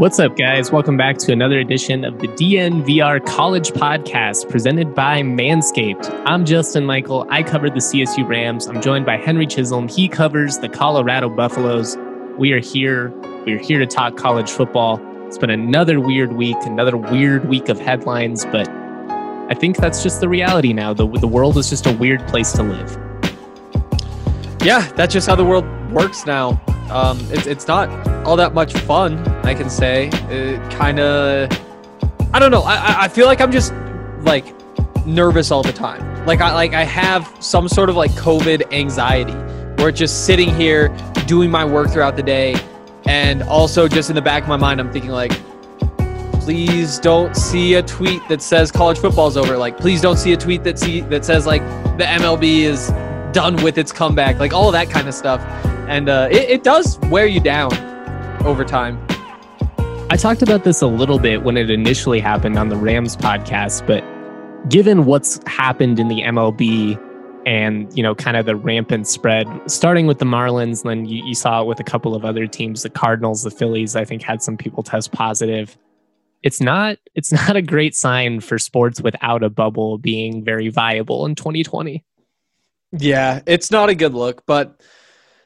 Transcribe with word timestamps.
What's 0.00 0.18
up, 0.18 0.34
guys? 0.34 0.72
Welcome 0.72 0.96
back 0.96 1.18
to 1.18 1.30
another 1.30 1.58
edition 1.58 2.06
of 2.06 2.20
the 2.20 2.28
DNVR 2.28 3.22
College 3.26 3.72
Podcast 3.72 4.48
presented 4.48 4.94
by 4.94 5.20
Manscaped. 5.20 6.22
I'm 6.24 6.46
Justin 6.46 6.86
Michael. 6.86 7.26
I 7.28 7.42
cover 7.42 7.68
the 7.68 7.80
CSU 7.80 8.26
Rams. 8.26 8.66
I'm 8.66 8.80
joined 8.80 9.04
by 9.04 9.18
Henry 9.18 9.46
Chisholm. 9.46 9.88
He 9.88 10.08
covers 10.08 10.56
the 10.56 10.70
Colorado 10.70 11.28
Buffaloes. 11.28 11.98
We 12.38 12.52
are 12.52 12.60
here. 12.60 13.10
We 13.44 13.52
are 13.52 13.58
here 13.58 13.78
to 13.78 13.84
talk 13.84 14.16
college 14.16 14.50
football. 14.50 14.98
It's 15.26 15.36
been 15.36 15.50
another 15.50 16.00
weird 16.00 16.32
week, 16.32 16.56
another 16.62 16.96
weird 16.96 17.46
week 17.46 17.68
of 17.68 17.78
headlines, 17.78 18.46
but 18.46 18.70
I 18.70 19.54
think 19.54 19.76
that's 19.76 20.02
just 20.02 20.22
the 20.22 20.30
reality 20.30 20.72
now. 20.72 20.94
The, 20.94 21.06
the 21.06 21.28
world 21.28 21.58
is 21.58 21.68
just 21.68 21.86
a 21.86 21.92
weird 21.92 22.26
place 22.26 22.52
to 22.52 22.62
live. 22.62 22.96
Yeah, 24.62 24.90
that's 24.92 25.12
just 25.12 25.28
how 25.28 25.34
the 25.34 25.44
world 25.44 25.66
works 25.92 26.24
now. 26.24 26.58
Um, 26.90 27.18
it's, 27.30 27.46
it's 27.46 27.66
not 27.66 27.88
all 28.26 28.36
that 28.36 28.52
much 28.52 28.72
fun, 28.72 29.18
I 29.44 29.54
can 29.54 29.70
say. 29.70 30.08
It 30.28 30.58
kind 30.72 31.00
of, 31.00 31.50
I 32.32 32.38
don't 32.38 32.50
know. 32.50 32.62
I, 32.62 33.04
I 33.04 33.08
feel 33.08 33.26
like 33.26 33.40
I'm 33.40 33.52
just 33.52 33.72
like 34.22 34.54
nervous 35.06 35.50
all 35.50 35.62
the 35.62 35.72
time. 35.72 36.10
Like 36.26 36.40
I 36.40 36.52
like 36.52 36.74
I 36.74 36.84
have 36.84 37.34
some 37.40 37.68
sort 37.68 37.88
of 37.88 37.96
like 37.96 38.10
COVID 38.12 38.72
anxiety 38.72 39.32
where 39.82 39.90
just 39.90 40.26
sitting 40.26 40.54
here 40.54 40.94
doing 41.26 41.50
my 41.50 41.64
work 41.64 41.90
throughout 41.90 42.16
the 42.16 42.22
day, 42.22 42.56
and 43.06 43.42
also 43.44 43.88
just 43.88 44.10
in 44.10 44.16
the 44.16 44.22
back 44.22 44.42
of 44.42 44.48
my 44.48 44.56
mind, 44.56 44.80
I'm 44.80 44.92
thinking 44.92 45.10
like, 45.10 45.32
please 46.40 46.98
don't 46.98 47.34
see 47.34 47.74
a 47.74 47.82
tweet 47.82 48.26
that 48.28 48.42
says 48.42 48.70
college 48.70 48.98
football's 48.98 49.36
over. 49.36 49.56
Like, 49.56 49.78
please 49.78 50.00
don't 50.00 50.18
see 50.18 50.32
a 50.32 50.36
tweet 50.36 50.64
that 50.64 50.78
see 50.78 51.00
that 51.02 51.24
says 51.24 51.46
like 51.46 51.62
the 51.96 52.04
MLB 52.04 52.62
is 52.62 52.88
done 53.32 53.56
with 53.62 53.78
its 53.78 53.92
comeback. 53.92 54.38
Like 54.38 54.52
all 54.52 54.70
that 54.72 54.90
kind 54.90 55.08
of 55.08 55.14
stuff, 55.14 55.40
and 55.90 56.08
uh, 56.08 56.28
it, 56.30 56.48
it 56.48 56.62
does 56.62 56.98
wear 57.10 57.26
you 57.26 57.40
down 57.40 57.72
over 58.46 58.64
time. 58.64 59.04
I 60.08 60.16
talked 60.16 60.40
about 60.40 60.62
this 60.62 60.80
a 60.80 60.86
little 60.86 61.18
bit 61.18 61.42
when 61.42 61.56
it 61.56 61.68
initially 61.68 62.20
happened 62.20 62.56
on 62.56 62.68
the 62.68 62.76
Rams 62.76 63.16
podcast, 63.16 63.86
but 63.88 64.04
given 64.70 65.04
what's 65.04 65.40
happened 65.48 65.98
in 65.98 66.06
the 66.06 66.22
MLB 66.22 66.98
and 67.44 67.96
you 67.96 68.04
know 68.04 68.14
kind 68.14 68.36
of 68.36 68.46
the 68.46 68.54
rampant 68.54 69.08
spread 69.08 69.48
starting 69.66 70.06
with 70.06 70.18
the 70.18 70.26
marlins 70.26 70.82
then 70.82 71.06
you, 71.06 71.24
you, 71.24 71.34
saw 71.34 71.62
it 71.62 71.66
with 71.66 71.80
a 71.80 71.82
couple 71.82 72.14
of 72.14 72.22
other 72.22 72.46
teams 72.46 72.82
the 72.82 72.90
cardinals 72.90 73.44
the 73.44 73.50
phillies 73.50 73.96
i 73.96 74.04
think 74.04 74.20
had 74.20 74.42
some 74.42 74.58
people 74.58 74.82
test 74.82 75.10
positive 75.10 75.78
it's 76.42 76.60
not 76.60 76.98
it's 77.14 77.32
not 77.32 77.56
a 77.56 77.62
great 77.62 77.94
sign 77.94 78.40
for 78.40 78.58
sports 78.58 79.00
without 79.00 79.42
a 79.42 79.48
bubble 79.48 79.96
being 79.96 80.44
very 80.44 80.68
viable 80.68 81.24
in 81.24 81.34
2020 81.34 82.04
yeah 82.92 83.40
it's 83.46 83.70
not 83.70 83.88
a 83.88 83.94
good 83.94 84.12
look 84.12 84.44
but 84.44 84.78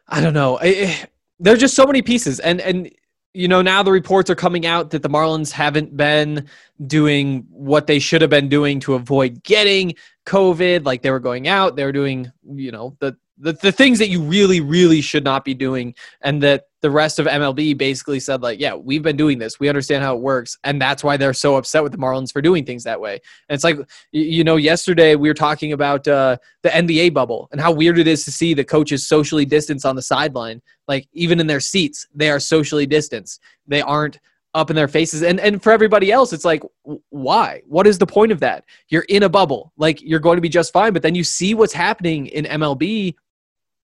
i 0.08 0.20
don't 0.20 0.34
know. 0.34 0.58
It, 0.58 0.88
eh, 0.88 1.06
there's 1.40 1.60
just 1.60 1.74
so 1.74 1.86
many 1.86 2.02
pieces. 2.02 2.40
And 2.40 2.60
and 2.60 2.90
you 3.32 3.48
know 3.48 3.62
now 3.62 3.82
the 3.82 3.92
reports 3.92 4.30
are 4.30 4.34
coming 4.34 4.66
out 4.66 4.90
that 4.90 5.02
the 5.02 5.10
marlins 5.10 5.50
haven't 5.50 5.96
been 5.96 6.46
doing 6.86 7.44
what 7.50 7.86
they 7.86 7.98
should 7.98 8.20
have 8.20 8.30
been 8.30 8.48
doing 8.48 8.80
to 8.80 8.94
avoid 8.94 9.42
getting 9.42 9.94
covid. 10.26 10.84
Like 10.84 11.02
they 11.02 11.10
were 11.10 11.20
going 11.20 11.48
out 11.48 11.76
they 11.76 11.84
were 11.84 11.92
doing 11.92 12.30
you 12.54 12.70
know 12.70 12.96
the 13.00 13.16
the, 13.38 13.52
the 13.52 13.72
things 13.72 13.98
that 13.98 14.08
you 14.08 14.20
really 14.20 14.60
really 14.60 15.00
should 15.00 15.24
not 15.24 15.44
be 15.44 15.54
doing 15.54 15.94
and 16.22 16.42
that 16.42 16.66
the 16.82 16.90
rest 16.90 17.18
of 17.18 17.26
mlb 17.26 17.76
basically 17.78 18.20
said 18.20 18.42
like 18.42 18.60
yeah 18.60 18.74
we've 18.74 19.02
been 19.02 19.16
doing 19.16 19.38
this. 19.38 19.58
We 19.58 19.68
understand 19.68 20.02
how 20.02 20.14
it 20.14 20.20
works. 20.20 20.58
And 20.64 20.80
that's 20.80 21.02
why 21.02 21.16
they're 21.16 21.32
so 21.32 21.56
upset 21.56 21.82
with 21.82 21.92
the 21.92 21.98
marlins 21.98 22.32
for 22.32 22.42
doing 22.42 22.64
things 22.64 22.84
that 22.84 23.00
way. 23.00 23.14
And 23.48 23.54
it's 23.54 23.64
like 23.64 23.78
you 24.12 24.44
know 24.44 24.56
yesterday 24.56 25.14
we 25.14 25.28
were 25.28 25.34
talking 25.34 25.72
about 25.72 26.06
uh, 26.06 26.36
the 26.62 26.70
nba 26.70 27.12
bubble 27.12 27.48
and 27.52 27.60
how 27.60 27.72
weird 27.72 27.98
it 27.98 28.06
is 28.06 28.24
to 28.24 28.32
see 28.32 28.54
the 28.54 28.64
coaches 28.64 29.06
socially 29.06 29.44
distanced 29.44 29.86
on 29.86 29.96
the 29.96 30.02
sideline. 30.02 30.60
Like 30.88 31.08
even 31.12 31.40
in 31.40 31.46
their 31.46 31.60
seats 31.60 32.06
they 32.14 32.30
are 32.30 32.40
socially 32.40 32.86
distanced. 32.86 33.40
They 33.66 33.82
aren't 33.82 34.18
up 34.54 34.70
in 34.70 34.76
their 34.76 34.88
faces. 34.88 35.22
And 35.22 35.40
and 35.40 35.62
for 35.62 35.72
everybody 35.72 36.12
else 36.12 36.32
it's 36.32 36.44
like 36.44 36.62
why? 37.10 37.62
What 37.66 37.86
is 37.86 37.98
the 37.98 38.06
point 38.06 38.32
of 38.32 38.40
that? 38.40 38.64
You're 38.88 39.06
in 39.08 39.22
a 39.22 39.28
bubble. 39.28 39.72
Like 39.76 40.00
you're 40.02 40.20
going 40.20 40.36
to 40.36 40.42
be 40.42 40.48
just 40.48 40.72
fine. 40.72 40.92
But 40.92 41.02
then 41.02 41.14
you 41.14 41.24
see 41.24 41.54
what's 41.54 41.72
happening 41.72 42.26
in 42.26 42.44
MLB 42.44 43.14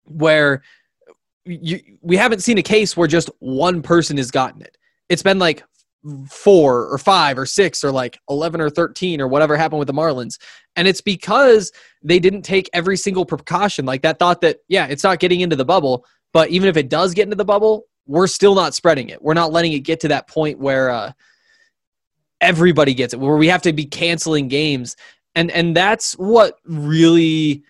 where 0.05 0.63
you, 1.45 1.79
we 2.01 2.17
haven't 2.17 2.39
seen 2.39 2.57
a 2.57 2.63
case 2.63 2.97
where 2.97 3.07
just 3.07 3.29
one 3.39 3.81
person 3.81 4.17
has 4.17 4.31
gotten 4.31 4.61
it 4.61 4.77
it's 5.09 5.23
been 5.23 5.39
like 5.39 5.63
four 6.27 6.85
or 6.85 6.97
five 6.97 7.38
or 7.38 7.45
six 7.45 7.83
or 7.83 7.91
like 7.91 8.19
11 8.29 8.61
or 8.61 8.69
13 8.69 9.19
or 9.19 9.27
whatever 9.27 9.57
happened 9.57 9.79
with 9.79 9.88
the 9.88 9.93
Marlins. 9.93 10.38
And 10.75 10.88
it's 10.88 11.01
because 11.01 11.71
they 12.03 12.19
didn't 12.19 12.43
take 12.43 12.69
every 12.73 12.97
single 12.97 13.25
precaution 13.25 13.85
like 13.85 14.03
that 14.03 14.19
thought 14.19 14.41
that, 14.41 14.57
yeah, 14.67 14.85
it's 14.85 15.03
not 15.03 15.19
getting 15.19 15.41
into 15.41 15.55
the 15.55 15.66
bubble, 15.66 16.05
but 16.31 16.49
even 16.49 16.69
if 16.69 16.77
it 16.77 16.89
does 16.89 17.13
get 17.13 17.23
into 17.23 17.35
the 17.35 17.45
bubble, 17.45 17.85
we're 18.05 18.27
still 18.27 18.53
not 18.53 18.75
spreading 18.75 19.09
it. 19.09 19.22
We're 19.22 19.33
not 19.33 19.51
letting 19.51 19.73
it 19.73 19.79
get 19.79 19.99
to 20.01 20.07
that 20.09 20.27
point 20.27 20.59
where 20.59 20.91
uh, 20.91 21.11
everybody 22.39 22.93
gets 22.93 23.13
it, 23.13 23.19
where 23.19 23.37
we 23.37 23.47
have 23.47 23.63
to 23.63 23.73
be 23.73 23.85
canceling 23.85 24.47
games. 24.47 24.95
And 25.33 25.49
and 25.51 25.75
that's 25.75 26.13
what 26.13 26.59
really 26.66 27.63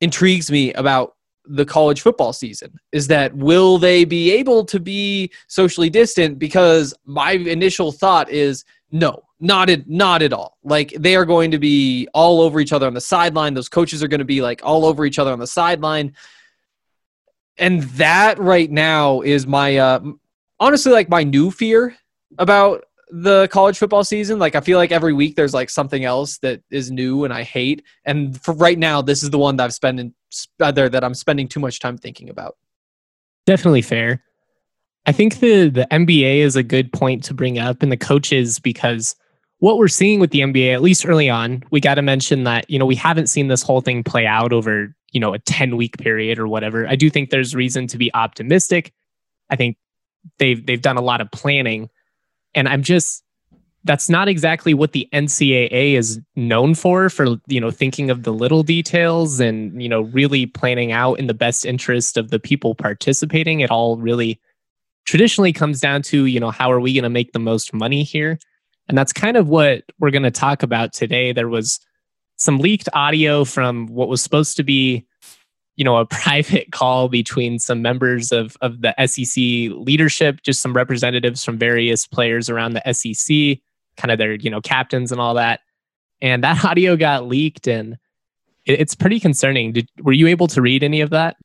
intrigues 0.00 0.50
me 0.50 0.72
about 0.74 1.16
the 1.46 1.64
college 1.64 2.00
football 2.00 2.32
season 2.32 2.78
is 2.92 3.06
that 3.08 3.34
will 3.34 3.78
they 3.78 4.04
be 4.04 4.30
able 4.32 4.64
to 4.64 4.78
be 4.78 5.30
socially 5.48 5.90
distant? 5.90 6.38
Because 6.38 6.94
my 7.04 7.32
initial 7.32 7.92
thought 7.92 8.30
is 8.30 8.64
no 8.92 9.22
not 9.40 9.70
at 9.70 9.88
not 9.88 10.22
at 10.22 10.32
all. 10.32 10.58
Like 10.62 10.90
they 10.98 11.16
are 11.16 11.24
going 11.24 11.50
to 11.50 11.58
be 11.58 12.06
all 12.12 12.40
over 12.42 12.60
each 12.60 12.72
other 12.72 12.86
on 12.86 12.94
the 12.94 13.00
sideline. 13.00 13.54
Those 13.54 13.68
coaches 13.68 14.02
are 14.02 14.08
going 14.08 14.20
to 14.20 14.24
be 14.24 14.42
like 14.42 14.60
all 14.62 14.84
over 14.84 15.06
each 15.06 15.18
other 15.18 15.32
on 15.32 15.38
the 15.38 15.46
sideline. 15.46 16.14
And 17.56 17.82
that 17.82 18.38
right 18.38 18.70
now 18.70 19.22
is 19.22 19.46
my 19.46 19.78
uh 19.78 20.00
honestly 20.58 20.92
like 20.92 21.08
my 21.08 21.24
new 21.24 21.50
fear 21.50 21.96
about 22.38 22.84
the 23.08 23.48
college 23.48 23.78
football 23.78 24.04
season. 24.04 24.38
Like 24.38 24.54
i 24.54 24.60
feel 24.60 24.78
like 24.78 24.92
every 24.92 25.14
week 25.14 25.36
there's 25.36 25.54
like 25.54 25.70
something 25.70 26.04
else 26.04 26.38
that 26.38 26.62
is 26.70 26.90
new 26.90 27.24
and 27.24 27.32
i 27.32 27.42
hate. 27.42 27.82
And 28.04 28.40
for 28.42 28.52
right 28.54 28.78
now 28.78 29.00
this 29.00 29.22
is 29.22 29.30
the 29.30 29.38
one 29.38 29.56
that 29.56 29.64
i've 29.64 29.74
spent 29.74 30.14
other 30.60 30.88
that 30.88 31.04
i'm 31.04 31.14
spending 31.14 31.48
too 31.48 31.60
much 31.60 31.80
time 31.80 31.96
thinking 31.98 32.28
about. 32.28 32.56
Definitely 33.46 33.82
fair. 33.82 34.22
I 35.06 35.12
think 35.12 35.40
the 35.40 35.68
the 35.68 35.86
nba 35.90 36.38
is 36.38 36.56
a 36.56 36.62
good 36.62 36.92
point 36.92 37.24
to 37.24 37.34
bring 37.34 37.58
up 37.58 37.82
and 37.82 37.90
the 37.90 37.96
coaches 37.96 38.58
because 38.58 39.16
what 39.58 39.76
we're 39.76 39.88
seeing 39.88 40.20
with 40.20 40.30
the 40.30 40.40
nba 40.40 40.72
at 40.72 40.82
least 40.82 41.06
early 41.06 41.28
on 41.28 41.62
we 41.70 41.80
got 41.80 41.94
to 41.94 42.02
mention 42.02 42.44
that 42.44 42.68
you 42.70 42.78
know 42.78 42.86
we 42.86 42.94
haven't 42.96 43.28
seen 43.28 43.48
this 43.48 43.62
whole 43.62 43.80
thing 43.80 44.04
play 44.04 44.26
out 44.26 44.52
over 44.52 44.94
you 45.12 45.20
know 45.20 45.34
a 45.34 45.38
10 45.38 45.76
week 45.76 45.98
period 45.98 46.38
or 46.38 46.48
whatever. 46.48 46.86
I 46.86 46.96
do 46.96 47.10
think 47.10 47.30
there's 47.30 47.54
reason 47.54 47.86
to 47.88 47.98
be 47.98 48.12
optimistic. 48.14 48.92
I 49.48 49.56
think 49.56 49.76
they've 50.38 50.64
they've 50.64 50.82
done 50.82 50.96
a 50.96 51.02
lot 51.02 51.20
of 51.20 51.30
planning. 51.30 51.88
And 52.54 52.68
i'm 52.68 52.82
just 52.82 53.22
that's 53.84 54.08
not 54.08 54.28
exactly 54.28 54.74
what 54.74 54.92
the 54.92 55.08
ncaa 55.12 55.94
is 55.94 56.20
known 56.36 56.74
for 56.74 57.08
for 57.08 57.36
you 57.46 57.60
know 57.60 57.70
thinking 57.70 58.10
of 58.10 58.24
the 58.24 58.32
little 58.32 58.62
details 58.62 59.40
and 59.40 59.82
you 59.82 59.88
know 59.88 60.02
really 60.02 60.46
planning 60.46 60.92
out 60.92 61.18
in 61.18 61.26
the 61.26 61.34
best 61.34 61.64
interest 61.64 62.16
of 62.16 62.30
the 62.30 62.38
people 62.38 62.74
participating. 62.74 63.60
It 63.60 63.70
all 63.70 63.96
really 63.96 64.40
traditionally 65.06 65.52
comes 65.52 65.80
down 65.80 66.02
to 66.02 66.26
you 66.26 66.40
know 66.40 66.50
how 66.50 66.70
are 66.70 66.80
we 66.80 66.92
going 66.92 67.04
to 67.04 67.10
make 67.10 67.32
the 67.32 67.38
most 67.38 67.72
money 67.72 68.02
here? 68.02 68.38
And 68.88 68.98
that's 68.98 69.12
kind 69.12 69.36
of 69.36 69.48
what 69.48 69.84
we're 69.98 70.10
going 70.10 70.24
to 70.24 70.30
talk 70.30 70.62
about 70.62 70.92
today. 70.92 71.32
There 71.32 71.48
was 71.48 71.80
some 72.36 72.58
leaked 72.58 72.88
audio 72.92 73.44
from 73.44 73.86
what 73.86 74.08
was 74.08 74.22
supposed 74.22 74.56
to 74.56 74.62
be 74.62 75.06
you 75.76 75.84
know 75.84 75.96
a 75.96 76.06
private 76.22 76.70
call 76.70 77.08
between 77.08 77.58
some 77.58 77.80
members 77.80 78.30
of 78.30 78.56
of 78.60 78.82
the 78.82 78.94
SEC 79.06 79.74
leadership 79.74 80.42
just 80.42 80.60
some 80.60 80.74
representatives 80.74 81.42
from 81.42 81.56
various 81.56 82.06
players 82.06 82.50
around 82.50 82.74
the 82.74 82.92
SEC 82.92 83.58
kind 83.96 84.10
of 84.10 84.18
their 84.18 84.34
you 84.34 84.50
know 84.50 84.60
captains 84.60 85.12
and 85.12 85.20
all 85.20 85.34
that. 85.34 85.60
And 86.22 86.44
that 86.44 86.64
audio 86.64 86.96
got 86.96 87.26
leaked 87.26 87.66
and 87.66 87.98
it, 88.66 88.80
it's 88.80 88.94
pretty 88.94 89.20
concerning. 89.20 89.72
Did, 89.72 89.88
were 90.02 90.12
you 90.12 90.26
able 90.26 90.48
to 90.48 90.62
read 90.62 90.82
any 90.82 91.00
of 91.00 91.10
that? 91.10 91.36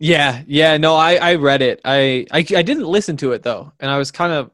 Yeah 0.00 0.42
yeah 0.46 0.76
no 0.76 0.96
I 0.96 1.14
I 1.14 1.34
read 1.36 1.62
it. 1.62 1.80
I 1.84 2.26
I, 2.32 2.38
I 2.38 2.62
didn't 2.62 2.86
listen 2.86 3.16
to 3.18 3.32
it 3.32 3.42
though. 3.42 3.72
And 3.80 3.90
I 3.90 3.98
was 3.98 4.10
kind 4.10 4.32
of 4.32 4.50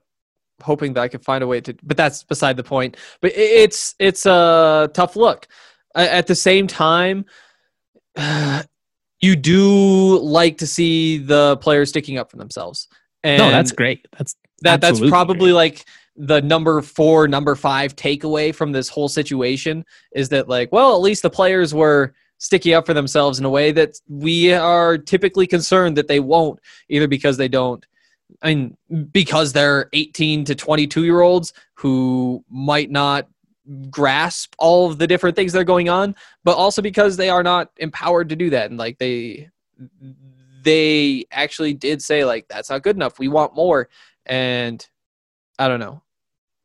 hoping 0.63 0.93
that 0.93 1.01
I 1.01 1.09
could 1.09 1.25
find 1.25 1.43
a 1.43 1.47
way 1.47 1.61
to 1.63 1.75
but 1.83 1.97
that's 1.97 2.23
beside 2.23 2.57
the 2.57 2.65
point. 2.65 2.97
But 3.21 3.33
it's 3.35 3.95
it's 3.99 4.27
a 4.27 4.91
tough 4.93 5.17
look. 5.17 5.49
At 5.95 6.29
the 6.29 6.37
same 6.37 6.69
time, 6.69 7.25
uh, 8.17 8.63
you 9.21 9.37
do 9.37 10.19
like 10.19 10.59
to 10.59 10.67
see 10.67 11.19
the 11.19 11.57
players 11.59 11.91
sticking 11.91 12.17
up 12.19 12.31
for 12.31 12.37
themselves. 12.37 12.89
And 13.23 13.39
no, 13.39 13.51
that's 13.51 13.73
great. 13.73 14.07
That's 14.17 14.35
that 14.63 14.81
that's 14.81 15.01
probably 15.01 15.51
great. 15.51 15.53
like 15.53 15.85
the 16.17 16.41
number 16.43 16.81
four, 16.83 17.29
number 17.29 17.55
five 17.55 17.97
takeaway 17.97 18.55
from 18.55 18.73
this 18.73 18.89
whole 18.89 19.09
situation 19.09 19.85
is 20.13 20.29
that 20.31 20.49
like, 20.49 20.71
well, 20.73 20.95
at 20.95 21.01
least 21.01 21.23
the 21.23 21.31
players 21.31 21.73
were 21.73 22.13
sticking 22.39 22.75
up 22.75 22.87
for 22.87 22.95
themselves 22.95 23.39
in 23.39 23.45
a 23.45 23.51
way 23.51 23.71
that 23.71 23.95
we 24.09 24.53
are 24.53 24.97
typically 24.99 25.47
concerned 25.47 25.97
that 25.97 26.09
they 26.09 26.21
won't, 26.21 26.59
either 26.89 27.07
because 27.07 27.37
they 27.37 27.49
don't 27.49 27.85
I 28.43 28.55
mean, 28.55 28.77
because 29.13 29.53
they're 29.53 29.89
18 29.93 30.45
to 30.47 30.55
22 30.55 31.05
year 31.05 31.21
olds 31.21 31.53
who 31.75 32.45
might 32.49 32.91
not 32.91 33.29
grasp 33.91 34.55
all 34.59 34.91
of 34.91 34.99
the 34.99 35.07
different 35.07 35.37
things 35.37 35.53
that 35.53 35.61
are 35.61 35.65
going 35.65 35.89
on, 35.89 36.15
but 36.45 36.57
also 36.57 36.83
because 36.83 37.17
they 37.17 37.31
are 37.31 37.43
not 37.43 37.71
empowered 37.77 38.29
to 38.31 38.37
do 38.37 38.51
that. 38.51 38.71
And 38.71 38.79
like 38.79 38.99
they, 38.99 39.49
they 40.63 41.25
actually 41.31 41.75
did 41.75 42.03
say 42.03 42.25
like, 42.25 42.47
that's 42.49 42.71
not 42.71 42.83
good 42.83 42.97
enough. 42.97 43.19
We 43.19 43.29
want 43.29 43.55
more. 43.55 43.89
And 44.27 44.87
I 45.61 45.69
don't 45.69 45.79
know. 45.79 46.03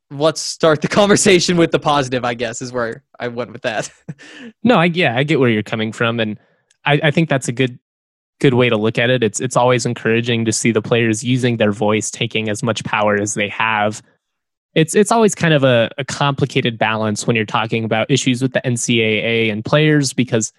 Let's 0.10 0.42
start 0.42 0.82
the 0.82 0.88
conversation 1.02 1.58
with 1.58 1.72
the 1.72 1.80
positive, 1.80 2.24
I 2.24 2.34
guess, 2.34 2.62
is 2.62 2.72
where 2.72 3.04
I 3.20 3.28
went 3.28 3.52
with 3.52 3.62
that. 3.64 3.92
no, 4.64 4.78
I, 4.78 4.86
yeah, 4.86 5.16
I 5.18 5.24
get 5.24 5.40
where 5.40 5.50
you're 5.50 5.64
coming 5.64 5.92
from. 5.92 6.20
And 6.20 6.40
I, 6.86 7.00
I 7.04 7.12
think 7.12 7.30
that's 7.30 7.48
a 7.48 7.52
good 7.52 7.78
good 8.42 8.54
way 8.54 8.68
to 8.70 8.78
look 8.78 8.98
at 8.98 9.10
it. 9.10 9.24
It's 9.24 9.40
it's 9.40 9.56
always 9.56 9.86
encouraging 9.86 10.46
to 10.46 10.52
see 10.52 10.72
the 10.72 10.82
players 10.82 11.24
using 11.24 11.58
their 11.58 11.72
voice, 11.72 12.12
taking 12.12 12.50
as 12.50 12.64
much 12.64 12.84
power 12.84 13.16
as 13.16 13.34
they 13.34 13.50
have. 13.50 14.02
It's 14.74 14.96
it's 14.96 15.12
always 15.12 15.36
kind 15.36 15.54
of 15.54 15.64
a, 15.64 15.90
a 15.98 16.06
complicated 16.06 16.78
balance 16.78 17.26
when 17.26 17.36
you're 17.36 17.46
talking 17.46 17.84
about 17.84 18.12
issues 18.12 18.42
with 18.42 18.54
the 18.54 18.62
NCAA 18.62 19.52
and 19.52 19.64
players 19.64 20.14
because 20.14 20.52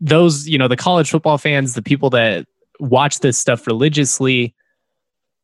those, 0.00 0.48
you 0.48 0.58
know, 0.58 0.68
the 0.68 0.76
college 0.76 1.10
football 1.10 1.38
fans, 1.38 1.74
the 1.74 1.82
people 1.82 2.10
that 2.10 2.46
watch 2.80 3.20
this 3.20 3.38
stuff 3.38 3.66
religiously, 3.66 4.54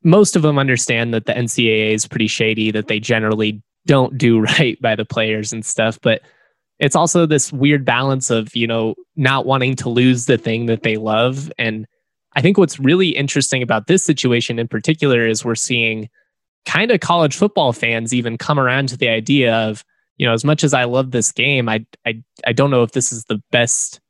most 0.05 0.37
of 0.37 0.43
them 0.43 0.59
understand 0.59 1.12
that 1.15 1.27
the 1.27 1.33
NCAA 1.33 1.93
is 1.93 2.06
pretty 2.06 2.29
shady, 2.29 2.71
that 2.71 2.89
they 2.89 3.00
generally 3.00 3.62
don't 3.87 4.17
do 4.17 4.41
right 4.59 4.81
by 4.81 4.95
the 4.95 5.05
players 5.05 5.53
and 5.53 5.65
stuff. 5.65 5.99
But 6.03 6.23
it's 6.79 6.97
also 6.97 7.27
this 7.27 7.53
weird 7.53 7.85
balance 7.85 8.31
of 8.31 8.55
you 8.55 8.67
know 8.67 8.95
not 9.17 9.47
wanting 9.47 9.75
to 9.77 9.89
lose 9.89 10.27
the 10.27 10.39
thing 10.39 10.67
that 10.67 10.83
they 10.83 10.97
love 10.97 11.50
and 11.59 11.87
i 12.35 12.41
think 12.41 12.59
what's 12.59 12.79
really 12.79 13.11
interesting 13.11 13.62
about 13.62 13.87
this 13.87 14.05
situation 14.05 14.59
in 14.59 14.69
particular 14.69 15.27
is 15.27 15.45
we're 15.45 15.55
seeing 15.55 16.09
kind 16.65 16.91
of 16.91 17.00
college 17.00 17.37
football 17.37 17.73
fans 17.73 18.15
even 18.15 18.39
come 18.39 18.59
around 18.59 18.89
to 18.89 18.97
the 18.97 19.09
idea 19.09 19.55
of 19.55 19.85
you 20.17 20.27
know 20.27 20.33
as 20.33 20.45
much 20.45 20.65
as 20.65 20.75
i 20.75 20.85
love 20.85 21.11
this 21.11 21.33
game 21.33 21.69
i 21.69 21.85
i, 22.06 22.23
I 22.47 22.53
don't 22.53 22.71
know 22.71 22.83
if 22.83 22.93
this 22.93 23.12
is 23.12 23.25
the 23.25 23.41
best 23.50 24.00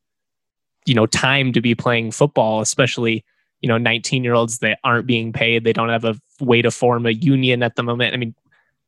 you 0.86 0.94
know 0.94 1.06
time 1.06 1.52
to 1.52 1.60
be 1.60 1.74
playing 1.74 2.10
football 2.10 2.60
especially 2.60 3.24
you 3.60 3.68
know 3.68 3.78
19 3.78 4.24
year 4.24 4.34
olds 4.34 4.58
that 4.58 4.78
aren't 4.84 5.06
being 5.06 5.32
paid 5.32 5.64
they 5.64 5.72
don't 5.72 5.88
have 5.88 6.04
a 6.04 6.14
way 6.40 6.62
to 6.62 6.70
form 6.70 7.06
a 7.06 7.10
union 7.10 7.62
at 7.62 7.76
the 7.76 7.82
moment 7.82 8.14
i 8.14 8.16
mean 8.16 8.34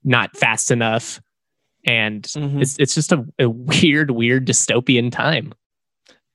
not 0.05 0.37
fast 0.37 0.71
enough 0.71 1.21
and 1.85 2.23
mm-hmm. 2.23 2.61
it's 2.61 2.79
it's 2.79 2.95
just 2.95 3.13
a, 3.13 3.25
a, 3.39 3.49
weird, 3.49 4.11
weird 4.11 4.47
dystopian 4.47 5.11
time. 5.11 5.55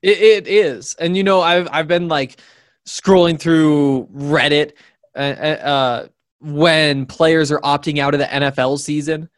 It, 0.01 0.17
it 0.19 0.47
is, 0.47 0.95
and 0.95 1.15
you 1.15 1.23
know, 1.23 1.41
I've 1.41 1.67
I've 1.71 1.87
been 1.87 2.07
like 2.07 2.39
scrolling 2.87 3.39
through 3.39 4.07
Reddit 4.13 4.73
uh, 5.15 5.19
uh, 5.19 5.67
uh 5.67 6.07
when 6.39 7.05
players 7.05 7.51
are 7.51 7.61
opting 7.61 7.99
out 7.99 8.13
of 8.13 8.19
the 8.19 8.25
NFL 8.25 8.79
season, 8.79 9.29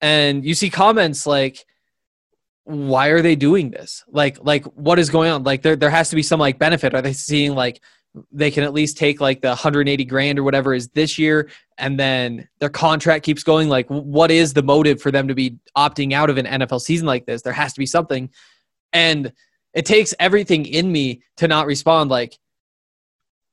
and 0.00 0.44
you 0.44 0.54
see 0.54 0.70
comments 0.70 1.26
like, 1.26 1.64
"Why 2.64 3.08
are 3.08 3.22
they 3.22 3.36
doing 3.36 3.70
this? 3.70 4.04
Like, 4.08 4.38
like 4.42 4.64
what 4.64 4.98
is 4.98 5.10
going 5.10 5.30
on? 5.30 5.44
Like, 5.44 5.62
there 5.62 5.76
there 5.76 5.90
has 5.90 6.10
to 6.10 6.16
be 6.16 6.22
some 6.22 6.40
like 6.40 6.58
benefit. 6.58 6.94
Are 6.94 7.02
they 7.02 7.12
seeing 7.12 7.54
like?" 7.54 7.80
They 8.32 8.50
can 8.50 8.64
at 8.64 8.72
least 8.72 8.96
take 8.96 9.20
like 9.20 9.40
the 9.40 9.48
180 9.48 10.04
grand 10.04 10.38
or 10.38 10.42
whatever 10.42 10.74
is 10.74 10.88
this 10.88 11.18
year 11.18 11.48
and 11.78 11.98
then 11.98 12.48
their 12.58 12.68
contract 12.68 13.24
keeps 13.24 13.42
going. 13.42 13.68
Like 13.68 13.86
what 13.88 14.30
is 14.30 14.52
the 14.52 14.62
motive 14.62 15.00
for 15.00 15.10
them 15.10 15.28
to 15.28 15.34
be 15.34 15.56
opting 15.76 16.12
out 16.12 16.30
of 16.30 16.36
an 16.36 16.46
NFL 16.46 16.80
season 16.80 17.06
like 17.06 17.26
this? 17.26 17.42
There 17.42 17.52
has 17.52 17.72
to 17.72 17.78
be 17.78 17.86
something. 17.86 18.30
And 18.92 19.32
it 19.74 19.86
takes 19.86 20.14
everything 20.18 20.66
in 20.66 20.90
me 20.90 21.22
to 21.36 21.46
not 21.46 21.66
respond 21.66 22.10
like 22.10 22.36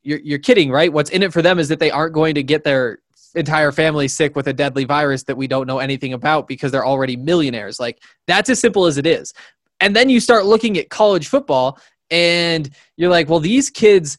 you're 0.03 0.19
you're 0.19 0.39
kidding 0.39 0.71
right? 0.71 0.91
What's 0.91 1.11
in 1.11 1.23
it 1.23 1.33
for 1.33 1.41
them 1.41 1.59
is 1.59 1.69
that 1.69 1.79
they 1.79 1.91
aren't 1.91 2.13
going 2.13 2.35
to 2.35 2.43
get 2.43 2.63
their 2.63 2.99
entire 3.35 3.71
family 3.71 4.07
sick 4.07 4.35
with 4.35 4.47
a 4.47 4.53
deadly 4.53 4.85
virus 4.85 5.23
that 5.23 5.37
we 5.37 5.47
don't 5.47 5.67
know 5.67 5.79
anything 5.79 6.13
about 6.13 6.47
because 6.47 6.71
they're 6.71 6.85
already 6.85 7.15
millionaires. 7.15 7.79
Like 7.79 8.01
that's 8.25 8.49
as 8.49 8.59
simple 8.59 8.85
as 8.85 8.97
it 8.97 9.05
is. 9.05 9.33
And 9.79 9.95
then 9.95 10.09
you 10.09 10.19
start 10.19 10.45
looking 10.45 10.77
at 10.79 10.89
college 10.89 11.27
football 11.27 11.79
and 12.09 12.69
you're 12.95 13.11
like 13.11 13.29
well 13.29 13.39
these 13.39 13.69
kids 13.69 14.17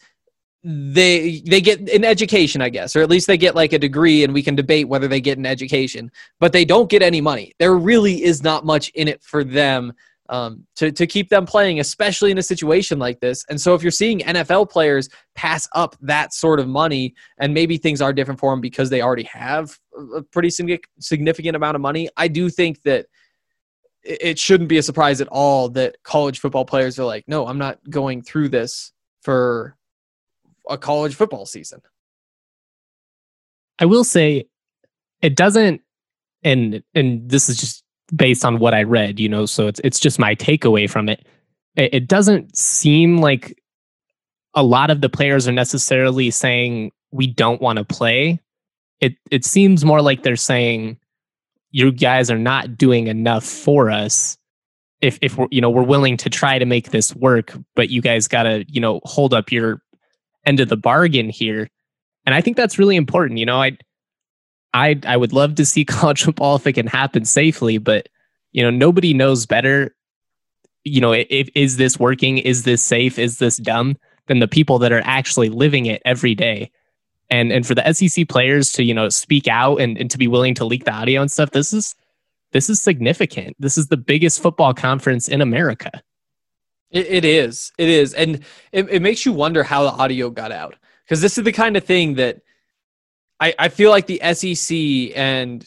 they 0.70 1.40
they 1.46 1.62
get 1.62 1.80
an 1.88 2.04
education 2.04 2.60
i 2.60 2.68
guess 2.68 2.94
or 2.94 3.00
at 3.00 3.08
least 3.08 3.26
they 3.26 3.38
get 3.38 3.54
like 3.54 3.72
a 3.72 3.78
degree 3.78 4.22
and 4.22 4.34
we 4.34 4.42
can 4.42 4.54
debate 4.54 4.86
whether 4.86 5.08
they 5.08 5.20
get 5.20 5.38
an 5.38 5.46
education. 5.46 6.10
But 6.40 6.52
they 6.52 6.64
don't 6.64 6.90
get 6.90 7.02
any 7.02 7.20
money. 7.20 7.52
There 7.58 7.74
really 7.74 8.22
is 8.22 8.42
not 8.42 8.64
much 8.64 8.90
in 8.90 9.08
it 9.08 9.22
for 9.22 9.44
them 9.44 9.92
um, 10.30 10.66
to, 10.76 10.92
to 10.92 11.06
keep 11.06 11.30
them 11.30 11.46
playing 11.46 11.80
especially 11.80 12.30
in 12.30 12.36
a 12.36 12.42
situation 12.42 12.98
like 12.98 13.18
this. 13.20 13.46
And 13.48 13.58
so 13.58 13.74
if 13.74 13.82
you're 13.82 13.90
seeing 13.90 14.18
nfl 14.20 14.68
players 14.68 15.08
pass 15.34 15.66
up 15.74 15.96
that 16.02 16.34
sort 16.34 16.60
of 16.60 16.68
money 16.68 17.14
and 17.38 17.54
maybe 17.54 17.78
things 17.78 18.02
are 18.02 18.12
different 18.12 18.38
for 18.38 18.52
them 18.52 18.60
because 18.60 18.90
they 18.90 19.00
already 19.00 19.22
have 19.22 19.78
a 20.14 20.22
pretty 20.22 20.50
significant 20.50 21.56
amount 21.56 21.76
of 21.76 21.80
money 21.80 22.10
i 22.18 22.28
do 22.28 22.50
think 22.50 22.82
that 22.82 23.06
it 24.02 24.38
shouldn't 24.38 24.68
be 24.68 24.76
a 24.76 24.82
surprise 24.82 25.20
at 25.22 25.28
all 25.28 25.70
that 25.70 25.96
college 26.02 26.40
football 26.40 26.64
players 26.64 26.98
are 26.98 27.06
like 27.06 27.24
no 27.26 27.46
i'm 27.46 27.58
not 27.58 27.78
going 27.88 28.20
through 28.20 28.48
this 28.50 28.92
for 29.22 29.77
a 30.68 30.78
college 30.78 31.14
football 31.14 31.46
season. 31.46 31.80
I 33.78 33.84
will 33.84 34.04
say 34.04 34.48
it 35.22 35.36
doesn't 35.36 35.80
and 36.42 36.82
and 36.94 37.28
this 37.28 37.48
is 37.48 37.56
just 37.56 37.84
based 38.14 38.44
on 38.44 38.58
what 38.58 38.74
I 38.74 38.82
read, 38.82 39.20
you 39.20 39.28
know, 39.28 39.46
so 39.46 39.66
it's 39.66 39.80
it's 39.84 40.00
just 40.00 40.18
my 40.18 40.34
takeaway 40.34 40.88
from 40.88 41.08
it. 41.08 41.26
It, 41.76 41.94
it 41.94 42.08
doesn't 42.08 42.56
seem 42.56 43.18
like 43.18 43.60
a 44.54 44.62
lot 44.62 44.90
of 44.90 45.00
the 45.00 45.08
players 45.08 45.46
are 45.46 45.52
necessarily 45.52 46.30
saying 46.30 46.92
we 47.12 47.26
don't 47.26 47.60
want 47.60 47.78
to 47.78 47.84
play. 47.84 48.40
It 49.00 49.14
it 49.30 49.44
seems 49.44 49.84
more 49.84 50.02
like 50.02 50.22
they're 50.22 50.36
saying 50.36 50.98
you 51.70 51.92
guys 51.92 52.30
are 52.30 52.38
not 52.38 52.76
doing 52.76 53.06
enough 53.06 53.44
for 53.44 53.90
us 53.90 54.36
if 55.00 55.18
if 55.22 55.36
we're 55.36 55.48
you 55.50 55.60
know 55.60 55.70
we're 55.70 55.82
willing 55.82 56.16
to 56.16 56.30
try 56.30 56.58
to 56.58 56.64
make 56.64 56.90
this 56.90 57.14
work 57.14 57.56
but 57.76 57.90
you 57.90 58.00
guys 58.00 58.26
got 58.26 58.44
to 58.44 58.64
you 58.68 58.80
know 58.80 59.00
hold 59.04 59.34
up 59.34 59.52
your 59.52 59.80
end 60.48 60.60
of 60.60 60.68
the 60.68 60.76
bargain 60.76 61.28
here. 61.28 61.68
And 62.26 62.34
I 62.34 62.40
think 62.40 62.56
that's 62.56 62.78
really 62.78 62.96
important. 62.96 63.38
You 63.38 63.46
know, 63.46 63.60
I 63.62 63.76
I 64.74 64.98
I 65.06 65.16
would 65.16 65.32
love 65.32 65.54
to 65.56 65.64
see 65.64 65.84
college 65.96 66.24
football 66.24 66.56
if 66.56 66.66
it 66.66 66.72
can 66.72 66.86
happen 66.86 67.24
safely, 67.24 67.78
but 67.78 68.08
you 68.52 68.62
know, 68.62 68.70
nobody 68.70 69.14
knows 69.14 69.46
better. 69.46 69.94
You 70.84 71.00
know, 71.00 71.12
if 71.12 71.48
is 71.54 71.76
this 71.76 71.98
working? 71.98 72.38
Is 72.38 72.64
this 72.64 72.82
safe? 72.82 73.18
Is 73.18 73.38
this 73.38 73.58
dumb? 73.58 73.96
Than 74.26 74.40
the 74.40 74.48
people 74.48 74.78
that 74.80 74.92
are 74.92 75.00
actually 75.04 75.48
living 75.48 75.86
it 75.86 76.02
every 76.04 76.34
day. 76.34 76.70
And 77.30 77.52
and 77.52 77.66
for 77.66 77.74
the 77.74 77.92
SEC 77.92 78.28
players 78.28 78.72
to, 78.72 78.82
you 78.82 78.92
know, 78.92 79.08
speak 79.08 79.48
out 79.48 79.80
and, 79.80 79.96
and 79.96 80.10
to 80.10 80.18
be 80.18 80.28
willing 80.28 80.54
to 80.56 80.66
leak 80.66 80.84
the 80.84 80.92
audio 80.92 81.22
and 81.22 81.30
stuff, 81.30 81.50
this 81.50 81.72
is 81.72 81.94
this 82.52 82.68
is 82.68 82.82
significant. 82.82 83.56
This 83.58 83.78
is 83.78 83.88
the 83.88 83.96
biggest 83.96 84.42
football 84.42 84.74
conference 84.74 85.28
in 85.28 85.40
America. 85.40 85.90
It, 86.90 87.06
it 87.06 87.24
is. 87.24 87.72
It 87.78 87.88
is. 87.88 88.14
And 88.14 88.42
it, 88.72 88.88
it 88.88 89.02
makes 89.02 89.26
you 89.26 89.32
wonder 89.32 89.62
how 89.62 89.82
the 89.82 89.90
audio 89.90 90.30
got 90.30 90.52
out. 90.52 90.76
Because 91.04 91.20
this 91.20 91.38
is 91.38 91.44
the 91.44 91.52
kind 91.52 91.76
of 91.76 91.84
thing 91.84 92.14
that 92.14 92.40
I, 93.40 93.54
I 93.58 93.68
feel 93.68 93.90
like 93.90 94.06
the 94.06 94.20
SEC 94.34 95.16
and, 95.16 95.66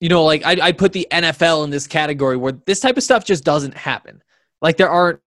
you 0.00 0.08
know, 0.08 0.24
like 0.24 0.44
I, 0.44 0.56
I 0.60 0.72
put 0.72 0.92
the 0.92 1.06
NFL 1.10 1.64
in 1.64 1.70
this 1.70 1.86
category 1.86 2.36
where 2.36 2.52
this 2.52 2.80
type 2.80 2.96
of 2.96 3.02
stuff 3.02 3.24
just 3.24 3.44
doesn't 3.44 3.74
happen. 3.74 4.22
Like 4.60 4.76
there 4.76 4.90
aren't 4.90 5.20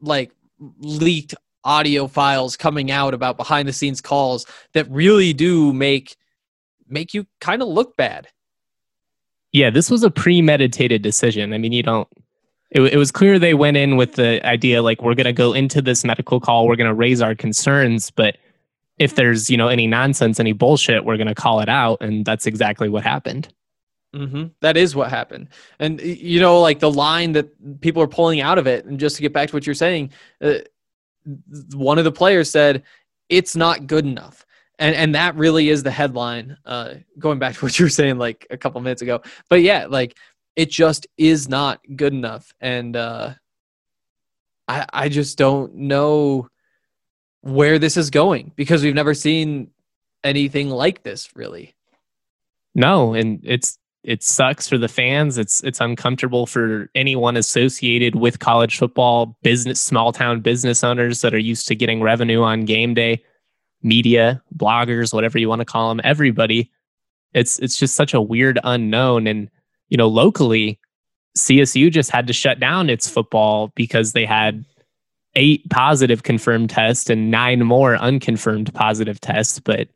like 0.00 0.32
leaked 0.78 1.34
audio 1.64 2.06
files 2.06 2.56
coming 2.56 2.90
out 2.90 3.14
about 3.14 3.36
behind 3.36 3.68
the 3.68 3.72
scenes 3.72 4.00
calls 4.00 4.46
that 4.72 4.90
really 4.90 5.32
do 5.32 5.72
make 5.72 6.16
make 6.88 7.14
you 7.14 7.26
kind 7.40 7.62
of 7.62 7.68
look 7.68 7.96
bad. 7.96 8.28
Yeah, 9.52 9.70
this 9.70 9.90
was 9.90 10.02
a 10.02 10.10
premeditated 10.10 11.02
decision. 11.02 11.52
I 11.52 11.58
mean, 11.58 11.72
you 11.72 11.82
don't 11.82 12.08
it, 12.72 12.80
it 12.80 12.96
was 12.96 13.12
clear 13.12 13.38
they 13.38 13.54
went 13.54 13.76
in 13.76 13.96
with 13.96 14.14
the 14.14 14.44
idea 14.46 14.82
like 14.82 15.02
we're 15.02 15.14
going 15.14 15.24
to 15.24 15.32
go 15.32 15.52
into 15.52 15.80
this 15.80 16.04
medical 16.04 16.40
call 16.40 16.66
we're 16.66 16.76
going 16.76 16.88
to 16.88 16.94
raise 16.94 17.20
our 17.20 17.34
concerns 17.34 18.10
but 18.10 18.38
if 18.98 19.14
there's 19.14 19.50
you 19.50 19.56
know 19.56 19.68
any 19.68 19.86
nonsense 19.86 20.40
any 20.40 20.52
bullshit 20.52 21.04
we're 21.04 21.16
going 21.16 21.26
to 21.26 21.34
call 21.34 21.60
it 21.60 21.68
out 21.68 21.98
and 22.00 22.24
that's 22.24 22.46
exactly 22.46 22.88
what 22.88 23.04
happened. 23.04 23.52
Mm-hmm. 24.14 24.48
that 24.60 24.76
is 24.76 24.94
what 24.94 25.08
happened. 25.08 25.48
And 25.78 25.98
you 26.00 26.40
know 26.40 26.60
like 26.60 26.80
the 26.80 26.90
line 26.90 27.32
that 27.32 27.80
people 27.80 28.02
are 28.02 28.08
pulling 28.08 28.40
out 28.40 28.58
of 28.58 28.66
it 28.66 28.84
and 28.84 29.00
just 29.00 29.16
to 29.16 29.22
get 29.22 29.32
back 29.32 29.48
to 29.48 29.56
what 29.56 29.66
you're 29.66 29.74
saying 29.74 30.10
uh, 30.42 30.58
one 31.72 31.98
of 31.98 32.04
the 32.04 32.12
players 32.12 32.50
said 32.50 32.82
it's 33.28 33.56
not 33.56 33.86
good 33.86 34.04
enough. 34.04 34.44
And 34.78 34.94
and 34.94 35.14
that 35.14 35.34
really 35.36 35.68
is 35.70 35.82
the 35.82 35.90
headline 35.90 36.58
uh, 36.66 36.94
going 37.18 37.38
back 37.38 37.54
to 37.54 37.64
what 37.64 37.78
you 37.78 37.86
were 37.86 37.90
saying 37.90 38.18
like 38.18 38.46
a 38.50 38.58
couple 38.58 38.80
minutes 38.82 39.02
ago. 39.02 39.22
But 39.48 39.62
yeah 39.62 39.86
like 39.86 40.16
it 40.56 40.70
just 40.70 41.06
is 41.16 41.48
not 41.48 41.80
good 41.96 42.12
enough. 42.12 42.52
And 42.60 42.96
uh, 42.96 43.34
I, 44.68 44.86
I 44.92 45.08
just 45.08 45.38
don't 45.38 45.74
know 45.74 46.48
where 47.40 47.78
this 47.78 47.96
is 47.96 48.10
going 48.10 48.52
because 48.56 48.82
we've 48.82 48.94
never 48.94 49.14
seen 49.14 49.70
anything 50.22 50.70
like 50.70 51.02
this 51.02 51.34
really. 51.34 51.74
No, 52.74 53.14
and 53.14 53.40
it's 53.42 53.78
it 54.04 54.22
sucks 54.22 54.68
for 54.68 54.78
the 54.78 54.88
fans. 54.88 55.38
It's 55.38 55.62
it's 55.62 55.80
uncomfortable 55.80 56.46
for 56.46 56.90
anyone 56.94 57.36
associated 57.36 58.14
with 58.16 58.38
college 58.38 58.78
football, 58.78 59.36
business 59.42 59.80
small 59.80 60.12
town 60.12 60.40
business 60.40 60.82
owners 60.82 61.20
that 61.20 61.34
are 61.34 61.38
used 61.38 61.68
to 61.68 61.74
getting 61.74 62.02
revenue 62.02 62.42
on 62.42 62.64
game 62.64 62.94
day, 62.94 63.22
media, 63.82 64.42
bloggers, 64.56 65.12
whatever 65.12 65.38
you 65.38 65.48
want 65.48 65.60
to 65.60 65.66
call 65.66 65.88
them, 65.90 66.00
everybody. 66.02 66.70
It's 67.34 67.58
it's 67.58 67.76
just 67.76 67.94
such 67.94 68.14
a 68.14 68.20
weird 68.20 68.58
unknown 68.64 69.26
and 69.26 69.50
you 69.92 69.98
know, 69.98 70.08
locally 70.08 70.80
CSU 71.36 71.90
just 71.90 72.10
had 72.10 72.26
to 72.26 72.32
shut 72.32 72.58
down 72.58 72.88
its 72.88 73.06
football 73.06 73.70
because 73.74 74.14
they 74.14 74.24
had 74.24 74.64
eight 75.34 75.68
positive 75.68 76.22
confirmed 76.22 76.70
tests 76.70 77.10
and 77.10 77.30
nine 77.30 77.60
more 77.60 77.96
unconfirmed 77.96 78.72
positive 78.72 79.20
tests, 79.20 79.60
but 79.60 79.88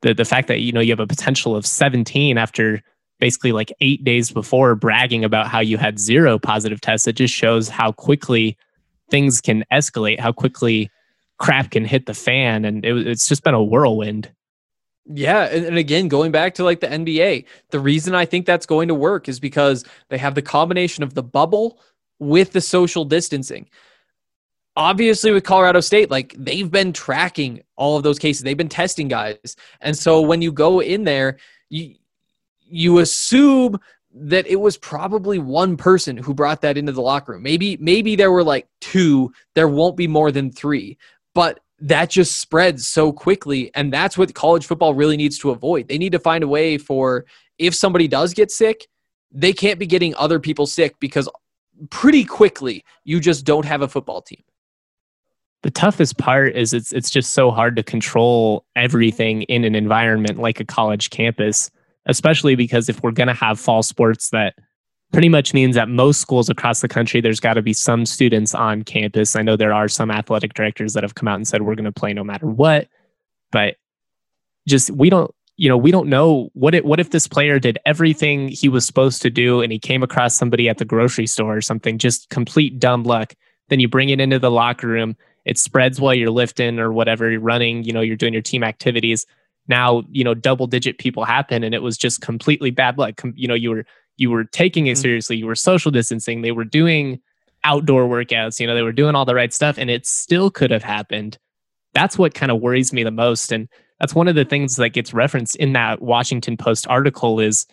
the 0.00 0.14
the 0.14 0.24
fact 0.24 0.48
that 0.48 0.60
you 0.60 0.72
know 0.72 0.80
you 0.80 0.92
have 0.92 0.98
a 0.98 1.06
potential 1.06 1.54
of 1.54 1.66
17 1.66 2.38
after 2.38 2.82
basically 3.20 3.52
like 3.52 3.70
eight 3.82 4.02
days 4.02 4.30
before 4.30 4.74
bragging 4.74 5.24
about 5.24 5.46
how 5.46 5.60
you 5.60 5.76
had 5.76 5.98
zero 5.98 6.38
positive 6.38 6.80
tests. 6.80 7.06
It 7.06 7.16
just 7.16 7.34
shows 7.34 7.68
how 7.68 7.92
quickly 7.92 8.56
things 9.10 9.42
can 9.42 9.62
escalate, 9.70 10.20
how 10.20 10.32
quickly 10.32 10.90
crap 11.38 11.72
can 11.72 11.84
hit 11.84 12.06
the 12.06 12.14
fan. 12.14 12.64
And 12.64 12.82
it, 12.82 13.06
it's 13.06 13.28
just 13.28 13.44
been 13.44 13.54
a 13.54 13.62
whirlwind. 13.62 14.32
Yeah, 15.10 15.44
and, 15.44 15.78
again, 15.78 16.08
going 16.08 16.32
back 16.32 16.54
to 16.54 16.64
like 16.64 16.80
the 16.80 16.86
NBA, 16.86 17.46
the 17.70 17.80
reason 17.80 18.14
I 18.14 18.26
think 18.26 18.44
that's 18.44 18.66
going 18.66 18.88
to 18.88 18.94
work 18.94 19.28
is 19.28 19.40
because 19.40 19.84
they 20.10 20.18
have 20.18 20.34
the 20.34 20.42
combination 20.42 21.02
of 21.02 21.14
the 21.14 21.22
bubble 21.22 21.80
with 22.18 22.52
the 22.52 22.60
social 22.60 23.06
distancing. 23.06 23.70
Obviously, 24.76 25.32
with 25.32 25.44
Colorado 25.44 25.80
State, 25.80 26.10
like 26.10 26.34
they've 26.38 26.70
been 26.70 26.92
tracking 26.92 27.62
all 27.74 27.96
of 27.96 28.02
those 28.02 28.18
cases, 28.18 28.42
they've 28.42 28.56
been 28.56 28.68
testing 28.68 29.08
guys, 29.08 29.56
and 29.80 29.96
so 29.96 30.20
when 30.20 30.42
you 30.42 30.52
go 30.52 30.80
in 30.80 31.04
there, 31.04 31.38
you 31.70 31.94
you 32.60 32.98
assume 32.98 33.80
that 34.12 34.46
it 34.46 34.56
was 34.56 34.76
probably 34.76 35.38
one 35.38 35.76
person 35.76 36.16
who 36.16 36.34
brought 36.34 36.60
that 36.62 36.76
into 36.78 36.92
the 36.92 37.02
locker 37.02 37.32
room. 37.32 37.42
Maybe 37.42 37.76
maybe 37.78 38.14
there 38.14 38.30
were 38.30 38.44
like 38.44 38.68
two, 38.80 39.32
there 39.54 39.68
won't 39.68 39.96
be 39.96 40.06
more 40.06 40.30
than 40.30 40.50
3. 40.50 40.98
But 41.34 41.60
that 41.80 42.10
just 42.10 42.40
spreads 42.40 42.86
so 42.86 43.12
quickly 43.12 43.70
and 43.74 43.92
that's 43.92 44.18
what 44.18 44.34
college 44.34 44.66
football 44.66 44.94
really 44.94 45.16
needs 45.16 45.38
to 45.38 45.50
avoid. 45.50 45.88
They 45.88 45.98
need 45.98 46.12
to 46.12 46.18
find 46.18 46.42
a 46.42 46.48
way 46.48 46.78
for 46.78 47.24
if 47.58 47.74
somebody 47.74 48.08
does 48.08 48.34
get 48.34 48.50
sick, 48.50 48.88
they 49.30 49.52
can't 49.52 49.78
be 49.78 49.86
getting 49.86 50.14
other 50.16 50.40
people 50.40 50.66
sick 50.66 50.98
because 51.00 51.28
pretty 51.90 52.24
quickly 52.24 52.84
you 53.04 53.20
just 53.20 53.44
don't 53.44 53.64
have 53.64 53.82
a 53.82 53.88
football 53.88 54.22
team. 54.22 54.42
The 55.62 55.70
toughest 55.70 56.18
part 56.18 56.56
is 56.56 56.72
it's 56.72 56.92
it's 56.92 57.10
just 57.10 57.32
so 57.32 57.50
hard 57.50 57.76
to 57.76 57.82
control 57.82 58.64
everything 58.76 59.42
in 59.42 59.64
an 59.64 59.74
environment 59.74 60.38
like 60.38 60.60
a 60.60 60.64
college 60.64 61.10
campus 61.10 61.70
especially 62.08 62.56
because 62.56 62.88
if 62.88 63.02
we're 63.02 63.12
going 63.12 63.28
to 63.28 63.34
have 63.34 63.60
fall 63.60 63.82
sports, 63.82 64.30
that 64.30 64.54
pretty 65.12 65.28
much 65.28 65.54
means 65.54 65.74
that 65.74 65.88
most 65.88 66.20
schools 66.20 66.48
across 66.48 66.80
the 66.80 66.88
country, 66.88 67.20
there's 67.20 67.40
got 67.40 67.54
to 67.54 67.62
be 67.62 67.72
some 67.72 68.04
students 68.04 68.54
on 68.54 68.82
campus. 68.82 69.36
I 69.36 69.42
know 69.42 69.56
there 69.56 69.72
are 69.72 69.88
some 69.88 70.10
athletic 70.10 70.54
directors 70.54 70.92
that 70.92 71.02
have 71.02 71.14
come 71.14 71.28
out 71.28 71.36
and 71.36 71.48
said, 71.48 71.62
we're 71.62 71.74
going 71.74 71.84
to 71.84 71.92
play 71.92 72.12
no 72.12 72.24
matter 72.24 72.46
what. 72.46 72.88
But 73.50 73.76
just, 74.68 74.90
we 74.90 75.08
don't, 75.08 75.30
you 75.56 75.68
know, 75.68 75.78
we 75.78 75.90
don't 75.90 76.08
know 76.08 76.50
what 76.52 76.74
it, 76.74 76.84
what 76.84 77.00
if 77.00 77.10
this 77.10 77.26
player 77.26 77.58
did 77.58 77.78
everything 77.86 78.48
he 78.48 78.68
was 78.68 78.84
supposed 78.84 79.22
to 79.22 79.30
do 79.30 79.62
and 79.62 79.72
he 79.72 79.78
came 79.78 80.02
across 80.02 80.36
somebody 80.36 80.68
at 80.68 80.76
the 80.76 80.84
grocery 80.84 81.26
store 81.26 81.56
or 81.56 81.62
something, 81.62 81.96
just 81.96 82.28
complete 82.28 82.78
dumb 82.78 83.02
luck. 83.02 83.34
Then 83.70 83.80
you 83.80 83.88
bring 83.88 84.10
it 84.10 84.20
into 84.20 84.38
the 84.38 84.50
locker 84.50 84.88
room. 84.88 85.16
It 85.46 85.58
spreads 85.58 86.00
while 86.00 86.14
you're 86.14 86.30
lifting 86.30 86.78
or 86.78 86.92
whatever 86.92 87.30
you're 87.30 87.40
running, 87.40 87.82
you 87.84 87.92
know, 87.92 88.02
you're 88.02 88.16
doing 88.16 88.34
your 88.34 88.42
team 88.42 88.62
activities 88.62 89.26
now 89.70 90.02
you 90.10 90.24
know 90.24 90.34
double 90.34 90.66
digit 90.66 90.98
people 90.98 91.24
happen 91.24 91.62
and 91.62 91.74
it 91.74 91.82
was 91.82 91.96
just 91.96 92.22
completely 92.22 92.70
bad 92.70 92.96
luck 92.96 93.20
you 93.34 93.46
know 93.46 93.54
you 93.54 93.68
were 93.68 93.84
you 94.18 94.30
were 94.30 94.44
taking 94.44 94.86
it 94.86 94.92
mm-hmm. 94.92 95.02
seriously 95.02 95.36
you 95.36 95.46
were 95.46 95.54
social 95.54 95.90
distancing 95.90 96.42
they 96.42 96.52
were 96.52 96.64
doing 96.64 97.20
outdoor 97.64 98.06
workouts 98.06 98.60
you 98.60 98.66
know 98.66 98.74
they 98.74 98.82
were 98.82 98.92
doing 98.92 99.14
all 99.14 99.24
the 99.24 99.34
right 99.34 99.52
stuff 99.52 99.78
and 99.78 99.90
it 99.90 100.06
still 100.06 100.50
could 100.50 100.70
have 100.70 100.82
happened. 100.82 101.38
That's 101.94 102.18
what 102.18 102.34
kind 102.34 102.52
of 102.52 102.60
worries 102.60 102.92
me 102.92 103.02
the 103.02 103.10
most 103.10 103.50
and 103.52 103.68
that's 103.98 104.14
one 104.14 104.28
of 104.28 104.34
the 104.34 104.44
things 104.44 104.76
that 104.76 104.90
gets 104.90 105.12
referenced 105.12 105.56
in 105.56 105.72
that 105.72 106.00
washington 106.00 106.56
post 106.56 106.86
article 106.88 107.40
is 107.40 107.66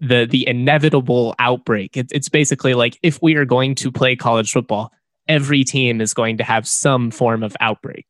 the 0.00 0.26
the 0.26 0.46
inevitable 0.46 1.34
outbreak. 1.38 1.96
It, 1.96 2.10
it's 2.12 2.28
basically 2.28 2.74
like 2.74 2.98
if 3.02 3.20
we 3.22 3.34
are 3.34 3.44
going 3.44 3.74
to 3.76 3.90
play 3.90 4.16
college 4.16 4.52
football 4.52 4.92
every 5.28 5.64
team 5.64 6.00
is 6.00 6.14
going 6.14 6.36
to 6.38 6.44
have 6.44 6.68
some 6.68 7.10
form 7.10 7.42
of 7.42 7.56
outbreak. 7.60 8.06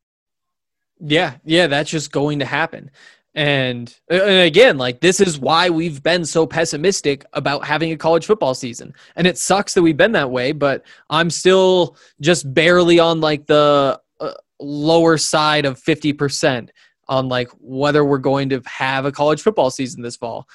Yeah 0.99 1.35
yeah 1.43 1.67
that's 1.67 1.89
just 1.89 2.11
going 2.11 2.39
to 2.39 2.45
happen 2.45 2.89
and, 3.37 3.95
and 4.09 4.47
again, 4.47 4.79
like 4.79 4.99
this 4.99 5.19
is 5.19 5.37
why 5.37 5.69
we've 5.69 6.01
been 6.01 6.25
so 6.25 6.47
pessimistic 6.47 7.23
about 7.33 7.63
having 7.63 7.91
a 7.91 7.97
college 7.97 8.25
football 8.25 8.55
season. 8.55 8.95
And 9.15 9.27
it 9.27 9.37
sucks 9.37 9.75
that 9.75 9.83
we've 9.83 9.95
been 9.95 10.13
that 10.13 10.31
way, 10.31 10.53
but 10.53 10.83
I'm 11.11 11.29
still 11.29 11.97
just 12.19 12.51
barely 12.51 12.97
on 12.97 13.21
like 13.21 13.45
the 13.45 14.01
uh, 14.19 14.33
lower 14.59 15.19
side 15.19 15.65
of 15.65 15.79
50% 15.79 16.69
on 17.09 17.29
like 17.29 17.49
whether 17.59 18.03
we're 18.03 18.17
going 18.17 18.49
to 18.49 18.61
have 18.65 19.05
a 19.05 19.11
college 19.11 19.43
football 19.43 19.69
season 19.69 20.01
this 20.01 20.15
fall. 20.15 20.47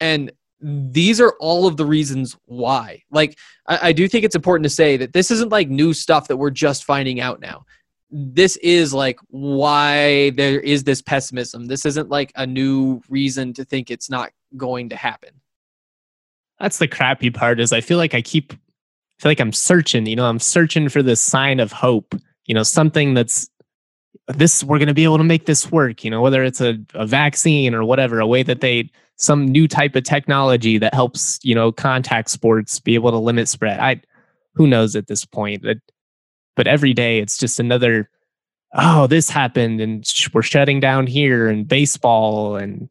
And 0.00 0.32
these 0.62 1.20
are 1.20 1.34
all 1.40 1.66
of 1.66 1.76
the 1.76 1.84
reasons 1.84 2.38
why. 2.46 3.02
Like, 3.10 3.36
I, 3.68 3.88
I, 3.88 3.92
do 3.92 4.08
think 4.08 4.24
it's 4.24 4.34
important 4.34 4.64
to 4.64 4.70
say 4.70 4.96
that 4.96 5.12
this 5.12 5.30
isn't 5.30 5.52
like 5.52 5.68
new 5.68 5.92
stuff 5.92 6.28
that 6.28 6.38
we're 6.38 6.48
just 6.48 6.84
finding 6.84 7.20
out 7.20 7.40
now 7.40 7.66
this 8.16 8.54
is 8.58 8.94
like 8.94 9.18
why 9.30 10.30
there 10.30 10.60
is 10.60 10.84
this 10.84 11.02
pessimism. 11.02 11.66
This 11.66 11.84
isn't 11.84 12.10
like 12.10 12.30
a 12.36 12.46
new 12.46 13.02
reason 13.08 13.52
to 13.54 13.64
think 13.64 13.90
it's 13.90 14.08
not 14.08 14.30
going 14.56 14.88
to 14.90 14.96
happen. 14.96 15.30
That's 16.60 16.78
the 16.78 16.86
crappy 16.86 17.30
part 17.30 17.58
is 17.58 17.72
I 17.72 17.80
feel 17.80 17.98
like 17.98 18.14
I 18.14 18.22
keep 18.22 18.52
I 18.52 19.22
feel 19.22 19.30
like 19.30 19.40
I'm 19.40 19.52
searching, 19.52 20.06
you 20.06 20.14
know, 20.14 20.26
I'm 20.26 20.38
searching 20.38 20.88
for 20.88 21.02
this 21.02 21.20
sign 21.20 21.58
of 21.58 21.72
hope, 21.72 22.14
you 22.46 22.54
know, 22.54 22.62
something 22.62 23.14
that's 23.14 23.48
this 24.28 24.62
we're 24.62 24.78
going 24.78 24.86
to 24.88 24.94
be 24.94 25.04
able 25.04 25.18
to 25.18 25.24
make 25.24 25.46
this 25.46 25.72
work, 25.72 26.04
you 26.04 26.10
know, 26.10 26.20
whether 26.22 26.44
it's 26.44 26.60
a, 26.60 26.78
a 26.94 27.06
vaccine 27.06 27.74
or 27.74 27.82
whatever, 27.82 28.20
a 28.20 28.26
way 28.28 28.44
that 28.44 28.60
they 28.60 28.90
some 29.16 29.44
new 29.44 29.66
type 29.66 29.96
of 29.96 30.04
technology 30.04 30.78
that 30.78 30.94
helps, 30.94 31.40
you 31.42 31.54
know, 31.54 31.72
contact 31.72 32.30
sports 32.30 32.78
be 32.78 32.94
able 32.94 33.10
to 33.10 33.18
limit 33.18 33.48
spread. 33.48 33.80
I 33.80 34.00
who 34.54 34.68
knows 34.68 34.94
at 34.94 35.08
this 35.08 35.24
point. 35.24 35.62
That 35.62 35.78
but 36.56 36.66
every 36.66 36.92
day 36.92 37.18
it's 37.18 37.38
just 37.38 37.60
another 37.60 38.10
oh 38.74 39.06
this 39.06 39.28
happened 39.28 39.80
and 39.80 40.04
we're 40.32 40.42
shutting 40.42 40.80
down 40.80 41.06
here 41.06 41.48
and 41.48 41.68
baseball 41.68 42.56
and 42.56 42.88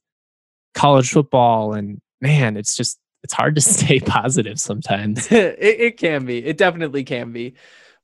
college 0.73 1.11
football 1.11 1.73
and 1.73 2.01
man 2.21 2.57
it's 2.57 2.75
just 2.75 2.99
it's 3.23 3.33
hard 3.33 3.55
to 3.55 3.61
stay 3.61 3.99
positive 3.99 4.59
sometimes. 4.59 5.27
It, 5.31 5.57
it 5.59 5.97
can 5.97 6.25
be 6.25 6.43
it 6.43 6.57
definitely 6.57 7.03
can 7.03 7.31
be 7.31 7.55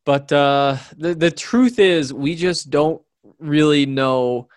but 0.06 0.32
uh 0.32 0.78
the, 0.98 1.14
the 1.14 1.32
truth 1.32 1.80
is 1.80 2.14
we 2.14 2.36
just 2.36 2.70
don't 2.70 3.02
really 3.38 3.86
know 3.86 4.48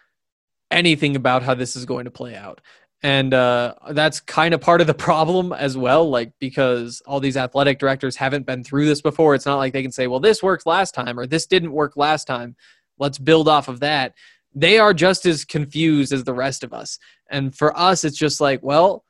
anything 0.70 1.16
about 1.16 1.42
how 1.42 1.54
this 1.54 1.76
is 1.76 1.84
going 1.84 2.06
to 2.06 2.10
play 2.10 2.34
out 2.34 2.60
and 3.02 3.34
uh, 3.34 3.74
that's 3.90 4.20
kind 4.20 4.54
of 4.54 4.60
part 4.60 4.80
of 4.80 4.86
the 4.86 4.94
problem 4.94 5.52
as 5.52 5.76
well 5.76 6.08
like 6.08 6.32
because 6.38 7.02
all 7.06 7.18
these 7.18 7.36
athletic 7.36 7.78
directors 7.78 8.16
haven't 8.16 8.46
been 8.46 8.62
through 8.62 8.86
this 8.86 9.00
before. 9.00 9.34
It's 9.34 9.46
not 9.46 9.56
like 9.56 9.72
they 9.72 9.82
can 9.82 9.92
say 9.92 10.06
well 10.06 10.20
this 10.20 10.42
worked 10.42 10.66
last 10.66 10.94
time 10.94 11.18
or 11.18 11.26
this 11.26 11.46
didn't 11.46 11.72
work 11.72 11.96
last 11.96 12.26
time. 12.26 12.56
Let's 12.98 13.18
build 13.18 13.48
off 13.48 13.68
of 13.68 13.80
that. 13.80 14.14
They 14.54 14.78
are 14.78 14.94
just 14.94 15.26
as 15.26 15.44
confused 15.44 16.12
as 16.12 16.24
the 16.24 16.34
rest 16.34 16.62
of 16.62 16.72
us. 16.72 16.98
And 17.30 17.56
for 17.56 17.76
us 17.76 18.04
it's 18.04 18.18
just 18.18 18.40
like 18.40 18.62
well 18.62 19.04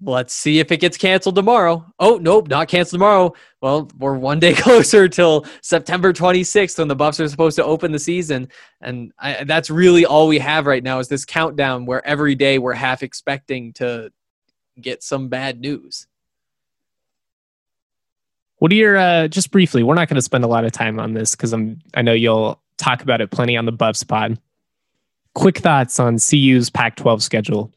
Let's 0.00 0.34
see 0.34 0.58
if 0.58 0.72
it 0.72 0.80
gets 0.80 0.96
canceled 0.96 1.36
tomorrow. 1.36 1.86
Oh, 2.00 2.16
nope, 2.16 2.48
not 2.48 2.68
canceled 2.68 2.98
tomorrow. 2.98 3.32
Well, 3.60 3.88
we're 3.98 4.18
one 4.18 4.40
day 4.40 4.54
closer 4.54 5.08
till 5.08 5.46
September 5.62 6.12
26th 6.12 6.78
when 6.78 6.88
the 6.88 6.96
Buffs 6.96 7.20
are 7.20 7.28
supposed 7.28 7.56
to 7.56 7.64
open 7.64 7.92
the 7.92 7.98
season. 7.98 8.48
And 8.80 9.12
I, 9.18 9.44
that's 9.44 9.70
really 9.70 10.04
all 10.04 10.26
we 10.26 10.38
have 10.40 10.66
right 10.66 10.82
now 10.82 10.98
is 10.98 11.08
this 11.08 11.24
countdown 11.24 11.86
where 11.86 12.04
every 12.06 12.34
day 12.34 12.58
we're 12.58 12.74
half 12.74 13.02
expecting 13.02 13.72
to 13.74 14.10
get 14.80 15.02
some 15.02 15.28
bad 15.28 15.60
news. 15.60 16.06
What 18.56 18.72
are 18.72 18.76
your, 18.76 18.96
uh, 18.96 19.28
just 19.28 19.50
briefly, 19.50 19.82
we're 19.82 19.94
not 19.94 20.08
going 20.08 20.16
to 20.16 20.22
spend 20.22 20.42
a 20.42 20.48
lot 20.48 20.64
of 20.64 20.72
time 20.72 20.98
on 20.98 21.14
this 21.14 21.36
because 21.36 21.52
I'm, 21.52 21.80
I 21.94 22.02
know 22.02 22.12
you'll 22.12 22.60
talk 22.78 23.02
about 23.02 23.20
it 23.20 23.30
plenty 23.30 23.56
on 23.56 23.64
the 23.64 23.72
Buffs 23.72 24.02
pod. 24.02 24.40
Quick 25.34 25.58
thoughts 25.58 26.00
on 26.00 26.18
CU's 26.18 26.70
Pac 26.70 26.96
12 26.96 27.22
schedule. 27.22 27.72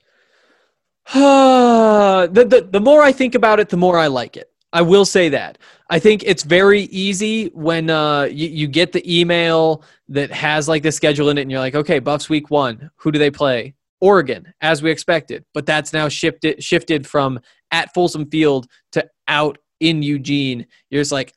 the, 1.14 2.28
the, 2.34 2.68
the 2.70 2.80
more 2.82 3.02
I 3.02 3.12
think 3.12 3.36
about 3.36 3.60
it, 3.60 3.70
the 3.70 3.78
more 3.78 3.98
I 3.98 4.08
like 4.08 4.36
it. 4.36 4.52
I 4.74 4.82
will 4.82 5.06
say 5.06 5.30
that. 5.30 5.58
I 5.90 6.00
think 6.00 6.24
it's 6.26 6.44
very 6.44 6.82
easy 6.84 7.48
when 7.54 7.90
uh, 7.90 8.24
you, 8.24 8.48
you 8.50 8.68
get 8.68 8.92
the 8.92 9.20
email 9.20 9.84
that 10.10 10.32
has 10.32 10.68
like 10.68 10.84
the 10.84 10.92
schedule 10.92 11.30
in 11.30 11.38
it 11.38 11.44
and 11.44 11.52
you're 11.52 11.62
like, 11.62 11.76
okay, 11.76 12.00
Buffs 12.00 12.30
week 12.30 12.50
one, 12.50 12.92
who 12.98 13.12
do 13.12 13.20
they 13.20 13.32
play? 13.32 13.74
Oregon, 14.02 14.54
as 14.62 14.84
we 14.84 14.92
expected. 14.92 15.46
But 15.54 15.66
that's 15.66 15.94
now 15.94 16.10
shifted 16.10 16.64
shifted 16.64 17.08
from 17.08 17.40
at 17.72 17.94
Folsom 17.94 18.30
Field 18.30 18.68
to 18.92 19.10
out 19.28 19.58
in 19.80 20.04
Eugene. 20.04 20.68
You're 20.90 21.02
just 21.02 21.12
like, 21.12 21.34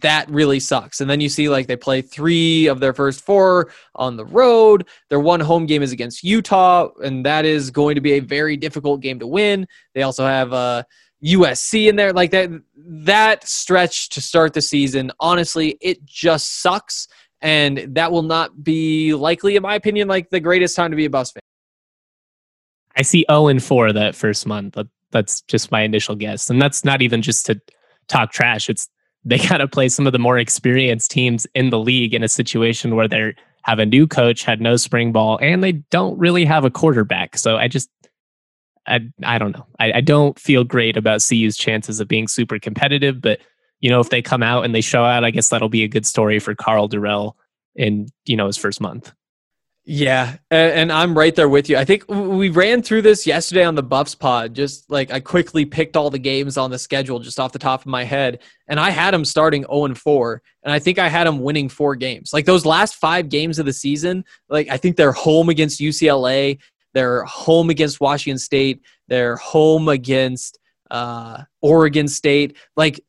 that 0.00 0.28
really 0.28 0.60
sucks. 0.60 1.00
And 1.00 1.08
then 1.08 1.20
you 1.20 1.28
see 1.28 1.48
like 1.48 1.66
they 1.66 1.76
play 1.76 2.02
three 2.02 2.66
of 2.66 2.80
their 2.80 2.92
first 2.92 3.22
four 3.24 3.70
on 3.94 4.16
the 4.16 4.24
road. 4.24 4.86
Their 5.08 5.20
one 5.20 5.40
home 5.40 5.66
game 5.66 5.82
is 5.82 5.92
against 5.92 6.22
Utah, 6.22 6.90
and 7.02 7.24
that 7.24 7.44
is 7.44 7.70
going 7.70 7.94
to 7.94 8.00
be 8.00 8.12
a 8.14 8.20
very 8.20 8.56
difficult 8.56 9.00
game 9.00 9.18
to 9.20 9.26
win. 9.26 9.66
They 9.94 10.02
also 10.02 10.26
have 10.26 10.52
uh, 10.52 10.82
USC 11.24 11.88
in 11.88 11.96
there. 11.96 12.12
Like 12.12 12.30
that 12.32 12.50
that 12.76 13.48
stretch 13.48 14.10
to 14.10 14.20
start 14.20 14.52
the 14.52 14.60
season, 14.60 15.10
honestly, 15.20 15.78
it 15.80 16.04
just 16.04 16.60
sucks. 16.60 17.08
And 17.40 17.94
that 17.94 18.10
will 18.10 18.22
not 18.22 18.64
be 18.64 19.14
likely, 19.14 19.56
in 19.56 19.62
my 19.62 19.76
opinion, 19.76 20.08
like 20.08 20.28
the 20.28 20.40
greatest 20.40 20.74
time 20.74 20.90
to 20.90 20.96
be 20.96 21.04
a 21.04 21.10
Buffs 21.10 21.30
fan. 21.30 21.40
I 22.96 23.02
see 23.02 23.24
0 23.30 23.46
and 23.46 23.62
4 23.62 23.92
that 23.92 24.16
first 24.16 24.44
month. 24.44 24.76
That's 25.12 25.42
just 25.42 25.70
my 25.70 25.82
initial 25.82 26.16
guess. 26.16 26.50
And 26.50 26.60
that's 26.60 26.84
not 26.84 27.00
even 27.00 27.22
just 27.22 27.46
to 27.46 27.60
talk 28.08 28.32
trash. 28.32 28.68
It's 28.68 28.88
they 29.24 29.38
got 29.48 29.58
to 29.58 29.68
play 29.68 29.88
some 29.88 30.06
of 30.06 30.12
the 30.12 30.18
more 30.18 30.38
experienced 30.38 31.10
teams 31.10 31.46
in 31.54 31.70
the 31.70 31.78
league 31.78 32.14
in 32.14 32.22
a 32.22 32.28
situation 32.28 32.96
where 32.96 33.08
they 33.08 33.34
have 33.62 33.78
a 33.78 33.86
new 33.86 34.06
coach, 34.06 34.44
had 34.44 34.60
no 34.60 34.76
spring 34.76 35.12
ball, 35.12 35.38
and 35.42 35.62
they 35.62 35.72
don't 35.72 36.18
really 36.18 36.44
have 36.44 36.64
a 36.64 36.70
quarterback. 36.70 37.36
So 37.36 37.56
I 37.56 37.68
just, 37.68 37.90
I, 38.86 39.00
I 39.22 39.38
don't 39.38 39.52
know. 39.52 39.66
I, 39.78 39.92
I 39.94 40.00
don't 40.00 40.38
feel 40.38 40.64
great 40.64 40.96
about 40.96 41.24
CU's 41.26 41.56
chances 41.56 42.00
of 42.00 42.08
being 42.08 42.28
super 42.28 42.58
competitive, 42.58 43.20
but 43.20 43.40
you 43.80 43.90
know, 43.90 44.00
if 44.00 44.10
they 44.10 44.22
come 44.22 44.42
out 44.42 44.64
and 44.64 44.74
they 44.74 44.80
show 44.80 45.04
out, 45.04 45.24
I 45.24 45.30
guess 45.30 45.50
that'll 45.50 45.68
be 45.68 45.84
a 45.84 45.88
good 45.88 46.06
story 46.06 46.38
for 46.38 46.54
Karl 46.54 46.88
Dorrell 46.88 47.34
in, 47.76 48.08
you 48.24 48.36
know, 48.36 48.46
his 48.46 48.56
first 48.56 48.80
month. 48.80 49.12
Yeah, 49.90 50.36
and 50.50 50.92
I'm 50.92 51.16
right 51.16 51.34
there 51.34 51.48
with 51.48 51.70
you. 51.70 51.78
I 51.78 51.84
think 51.86 52.06
we 52.08 52.50
ran 52.50 52.82
through 52.82 53.00
this 53.00 53.26
yesterday 53.26 53.64
on 53.64 53.74
the 53.74 53.82
Buffs 53.82 54.14
pod. 54.14 54.52
Just 54.52 54.90
like 54.90 55.10
I 55.10 55.18
quickly 55.18 55.64
picked 55.64 55.96
all 55.96 56.10
the 56.10 56.18
games 56.18 56.58
on 56.58 56.70
the 56.70 56.78
schedule 56.78 57.20
just 57.20 57.40
off 57.40 57.52
the 57.52 57.58
top 57.58 57.80
of 57.80 57.86
my 57.86 58.04
head, 58.04 58.40
and 58.66 58.78
I 58.78 58.90
had 58.90 59.14
them 59.14 59.24
starting 59.24 59.62
0 59.62 59.86
and 59.86 59.96
4, 59.96 60.42
and 60.64 60.74
I 60.74 60.78
think 60.78 60.98
I 60.98 61.08
had 61.08 61.26
them 61.26 61.40
winning 61.40 61.70
four 61.70 61.96
games. 61.96 62.34
Like 62.34 62.44
those 62.44 62.66
last 62.66 62.96
five 62.96 63.30
games 63.30 63.58
of 63.58 63.64
the 63.64 63.72
season, 63.72 64.26
like 64.50 64.68
I 64.68 64.76
think 64.76 64.96
they're 64.96 65.10
home 65.10 65.48
against 65.48 65.80
UCLA, 65.80 66.58
they're 66.92 67.24
home 67.24 67.70
against 67.70 67.98
Washington 67.98 68.38
State, 68.38 68.82
they're 69.06 69.36
home 69.36 69.88
against 69.88 70.58
uh, 70.90 71.44
Oregon 71.62 72.08
State. 72.08 72.58
Like 72.76 73.00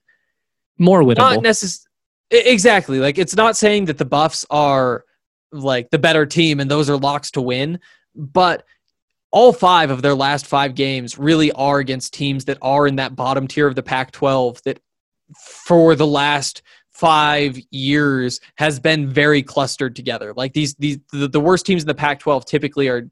more 0.77 1.03
winnable. 1.03 1.17
Not 1.17 1.43
necessarily. 1.43 1.89
Exactly. 2.31 3.00
Like 3.00 3.17
it's 3.17 3.36
not 3.36 3.57
saying 3.57 3.86
that 3.86 3.98
the 3.98 4.05
Buffs 4.05 4.45
are 4.50 5.03
like 5.51 5.89
the 5.89 5.99
better 5.99 6.25
team 6.25 6.59
and 6.59 6.69
those 6.69 6.89
are 6.89 6.97
locks 6.97 7.31
to 7.31 7.41
win. 7.41 7.79
But 8.15 8.65
all 9.31 9.53
five 9.53 9.91
of 9.91 10.01
their 10.01 10.15
last 10.15 10.47
five 10.47 10.75
games 10.75 11.17
really 11.17 11.51
are 11.51 11.79
against 11.79 12.13
teams 12.13 12.45
that 12.45 12.57
are 12.61 12.87
in 12.87 12.95
that 12.95 13.15
bottom 13.15 13.47
tier 13.47 13.67
of 13.67 13.75
the 13.75 13.83
Pac 13.83 14.11
12 14.11 14.63
that 14.63 14.79
for 15.65 15.95
the 15.95 16.07
last 16.07 16.63
five 16.89 17.57
years 17.71 18.39
has 18.55 18.79
been 18.79 19.07
very 19.07 19.43
clustered 19.43 19.95
together. 19.95 20.33
Like 20.35 20.53
these, 20.53 20.75
these 20.75 20.97
the, 21.11 21.27
the 21.27 21.39
worst 21.39 21.65
teams 21.65 21.83
in 21.83 21.87
the 21.87 21.93
Pac 21.93 22.19
12 22.19 22.45
typically 22.45 22.87
are 22.87 23.09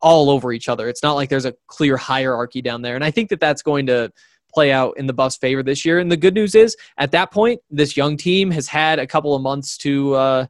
all 0.00 0.30
over 0.30 0.52
each 0.52 0.68
other. 0.68 0.88
It's 0.88 1.02
not 1.02 1.14
like 1.14 1.28
there's 1.28 1.44
a 1.44 1.54
clear 1.66 1.96
hierarchy 1.96 2.62
down 2.62 2.82
there. 2.82 2.94
And 2.94 3.04
I 3.04 3.10
think 3.10 3.28
that 3.30 3.40
that's 3.40 3.62
going 3.62 3.86
to 3.86 4.12
play 4.52 4.72
out 4.72 4.96
in 4.96 5.06
the 5.06 5.12
Buffs' 5.12 5.36
favor 5.36 5.62
this 5.62 5.84
year. 5.84 5.98
And 5.98 6.10
the 6.10 6.16
good 6.16 6.34
news 6.34 6.54
is, 6.54 6.76
at 6.96 7.12
that 7.12 7.30
point, 7.30 7.60
this 7.70 7.96
young 7.96 8.16
team 8.16 8.50
has 8.50 8.66
had 8.66 8.98
a 8.98 9.06
couple 9.06 9.34
of 9.34 9.42
months 9.42 9.76
to 9.78 10.14
uh, 10.14 10.46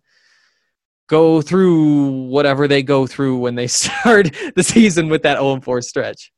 go 1.09 1.43
through 1.43 2.29
whatever 2.29 2.69
they 2.69 2.83
go 2.83 3.07
through 3.07 3.39
when 3.39 3.57
they 3.57 3.67
start 3.67 4.31
the 4.55 4.63
season 4.63 5.09
with 5.09 5.23
that 5.23 5.39
0 5.39 5.61
4 5.61 5.83
stretch. 5.83 6.33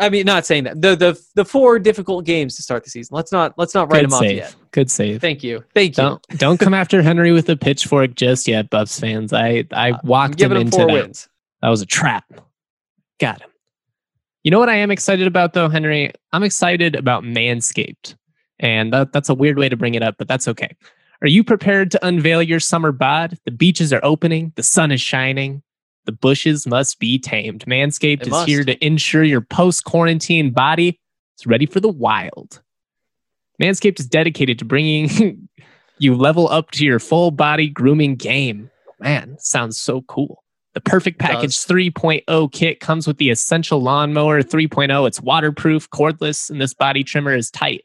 I 0.00 0.10
mean, 0.10 0.26
not 0.26 0.46
saying 0.46 0.64
that 0.64 0.80
the 0.80 0.94
the 0.94 1.20
the 1.34 1.44
four 1.44 1.78
difficult 1.80 2.24
games 2.24 2.54
to 2.56 2.62
start 2.62 2.84
the 2.84 2.90
season. 2.90 3.16
Let's 3.16 3.32
not 3.32 3.54
let's 3.58 3.74
not 3.74 3.90
write 3.90 4.02
Good 4.02 4.10
them 4.10 4.18
save. 4.20 4.42
off 4.42 4.50
yet. 4.50 4.56
Good 4.70 4.90
save. 4.90 5.20
Thank 5.20 5.42
you. 5.42 5.64
Thank 5.74 5.96
you. 5.96 6.04
Don't 6.04 6.22
don't 6.38 6.60
come 6.60 6.72
after 6.82 7.02
Henry 7.02 7.32
with 7.32 7.48
a 7.48 7.56
pitchfork 7.56 8.14
just 8.14 8.46
yet, 8.46 8.70
Buffs 8.70 9.00
fans. 9.00 9.32
I 9.32 9.64
I 9.72 9.90
uh, 9.90 9.98
walked 10.04 10.40
him, 10.40 10.52
him 10.52 10.58
into 10.58 10.78
that. 10.78 10.86
Wins. 10.86 11.28
That 11.62 11.68
was 11.70 11.82
a 11.82 11.86
trap. 11.86 12.24
Got 13.18 13.40
him. 13.40 13.50
You 14.44 14.52
know 14.52 14.60
what 14.60 14.68
I 14.68 14.76
am 14.76 14.92
excited 14.92 15.26
about 15.26 15.52
though, 15.52 15.68
Henry? 15.68 16.12
I'm 16.32 16.44
excited 16.44 16.94
about 16.94 17.24
Manscaped, 17.24 18.14
and 18.60 18.92
that, 18.92 19.12
that's 19.12 19.28
a 19.28 19.34
weird 19.34 19.58
way 19.58 19.68
to 19.68 19.76
bring 19.76 19.94
it 19.94 20.02
up, 20.02 20.14
but 20.16 20.28
that's 20.28 20.46
okay. 20.46 20.76
Are 21.20 21.28
you 21.28 21.42
prepared 21.42 21.90
to 21.90 22.06
unveil 22.06 22.42
your 22.42 22.60
summer 22.60 22.92
bod? 22.92 23.38
The 23.44 23.50
beaches 23.50 23.92
are 23.92 24.04
opening, 24.04 24.52
the 24.54 24.62
sun 24.62 24.92
is 24.92 25.00
shining, 25.00 25.62
the 26.04 26.12
bushes 26.12 26.64
must 26.64 27.00
be 27.00 27.18
tamed. 27.18 27.64
Manscaped 27.66 28.20
it 28.20 28.26
is 28.28 28.30
must. 28.30 28.48
here 28.48 28.62
to 28.62 28.86
ensure 28.86 29.24
your 29.24 29.40
post 29.40 29.84
quarantine 29.84 30.52
body 30.52 31.00
is 31.38 31.46
ready 31.46 31.66
for 31.66 31.80
the 31.80 31.88
wild. 31.88 32.62
Manscaped 33.60 33.98
is 33.98 34.06
dedicated 34.06 34.60
to 34.60 34.64
bringing 34.64 35.48
you 35.98 36.14
level 36.14 36.48
up 36.50 36.70
to 36.72 36.84
your 36.84 37.00
full 37.00 37.32
body 37.32 37.68
grooming 37.68 38.14
game. 38.14 38.70
Man, 39.00 39.36
sounds 39.40 39.76
so 39.76 40.02
cool. 40.02 40.44
The 40.74 40.80
Perfect 40.80 41.18
Package 41.18 41.56
3.0 41.56 42.52
kit 42.52 42.78
comes 42.78 43.08
with 43.08 43.16
the 43.16 43.30
Essential 43.30 43.82
Lawnmower 43.82 44.42
3.0. 44.42 45.08
It's 45.08 45.20
waterproof, 45.20 45.90
cordless, 45.90 46.48
and 46.48 46.60
this 46.60 46.74
body 46.74 47.02
trimmer 47.02 47.34
is 47.34 47.50
tight 47.50 47.82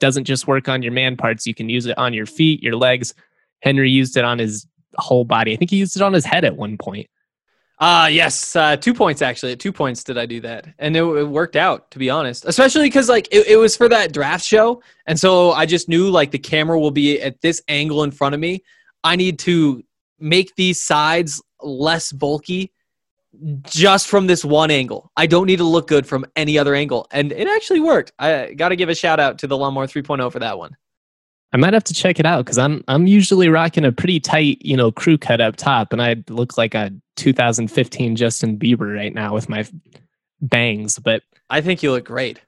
doesn't 0.00 0.24
just 0.24 0.46
work 0.46 0.68
on 0.68 0.82
your 0.82 0.92
man 0.92 1.16
parts. 1.16 1.46
You 1.46 1.54
can 1.54 1.68
use 1.68 1.86
it 1.86 1.96
on 1.98 2.14
your 2.14 2.26
feet, 2.26 2.62
your 2.62 2.76
legs. 2.76 3.14
Henry 3.62 3.90
used 3.90 4.16
it 4.16 4.24
on 4.24 4.38
his 4.38 4.66
whole 4.96 5.24
body. 5.24 5.52
I 5.52 5.56
think 5.56 5.70
he 5.70 5.76
used 5.76 5.96
it 5.96 6.02
on 6.02 6.12
his 6.12 6.24
head 6.24 6.44
at 6.44 6.56
one 6.56 6.76
point. 6.76 7.08
Uh 7.78 8.08
yes, 8.10 8.54
uh, 8.54 8.76
two 8.76 8.94
points 8.94 9.20
actually. 9.20 9.50
At 9.52 9.58
two 9.58 9.72
points 9.72 10.04
did 10.04 10.16
I 10.16 10.26
do 10.26 10.40
that, 10.42 10.68
and 10.78 10.96
it, 10.96 11.02
it 11.02 11.24
worked 11.24 11.56
out 11.56 11.90
to 11.90 11.98
be 11.98 12.08
honest. 12.08 12.44
Especially 12.44 12.84
because 12.84 13.08
like 13.08 13.26
it, 13.32 13.48
it 13.48 13.56
was 13.56 13.76
for 13.76 13.88
that 13.88 14.12
draft 14.12 14.44
show, 14.44 14.80
and 15.06 15.18
so 15.18 15.50
I 15.50 15.66
just 15.66 15.88
knew 15.88 16.08
like 16.08 16.30
the 16.30 16.38
camera 16.38 16.78
will 16.78 16.92
be 16.92 17.20
at 17.20 17.40
this 17.40 17.60
angle 17.66 18.04
in 18.04 18.12
front 18.12 18.32
of 18.32 18.40
me. 18.40 18.62
I 19.02 19.16
need 19.16 19.40
to 19.40 19.82
make 20.20 20.54
these 20.54 20.80
sides 20.80 21.42
less 21.62 22.12
bulky 22.12 22.72
just 23.64 24.08
from 24.08 24.26
this 24.26 24.44
one 24.44 24.70
angle. 24.70 25.10
I 25.16 25.26
don't 25.26 25.46
need 25.46 25.56
to 25.56 25.64
look 25.64 25.88
good 25.88 26.06
from 26.06 26.24
any 26.36 26.58
other 26.58 26.74
angle. 26.74 27.06
And 27.10 27.32
it 27.32 27.48
actually 27.48 27.80
worked. 27.80 28.12
I 28.18 28.54
got 28.54 28.70
to 28.70 28.76
give 28.76 28.88
a 28.88 28.94
shout 28.94 29.20
out 29.20 29.38
to 29.38 29.46
the 29.46 29.56
Lawnmower 29.56 29.86
3.0 29.86 30.30
for 30.32 30.38
that 30.38 30.58
one. 30.58 30.76
I 31.52 31.56
might 31.56 31.72
have 31.72 31.84
to 31.84 31.94
check 31.94 32.18
it 32.18 32.26
out 32.26 32.44
because 32.44 32.58
I'm 32.58 32.82
I'm 32.88 33.06
usually 33.06 33.48
rocking 33.48 33.84
a 33.84 33.92
pretty 33.92 34.18
tight, 34.18 34.58
you 34.60 34.76
know, 34.76 34.90
crew 34.90 35.16
cut 35.16 35.40
up 35.40 35.54
top, 35.54 35.92
and 35.92 36.02
I 36.02 36.16
look 36.28 36.58
like 36.58 36.74
a 36.74 36.90
2015 37.14 38.16
Justin 38.16 38.58
Bieber 38.58 38.92
right 38.92 39.14
now 39.14 39.32
with 39.32 39.48
my 39.48 39.64
bangs. 40.40 40.98
But 40.98 41.22
I 41.50 41.60
think 41.60 41.80
you 41.80 41.92
look 41.92 42.06
great. 42.06 42.40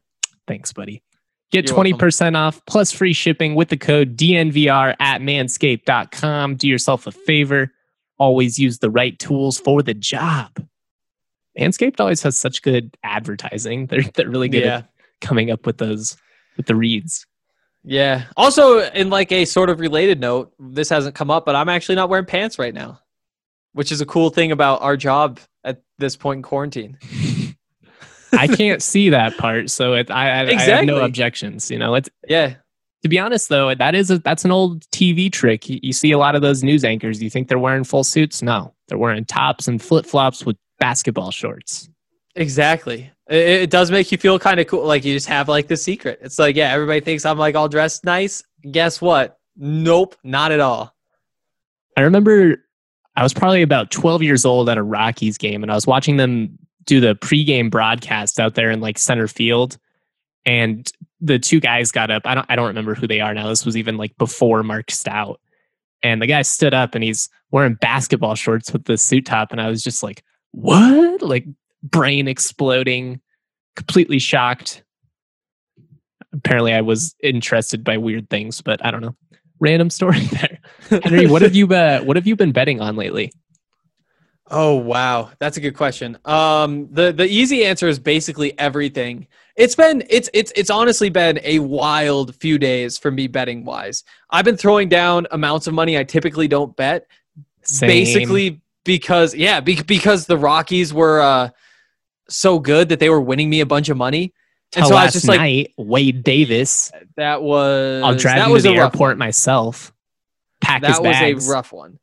Thanks, 0.48 0.72
buddy. 0.72 1.04
Get 1.52 1.68
You're 1.68 1.76
20% 1.76 2.00
welcome. 2.00 2.36
off 2.36 2.60
plus 2.66 2.90
free 2.90 3.12
shipping 3.12 3.54
with 3.54 3.68
the 3.68 3.76
code 3.76 4.16
DNVR 4.16 4.96
at 4.98 5.20
manscaped.com. 5.20 6.56
Do 6.56 6.66
yourself 6.66 7.06
a 7.06 7.12
favor. 7.12 7.72
Always 8.18 8.58
use 8.58 8.80
the 8.80 8.90
right 8.90 9.16
tools 9.18 9.58
for 9.58 9.82
the 9.82 9.94
job. 9.94 10.50
Manscaped 11.58 12.00
always 12.00 12.22
has 12.22 12.38
such 12.38 12.62
good 12.62 12.96
advertising. 13.02 13.86
They're 13.88 14.02
they're 14.14 14.28
really 14.28 14.48
good 14.48 14.64
yeah. 14.64 14.76
at 14.78 14.90
coming 15.20 15.50
up 15.50 15.66
with 15.66 15.78
those 15.78 16.16
with 16.56 16.66
the 16.66 16.74
reads. 16.74 17.26
Yeah. 17.84 18.24
Also, 18.36 18.80
in 18.90 19.10
like 19.10 19.30
a 19.30 19.44
sort 19.44 19.70
of 19.70 19.78
related 19.78 20.20
note, 20.20 20.52
this 20.58 20.88
hasn't 20.88 21.14
come 21.14 21.30
up, 21.30 21.46
but 21.46 21.54
I'm 21.54 21.68
actually 21.68 21.94
not 21.94 22.08
wearing 22.08 22.26
pants 22.26 22.58
right 22.58 22.74
now, 22.74 22.98
which 23.74 23.92
is 23.92 24.00
a 24.00 24.06
cool 24.06 24.30
thing 24.30 24.50
about 24.50 24.82
our 24.82 24.96
job 24.96 25.38
at 25.62 25.82
this 25.98 26.16
point 26.16 26.38
in 26.38 26.42
quarantine. 26.42 26.98
I 28.32 28.46
can't 28.48 28.82
see 28.82 29.10
that 29.10 29.36
part, 29.38 29.70
so 29.70 29.94
it, 29.94 30.10
I, 30.10 30.28
I, 30.28 30.42
exactly. 30.42 30.72
I 30.72 30.76
have 30.76 30.86
no 30.86 31.04
objections. 31.04 31.70
You 31.70 31.78
know, 31.78 31.94
it's 31.94 32.10
yeah. 32.28 32.54
To 33.02 33.08
be 33.08 33.18
honest, 33.18 33.48
though, 33.48 33.72
that 33.72 33.94
is 33.94 34.10
a, 34.10 34.18
that's 34.18 34.44
an 34.44 34.50
old 34.50 34.82
TV 34.86 35.30
trick. 35.30 35.68
You, 35.68 35.78
you 35.82 35.92
see 35.92 36.10
a 36.10 36.18
lot 36.18 36.34
of 36.34 36.42
those 36.42 36.64
news 36.64 36.84
anchors. 36.84 37.22
You 37.22 37.30
think 37.30 37.48
they're 37.48 37.58
wearing 37.58 37.84
full 37.84 38.02
suits? 38.02 38.42
No, 38.42 38.74
they're 38.88 38.98
wearing 38.98 39.24
tops 39.24 39.68
and 39.68 39.80
flip 39.80 40.06
flops 40.06 40.44
with 40.44 40.56
basketball 40.78 41.30
shorts. 41.30 41.88
Exactly. 42.34 43.10
It, 43.28 43.36
it 43.36 43.70
does 43.70 43.90
make 43.90 44.12
you 44.12 44.18
feel 44.18 44.38
kind 44.38 44.60
of 44.60 44.66
cool. 44.66 44.84
Like 44.84 45.04
you 45.04 45.14
just 45.14 45.28
have 45.28 45.48
like 45.48 45.68
the 45.68 45.76
secret. 45.76 46.18
It's 46.22 46.38
like, 46.38 46.56
yeah, 46.56 46.72
everybody 46.72 47.00
thinks 47.00 47.24
I'm 47.24 47.38
like 47.38 47.54
all 47.54 47.68
dressed 47.68 48.04
nice. 48.04 48.42
Guess 48.70 49.00
what? 49.00 49.38
Nope, 49.56 50.16
not 50.22 50.52
at 50.52 50.60
all. 50.60 50.94
I 51.96 52.02
remember 52.02 52.62
I 53.16 53.22
was 53.22 53.32
probably 53.32 53.62
about 53.62 53.90
12 53.90 54.22
years 54.22 54.44
old 54.44 54.68
at 54.68 54.76
a 54.76 54.82
Rockies 54.82 55.38
game 55.38 55.62
and 55.62 55.72
I 55.72 55.74
was 55.74 55.86
watching 55.86 56.18
them 56.18 56.58
do 56.84 57.00
the 57.00 57.16
pregame 57.16 57.70
broadcast 57.70 58.38
out 58.38 58.54
there 58.54 58.70
in 58.70 58.80
like 58.80 58.98
center 58.98 59.26
field. 59.26 59.78
And 60.44 60.90
the 61.20 61.38
two 61.38 61.58
guys 61.58 61.90
got 61.90 62.10
up. 62.10 62.22
I 62.26 62.34
don't 62.34 62.46
I 62.48 62.54
don't 62.54 62.68
remember 62.68 62.94
who 62.94 63.06
they 63.06 63.20
are 63.20 63.34
now. 63.34 63.48
This 63.48 63.64
was 63.64 63.76
even 63.76 63.96
like 63.96 64.16
before 64.18 64.62
Mark 64.62 64.90
Stout. 64.90 65.40
And 66.02 66.20
the 66.20 66.26
guy 66.26 66.42
stood 66.42 66.74
up 66.74 66.94
and 66.94 67.02
he's 67.02 67.28
wearing 67.50 67.74
basketball 67.74 68.34
shorts 68.34 68.72
with 68.72 68.84
the 68.84 68.98
suit 68.98 69.26
top. 69.26 69.50
And 69.50 69.60
I 69.60 69.68
was 69.68 69.82
just 69.82 70.02
like, 70.02 70.22
what? 70.56 71.20
Like 71.20 71.44
brain 71.82 72.28
exploding, 72.28 73.20
completely 73.76 74.18
shocked. 74.18 74.82
Apparently, 76.32 76.72
I 76.72 76.80
was 76.80 77.14
interested 77.22 77.84
by 77.84 77.98
weird 77.98 78.30
things, 78.30 78.62
but 78.62 78.84
I 78.84 78.90
don't 78.90 79.02
know. 79.02 79.14
Random 79.60 79.90
story 79.90 80.20
there. 80.90 81.00
Henry, 81.02 81.26
what 81.26 81.42
have 81.42 81.54
you 81.54 81.66
uh, 81.68 82.00
what 82.00 82.16
have 82.16 82.26
you 82.26 82.36
been 82.36 82.52
betting 82.52 82.80
on 82.80 82.96
lately? 82.96 83.32
Oh 84.50 84.76
wow, 84.76 85.30
that's 85.40 85.56
a 85.56 85.60
good 85.60 85.76
question. 85.76 86.16
Um, 86.24 86.88
the 86.90 87.12
the 87.12 87.26
easy 87.26 87.64
answer 87.64 87.86
is 87.86 87.98
basically 87.98 88.58
everything. 88.58 89.26
It's 89.56 89.74
been 89.74 90.04
it's 90.08 90.30
it's 90.32 90.52
it's 90.56 90.70
honestly 90.70 91.10
been 91.10 91.38
a 91.42 91.58
wild 91.58 92.34
few 92.36 92.58
days 92.58 92.96
for 92.96 93.10
me 93.10 93.26
betting 93.26 93.64
wise. 93.64 94.04
I've 94.30 94.44
been 94.44 94.56
throwing 94.56 94.88
down 94.88 95.26
amounts 95.32 95.66
of 95.66 95.74
money 95.74 95.98
I 95.98 96.04
typically 96.04 96.48
don't 96.48 96.74
bet, 96.76 97.06
Same. 97.62 97.88
basically 97.88 98.62
because 98.86 99.34
yeah, 99.34 99.60
be, 99.60 99.82
because 99.82 100.26
the 100.26 100.38
Rockies 100.38 100.94
were 100.94 101.20
uh, 101.20 101.50
so 102.28 102.58
good 102.58 102.88
that 102.88 103.00
they 103.00 103.10
were 103.10 103.20
winning 103.20 103.50
me 103.50 103.60
a 103.60 103.66
bunch 103.66 103.88
of 103.88 103.96
money, 103.96 104.32
and 104.74 104.82
Till 104.82 104.90
so 104.90 104.96
I 104.96 105.04
was 105.04 105.12
just 105.12 105.28
like, 105.28 105.40
night, 105.40 105.74
Wade 105.76 106.22
Davis. 106.22 106.90
that 107.16 107.42
was 107.42 108.02
I'll 108.02 108.14
drive 108.14 108.36
that 108.36 108.50
was 108.50 108.62
to 108.62 108.70
the 108.70 108.76
airport 108.76 109.12
one. 109.12 109.18
myself. 109.18 109.92
Pack 110.62 110.82
his 110.82 110.98
that 110.98 111.34
was 111.34 111.48
a 111.48 111.52
rough 111.52 111.72
one 111.72 111.98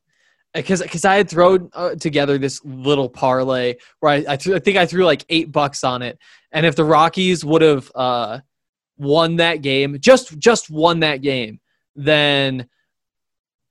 because 0.53 0.81
because 0.81 1.05
I 1.05 1.15
had 1.15 1.29
thrown 1.29 1.69
uh, 1.73 1.95
together 1.95 2.37
this 2.37 2.63
little 2.63 3.09
parlay 3.09 3.75
where 3.99 4.11
I 4.11 4.25
I, 4.27 4.37
threw, 4.37 4.55
I 4.55 4.59
think 4.59 4.77
I 4.77 4.85
threw 4.85 5.05
like 5.05 5.25
eight 5.29 5.51
bucks 5.51 5.83
on 5.83 6.01
it, 6.01 6.19
and 6.51 6.65
if 6.65 6.75
the 6.75 6.85
Rockies 6.85 7.43
would 7.43 7.61
have 7.61 7.91
uh, 7.95 8.39
won 8.97 9.37
that 9.37 9.61
game, 9.61 9.97
just 9.99 10.37
just 10.37 10.69
won 10.69 10.99
that 10.99 11.21
game, 11.21 11.59
then 11.95 12.67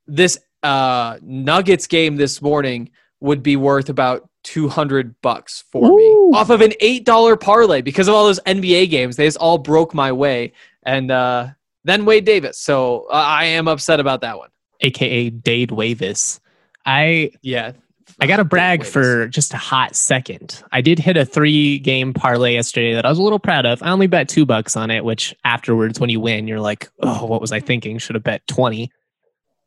this 0.07 0.39
uh, 0.63 1.19
Nuggets 1.23 1.87
game 1.87 2.17
this 2.17 2.43
morning 2.43 2.91
would 3.23 3.43
be 3.43 3.57
worth 3.57 3.89
about 3.89 4.29
two 4.43 4.69
hundred 4.69 5.15
bucks 5.23 5.65
for 5.71 5.91
Ooh. 5.91 5.97
me 5.97 6.37
off 6.37 6.51
of 6.51 6.61
an 6.61 6.73
eight 6.81 7.05
dollar 7.05 7.37
parlay 7.37 7.81
because 7.81 8.09
of 8.09 8.15
all 8.15 8.25
those 8.27 8.41
NBA 8.41 8.91
games. 8.91 9.17
They 9.17 9.27
just 9.27 9.37
all 9.39 9.59
broke 9.59 9.95
my 9.95 10.13
way, 10.13 10.53
and 10.83 11.11
uh, 11.11 11.49
then 11.85 12.05
Wade 12.05 12.25
Davis. 12.25 12.59
So 12.59 13.07
uh, 13.11 13.15
I 13.15 13.45
am 13.45 13.69
upset 13.69 14.01
about 14.01 14.21
that 14.23 14.39
one. 14.39 14.51
aka 14.81 15.31
Dade 15.31 15.71
Wavis. 15.71 16.41
I 16.85 17.31
Yeah. 17.43 17.73
I 18.21 18.27
got 18.27 18.37
to 18.37 18.45
brag 18.45 18.85
for 18.85 19.27
just 19.29 19.55
a 19.55 19.57
hot 19.57 19.97
second. 19.97 20.63
I 20.71 20.81
did 20.81 20.99
hit 20.99 21.17
a 21.17 21.25
three 21.25 21.79
game 21.79 22.13
parlay 22.13 22.55
yesterday 22.55 22.95
that 22.95 23.07
I 23.07 23.09
was 23.09 23.19
a 23.19 23.23
little 23.23 23.39
proud 23.39 23.65
of. 23.65 23.83
I 23.83 23.91
only 23.91 24.07
bet 24.07 24.29
two 24.29 24.45
bucks 24.45 24.77
on 24.77 24.91
it, 24.91 25.03
which 25.05 25.35
afterwards, 25.45 25.99
when 25.99 26.11
you 26.11 26.21
win, 26.21 26.47
you're 26.47 26.61
like, 26.61 26.89
oh, 27.01 27.25
what 27.25 27.41
was 27.41 27.53
I 27.53 27.59
thinking? 27.61 27.99
Should 27.99 28.15
have 28.15 28.23
bet 28.23 28.47
20. 28.49 28.93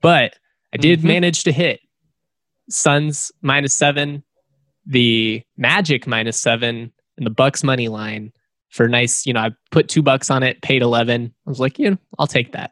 But 0.01 0.35
I 0.73 0.77
did 0.77 0.99
Mhm. 1.01 1.05
manage 1.05 1.43
to 1.45 1.51
hit 1.51 1.79
Suns 2.69 3.31
minus 3.41 3.73
seven, 3.73 4.23
the 4.85 5.43
Magic 5.57 6.07
minus 6.07 6.39
seven, 6.39 6.91
and 7.17 7.25
the 7.25 7.29
Bucks 7.31 7.63
money 7.63 7.87
line 7.87 8.31
for 8.69 8.87
nice. 8.87 9.25
You 9.25 9.33
know, 9.33 9.39
I 9.41 9.51
put 9.71 9.87
two 9.87 10.01
bucks 10.01 10.29
on 10.29 10.43
it, 10.43 10.61
paid 10.61 10.81
11. 10.81 11.33
I 11.45 11.49
was 11.49 11.59
like, 11.59 11.79
you, 11.79 11.89
yeah, 11.89 11.95
I'll 12.19 12.27
take 12.27 12.51
that. 12.53 12.71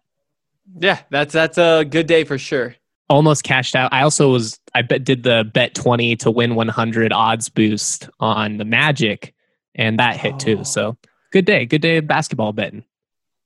Yeah, 0.79 0.99
that's 1.11 1.33
that's 1.33 1.57
a 1.57 1.85
good 1.87 2.07
day 2.07 2.23
for 2.23 2.37
sure. 2.37 2.75
almost 3.09 3.43
cashed 3.43 3.75
out. 3.75 3.93
I 3.93 4.01
also 4.01 4.31
was 4.31 4.59
I 4.73 4.81
bet 4.81 5.03
did 5.03 5.21
the 5.23 5.49
bet 5.53 5.75
20 5.75 6.15
to 6.17 6.31
win 6.31 6.55
100 6.55 7.13
odds 7.13 7.49
boost 7.49 8.09
on 8.19 8.57
the 8.57 8.65
Magic 8.65 9.33
and 9.75 9.99
that 9.99 10.17
hit 10.17 10.33
Oh. 10.35 10.37
too. 10.37 10.63
So 10.63 10.97
good 11.31 11.45
day, 11.45 11.65
good 11.67 11.81
day 11.81 11.97
of 11.97 12.07
basketball 12.07 12.53
betting. 12.53 12.83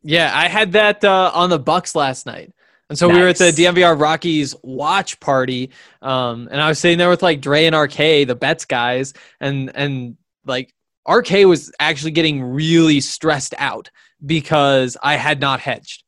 Yeah, 0.04 0.32
I 0.34 0.48
had 0.48 0.72
that 0.74 1.04
uh, 1.04 1.32
on 1.34 1.50
the 1.50 1.60
Bucks 1.60 1.96
last 1.96 2.26
night. 2.26 2.54
And 2.90 2.98
so 2.98 3.10
we 3.10 3.20
were 3.20 3.28
at 3.28 3.38
the 3.38 3.46
Nice. 3.46 3.60
DNVR 3.60 4.00
Rockies 4.00 4.56
watch 4.64 5.20
party, 5.20 5.72
um, 6.02 6.48
and 6.50 6.62
I 6.62 6.70
was 6.70 6.80
sitting 6.80 6.98
there 6.98 7.10
with 7.10 7.22
like 7.22 7.42
Dre 7.42 7.66
and 7.66 7.76
RK, 7.76 8.28
the 8.28 8.38
bets 8.40 8.64
guys, 8.64 9.14
and 9.42 9.76
and 9.76 10.16
like 10.46 10.74
RK 11.08 11.46
was 11.46 11.72
actually 11.80 12.12
getting 12.12 12.42
really 12.42 13.02
stressed 13.02 13.54
out 13.58 13.90
because 14.26 14.96
I 15.04 15.16
had 15.16 15.42
not 15.42 15.60
hedged. 15.60 16.04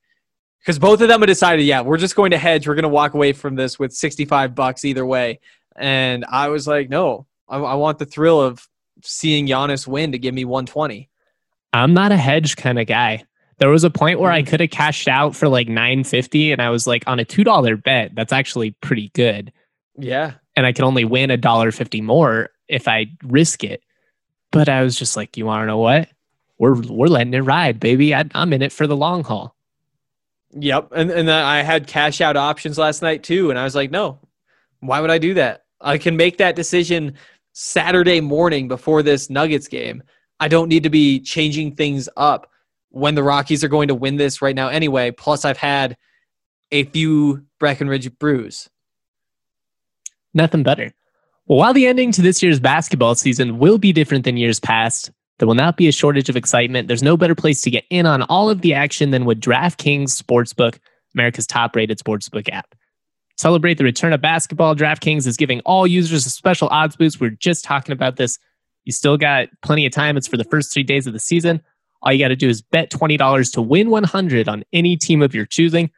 Because 0.59 0.79
both 0.79 1.01
of 1.01 1.07
them 1.07 1.21
had 1.21 1.27
decided, 1.27 1.63
yeah, 1.63 1.81
we're 1.81 1.97
just 1.97 2.15
going 2.15 2.31
to 2.31 2.37
hedge. 2.37 2.67
We're 2.67 2.75
going 2.75 2.83
to 2.83 2.89
walk 2.89 3.13
away 3.13 3.33
from 3.33 3.55
this 3.55 3.79
with 3.79 3.93
65 3.93 4.55
bucks 4.55 4.83
either 4.83 5.05
way. 5.05 5.39
And 5.75 6.25
I 6.25 6.49
was 6.49 6.67
like, 6.67 6.89
no, 6.89 7.25
I, 7.47 7.57
I 7.57 7.73
want 7.75 7.97
the 7.97 8.05
thrill 8.05 8.41
of 8.41 8.67
seeing 9.01 9.47
Giannis 9.47 9.87
win 9.87 10.11
to 10.11 10.19
give 10.19 10.33
me 10.33 10.43
120. 10.45 11.09
I'm 11.71 11.93
not 11.93 12.11
a 12.11 12.17
hedge 12.17 12.57
kind 12.57 12.77
of 12.77 12.87
guy. 12.87 13.23
There 13.59 13.69
was 13.69 13.83
a 13.83 13.89
point 13.89 14.19
where 14.19 14.31
I 14.31 14.41
Mhm. 14.41 14.47
could 14.47 14.59
have 14.61 14.69
cashed 14.71 15.07
out 15.07 15.35
for 15.35 15.47
like 15.47 15.67
950 15.67 16.51
and 16.51 16.61
I 16.61 16.69
was 16.69 16.87
like 16.87 17.03
on 17.07 17.19
a 17.19 17.25
$2 17.25 17.75
bet, 17.75 18.15
that's 18.15 18.33
actually 18.33 18.71
pretty 18.81 19.09
good. 19.13 19.51
Yeah. 19.97 20.33
And 20.55 20.65
I 20.65 20.71
could 20.71 20.85
only 20.85 21.05
win 21.05 21.29
a 21.31 21.37
dollar 21.37 21.71
50 21.71 22.01
more 22.01 22.49
if 22.67 22.87
I 22.87 23.07
risk 23.23 23.63
it. 23.63 23.81
But 24.51 24.67
I 24.69 24.81
was 24.83 24.95
just 24.95 25.15
like, 25.15 25.37
you 25.37 25.45
want 25.45 25.63
to 25.63 25.67
know 25.67 25.77
what? 25.77 26.09
We're 26.57 26.75
we're 26.81 27.07
letting 27.07 27.33
it 27.33 27.39
ride, 27.39 27.79
baby. 27.79 28.13
I, 28.15 28.25
I'm 28.33 28.51
in 28.51 28.61
it 28.61 28.71
for 28.73 28.87
the 28.87 28.95
long 28.97 29.23
haul. 29.23 29.55
Yep, 30.51 30.89
and 30.93 31.11
and 31.11 31.29
I 31.31 31.61
had 31.61 31.85
cash 31.87 32.19
out 32.21 32.35
options 32.35 32.77
last 32.77 33.01
night 33.01 33.23
too, 33.23 33.49
and 33.51 33.59
I 33.59 33.63
was 33.63 33.75
like, 33.75 33.91
no, 33.91 34.17
why 34.79 34.99
would 34.99 35.11
I 35.11 35.19
do 35.19 35.35
that? 35.35 35.65
I 35.79 35.97
can 35.97 36.17
make 36.17 36.37
that 36.39 36.55
decision 36.55 37.13
Saturday 37.53 38.19
morning 38.19 38.67
before 38.67 39.03
this 39.03 39.29
Nuggets 39.29 39.67
game. 39.67 40.01
I 40.39 40.47
don't 40.47 40.67
need 40.67 40.83
to 40.83 40.89
be 40.89 41.19
changing 41.19 41.75
things 41.75 42.09
up 42.17 42.49
when 42.89 43.15
the 43.15 43.23
Rockies 43.23 43.63
are 43.63 43.69
going 43.69 43.87
to 43.87 43.95
win 43.95 44.17
this 44.17 44.41
right 44.41 44.55
now 44.55 44.67
anyway. 44.67 45.11
Plus, 45.11 45.45
I've 45.45 45.57
had 45.57 45.97
a 46.71 46.83
few 46.85 47.45
Breckenridge 47.59 48.17
brews. 48.19 48.69
Nothing 50.33 50.63
better. 50.63 50.93
Well, 51.47 51.57
while 51.57 51.73
the 51.73 51.87
ending 51.87 52.11
to 52.11 52.21
this 52.21 52.43
year's 52.43 52.59
basketball 52.59 53.15
season 53.15 53.57
will 53.57 53.77
be 53.77 53.91
different 53.91 54.23
than 54.25 54.37
years 54.37 54.59
past, 54.59 55.11
there 55.39 55.47
will 55.47 55.55
not 55.55 55.77
be 55.77 55.87
a 55.87 55.91
shortage 55.91 56.29
of 56.29 56.35
excitement. 56.35 56.87
There's 56.87 57.01
no 57.01 57.17
better 57.17 57.33
place 57.33 57.61
to 57.61 57.71
get 57.71 57.85
in 57.89 58.05
on 58.05 58.21
all 58.23 58.49
of 58.49 58.61
the 58.61 58.73
action 58.73 59.09
than 59.09 59.25
with 59.25 59.39
DraftKings 59.39 60.21
Sportsbook, 60.21 60.77
America's 61.15 61.47
top 61.47 61.75
rated 61.75 61.97
sportsbook 61.97 62.49
app. 62.51 62.75
Celebrate 63.37 63.77
the 63.77 63.85
return 63.85 64.11
of 64.11 64.21
basketball. 64.21 64.75
DraftKings 64.75 65.25
is 65.25 65.37
giving 65.37 65.61
all 65.61 65.87
users 65.87 66.25
a 66.25 66.29
special 66.29 66.67
odds 66.69 66.97
boost. 66.97 67.21
We 67.21 67.27
are 67.27 67.31
just 67.31 67.63
talking 67.63 67.93
about 67.93 68.17
this. 68.17 68.37
You 68.83 68.91
still 68.91 69.17
got 69.17 69.47
plenty 69.61 69.85
of 69.85 69.93
time. 69.93 70.17
It's 70.17 70.27
for 70.27 70.37
the 70.37 70.43
first 70.43 70.73
three 70.73 70.83
days 70.83 71.07
of 71.07 71.13
the 71.13 71.19
season. 71.19 71.61
All 72.01 72.13
you 72.13 72.19
got 72.19 72.29
to 72.29 72.35
do 72.35 72.49
is 72.49 72.61
bet 72.61 72.91
$20 72.91 73.53
to 73.53 73.61
win 73.61 73.89
100 73.89 74.47
on 74.47 74.63
any 74.71 74.95
team 74.95 75.21
of 75.21 75.35
your 75.35 75.45
choosing. 75.45 75.89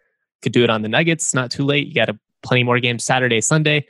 Could 0.42 0.54
do 0.54 0.64
it 0.64 0.70
on 0.70 0.82
the 0.82 0.90
Nuggets. 0.90 1.34
Not 1.34 1.52
too 1.52 1.64
late. 1.64 1.88
You 1.88 1.94
got 1.94 2.10
plenty 2.42 2.64
more 2.64 2.80
games 2.80 3.04
Saturday, 3.04 3.42
Sunday. 3.42 3.86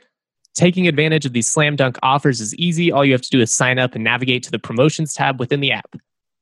Taking 0.54 0.86
advantage 0.86 1.24
of 1.24 1.32
these 1.32 1.48
slam 1.48 1.76
dunk 1.76 1.98
offers 2.02 2.40
is 2.40 2.54
easy. 2.56 2.92
All 2.92 3.04
you 3.04 3.12
have 3.12 3.22
to 3.22 3.30
do 3.30 3.40
is 3.40 3.52
sign 3.52 3.78
up 3.78 3.94
and 3.94 4.04
navigate 4.04 4.42
to 4.44 4.50
the 4.50 4.58
promotions 4.58 5.14
tab 5.14 5.40
within 5.40 5.60
the 5.60 5.72
app. 5.72 5.96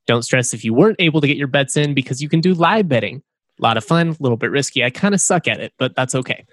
Don't 0.06 0.22
stress 0.22 0.52
if 0.52 0.64
you 0.64 0.74
weren't 0.74 0.96
able 0.98 1.20
to 1.20 1.28
get 1.28 1.36
your 1.36 1.46
bets 1.46 1.76
in 1.76 1.94
because 1.94 2.20
you 2.20 2.28
can 2.28 2.40
do 2.40 2.52
live 2.54 2.88
betting. 2.88 3.22
A 3.60 3.62
lot 3.62 3.76
of 3.76 3.84
fun, 3.84 4.08
a 4.08 4.16
little 4.18 4.36
bit 4.36 4.50
risky. 4.50 4.82
I 4.82 4.90
kind 4.90 5.14
of 5.14 5.20
suck 5.20 5.46
at 5.46 5.60
it, 5.60 5.72
but 5.78 5.94
that's 5.94 6.16
okay. 6.16 6.44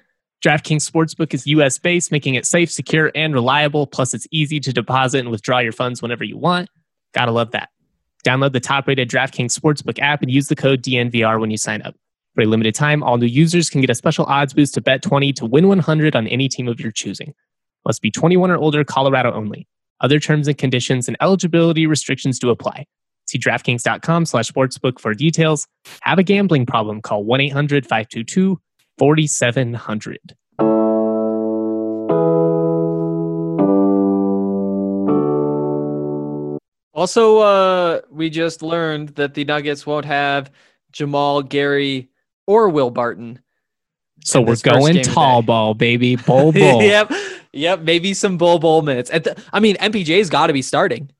DraftKings 0.45 0.87
Sportsbook 0.87 1.33
is 1.33 1.47
US 1.47 1.79
based, 1.79 2.11
making 2.11 2.35
it 2.35 2.45
safe, 2.45 2.71
secure, 2.71 3.11
and 3.15 3.33
reliable. 3.33 3.87
Plus, 3.87 4.13
it's 4.13 4.27
easy 4.29 4.59
to 4.59 4.71
deposit 4.71 5.19
and 5.19 5.31
withdraw 5.31 5.57
your 5.57 5.71
funds 5.71 6.01
whenever 6.01 6.23
you 6.23 6.37
want. 6.37 6.69
Gotta 7.13 7.31
love 7.31 7.51
that. 7.51 7.69
Download 8.27 8.51
the 8.51 8.59
top 8.59 8.89
rated 8.89 9.09
DraftKings 9.09 9.57
Sportsbook 9.57 9.99
app 9.99 10.21
and 10.21 10.29
use 10.29 10.49
the 10.49 10.55
code 10.55 10.83
DNVR 10.83 11.39
when 11.39 11.49
you 11.49 11.55
sign 11.55 11.81
up. 11.83 11.95
For 12.35 12.41
a 12.41 12.45
limited 12.45 12.75
time, 12.75 13.01
all 13.01 13.17
new 13.17 13.25
users 13.25 13.69
can 13.69 13.79
get 13.79 13.89
a 13.89 13.95
special 13.95 14.25
odds 14.25 14.53
boost 14.53 14.73
to 14.73 14.81
bet 14.81 15.01
20 15.01 15.31
to 15.31 15.45
win 15.45 15.69
100 15.69 16.13
on 16.13 16.27
any 16.27 16.49
team 16.49 16.67
of 16.67 16.77
your 16.77 16.91
choosing. 16.91 17.33
Must 17.85 18.01
be 18.01 18.11
21 18.11 18.51
or 18.51 18.57
older, 18.57 18.83
Colorado 18.83 19.31
only. 19.31 19.65
Other 20.01 20.19
terms 20.19 20.49
and 20.49 20.57
conditions 20.57 21.07
and 21.07 21.15
eligibility 21.21 21.87
restrictions 21.87 22.37
do 22.37 22.49
apply. 22.49 22.85
See 23.27 23.39
DraftKings.com 23.39 24.25
slash 24.25 24.51
sportsbook 24.51 24.99
for 24.99 25.13
details. 25.13 25.65
Have 26.01 26.19
a 26.19 26.23
gambling 26.23 26.65
problem, 26.65 27.01
call 27.01 27.23
1 27.23 27.39
800 27.39 27.85
522 27.85 28.59
4700. 28.97 30.35
Also, 36.97 37.37
uh, 37.37 38.01
we 38.09 38.27
just 38.27 38.63
learned 38.63 39.09
that 39.09 39.35
the 39.35 39.45
Nuggets 39.45 39.85
won't 39.85 40.05
have 40.05 40.49
Jamal, 40.91 41.43
Gary, 41.43 42.09
or 42.47 42.69
Will 42.69 42.89
Barton. 42.89 43.39
So 44.23 44.41
we're 44.41 44.55
going 44.55 45.03
tall 45.03 45.43
ball, 45.43 45.75
baby. 45.75 46.15
Bol, 46.27 46.51
Bol. 46.51 46.81
yep, 46.81 47.11
yep. 47.53 47.81
Maybe 47.81 48.15
some 48.15 48.39
Bol 48.39 48.57
Bol 48.57 48.81
minutes. 48.81 49.11
At 49.11 49.25
the, 49.25 49.39
I 49.53 49.59
mean, 49.59 49.75
MPJ's 49.75 50.31
got 50.31 50.47
to 50.47 50.53
be 50.53 50.63
starting. 50.63 51.11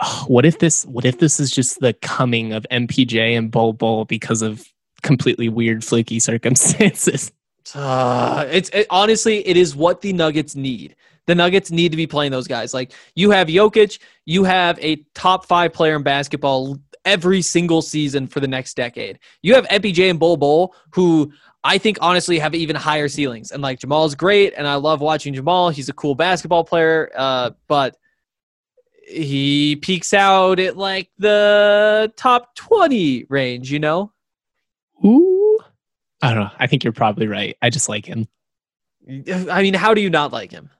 Oh, 0.00 0.24
what 0.26 0.44
if 0.44 0.58
this 0.58 0.84
what 0.86 1.04
if 1.04 1.18
this 1.18 1.38
is 1.38 1.52
just 1.52 1.78
the 1.78 1.92
coming 1.92 2.52
of 2.52 2.66
MPJ 2.72 3.38
and 3.38 3.52
Bol 3.52 3.74
Bol 3.74 4.06
because 4.06 4.42
of 4.42 4.66
completely 5.04 5.48
weird 5.48 5.84
fluky 5.84 6.18
circumstances? 6.18 7.30
Uh, 7.74 8.46
it's 8.50 8.68
it, 8.70 8.86
honestly, 8.90 9.46
it 9.46 9.56
is 9.56 9.74
what 9.76 10.00
the 10.00 10.12
Nuggets 10.12 10.54
need. 10.54 10.96
The 11.26 11.34
Nuggets 11.34 11.70
need 11.70 11.90
to 11.90 11.96
be 11.96 12.06
playing 12.06 12.32
those 12.32 12.48
guys. 12.48 12.72
Like 12.72 12.92
you 13.14 13.30
have 13.30 13.48
Jokic, 13.48 13.98
you 14.24 14.44
have 14.44 14.78
a 14.80 14.96
top 15.14 15.46
five 15.46 15.72
player 15.72 15.96
in 15.96 16.02
basketball 16.02 16.78
every 17.04 17.42
single 17.42 17.82
season 17.82 18.26
for 18.26 18.40
the 18.40 18.48
next 18.48 18.76
decade. 18.76 19.18
You 19.42 19.54
have 19.54 19.66
MPJ 19.68 20.10
and 20.10 20.18
Bol 20.18 20.36
Bol, 20.36 20.74
who 20.90 21.32
I 21.64 21.78
think 21.78 21.98
honestly 22.00 22.38
have 22.38 22.54
even 22.54 22.76
higher 22.76 23.08
ceilings. 23.08 23.50
And 23.50 23.62
like 23.62 23.80
Jamal's 23.80 24.14
great, 24.14 24.54
and 24.56 24.66
I 24.66 24.76
love 24.76 25.00
watching 25.00 25.34
Jamal. 25.34 25.70
He's 25.70 25.88
a 25.88 25.94
cool 25.94 26.14
basketball 26.14 26.64
player, 26.64 27.10
uh, 27.16 27.50
but 27.66 27.96
he 29.06 29.76
peaks 29.76 30.12
out 30.12 30.60
at 30.60 30.76
like 30.76 31.10
the 31.18 32.12
top 32.16 32.54
twenty 32.54 33.24
range. 33.28 33.70
You 33.72 33.80
know. 33.80 34.12
Ooh. 35.04 35.37
I 36.38 36.42
don't 36.42 36.52
know. 36.52 36.56
I 36.58 36.66
think 36.66 36.84
you're 36.84 36.92
probably 36.92 37.26
right. 37.26 37.56
I 37.62 37.70
just 37.70 37.88
like 37.88 38.06
him. 38.06 38.28
I 39.08 39.62
mean, 39.62 39.74
how 39.74 39.94
do 39.94 40.00
you 40.00 40.10
not 40.10 40.32
like 40.32 40.50
him? 40.50 40.70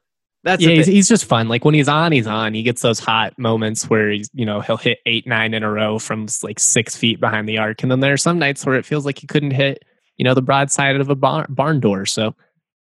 That's 0.45 0.63
yeah, 0.63 0.71
he's, 0.71 0.87
he's 0.87 1.09
just 1.09 1.25
fun. 1.25 1.49
Like 1.49 1.65
when 1.65 1.75
he's 1.75 1.89
on, 1.89 2.13
he's 2.13 2.27
on. 2.27 2.55
He 2.55 2.63
gets 2.63 2.81
those 2.81 3.01
hot 3.01 3.37
moments 3.39 3.91
where 3.91 4.11
he's, 4.11 4.31
you 4.33 4.47
know, 4.47 4.61
he'll 4.61 4.77
hit 4.77 4.99
eight, 5.05 5.27
nine 5.27 5.53
in 5.53 5.63
a 5.63 5.71
row 5.71 5.99
from 5.99 6.27
like 6.43 6.61
six 6.61 6.97
feet 6.97 7.21
behind 7.21 7.49
the 7.49 7.59
arc. 7.59 7.83
And 7.83 7.91
then 7.91 8.01
there 8.01 8.13
are 8.13 8.19
some 8.19 8.39
nights 8.39 8.65
where 8.65 8.77
it 8.77 8.87
feels 8.87 9.05
like 9.05 9.19
he 9.19 9.27
couldn't 9.27 9.51
hit, 9.51 9.85
you 10.17 10.25
know, 10.25 10.35
the 10.35 10.43
broadside 10.43 10.97
of 10.97 11.11
a 11.11 11.17
barn, 11.17 11.47
barn 11.49 11.81
door. 11.81 12.07
So 12.07 12.37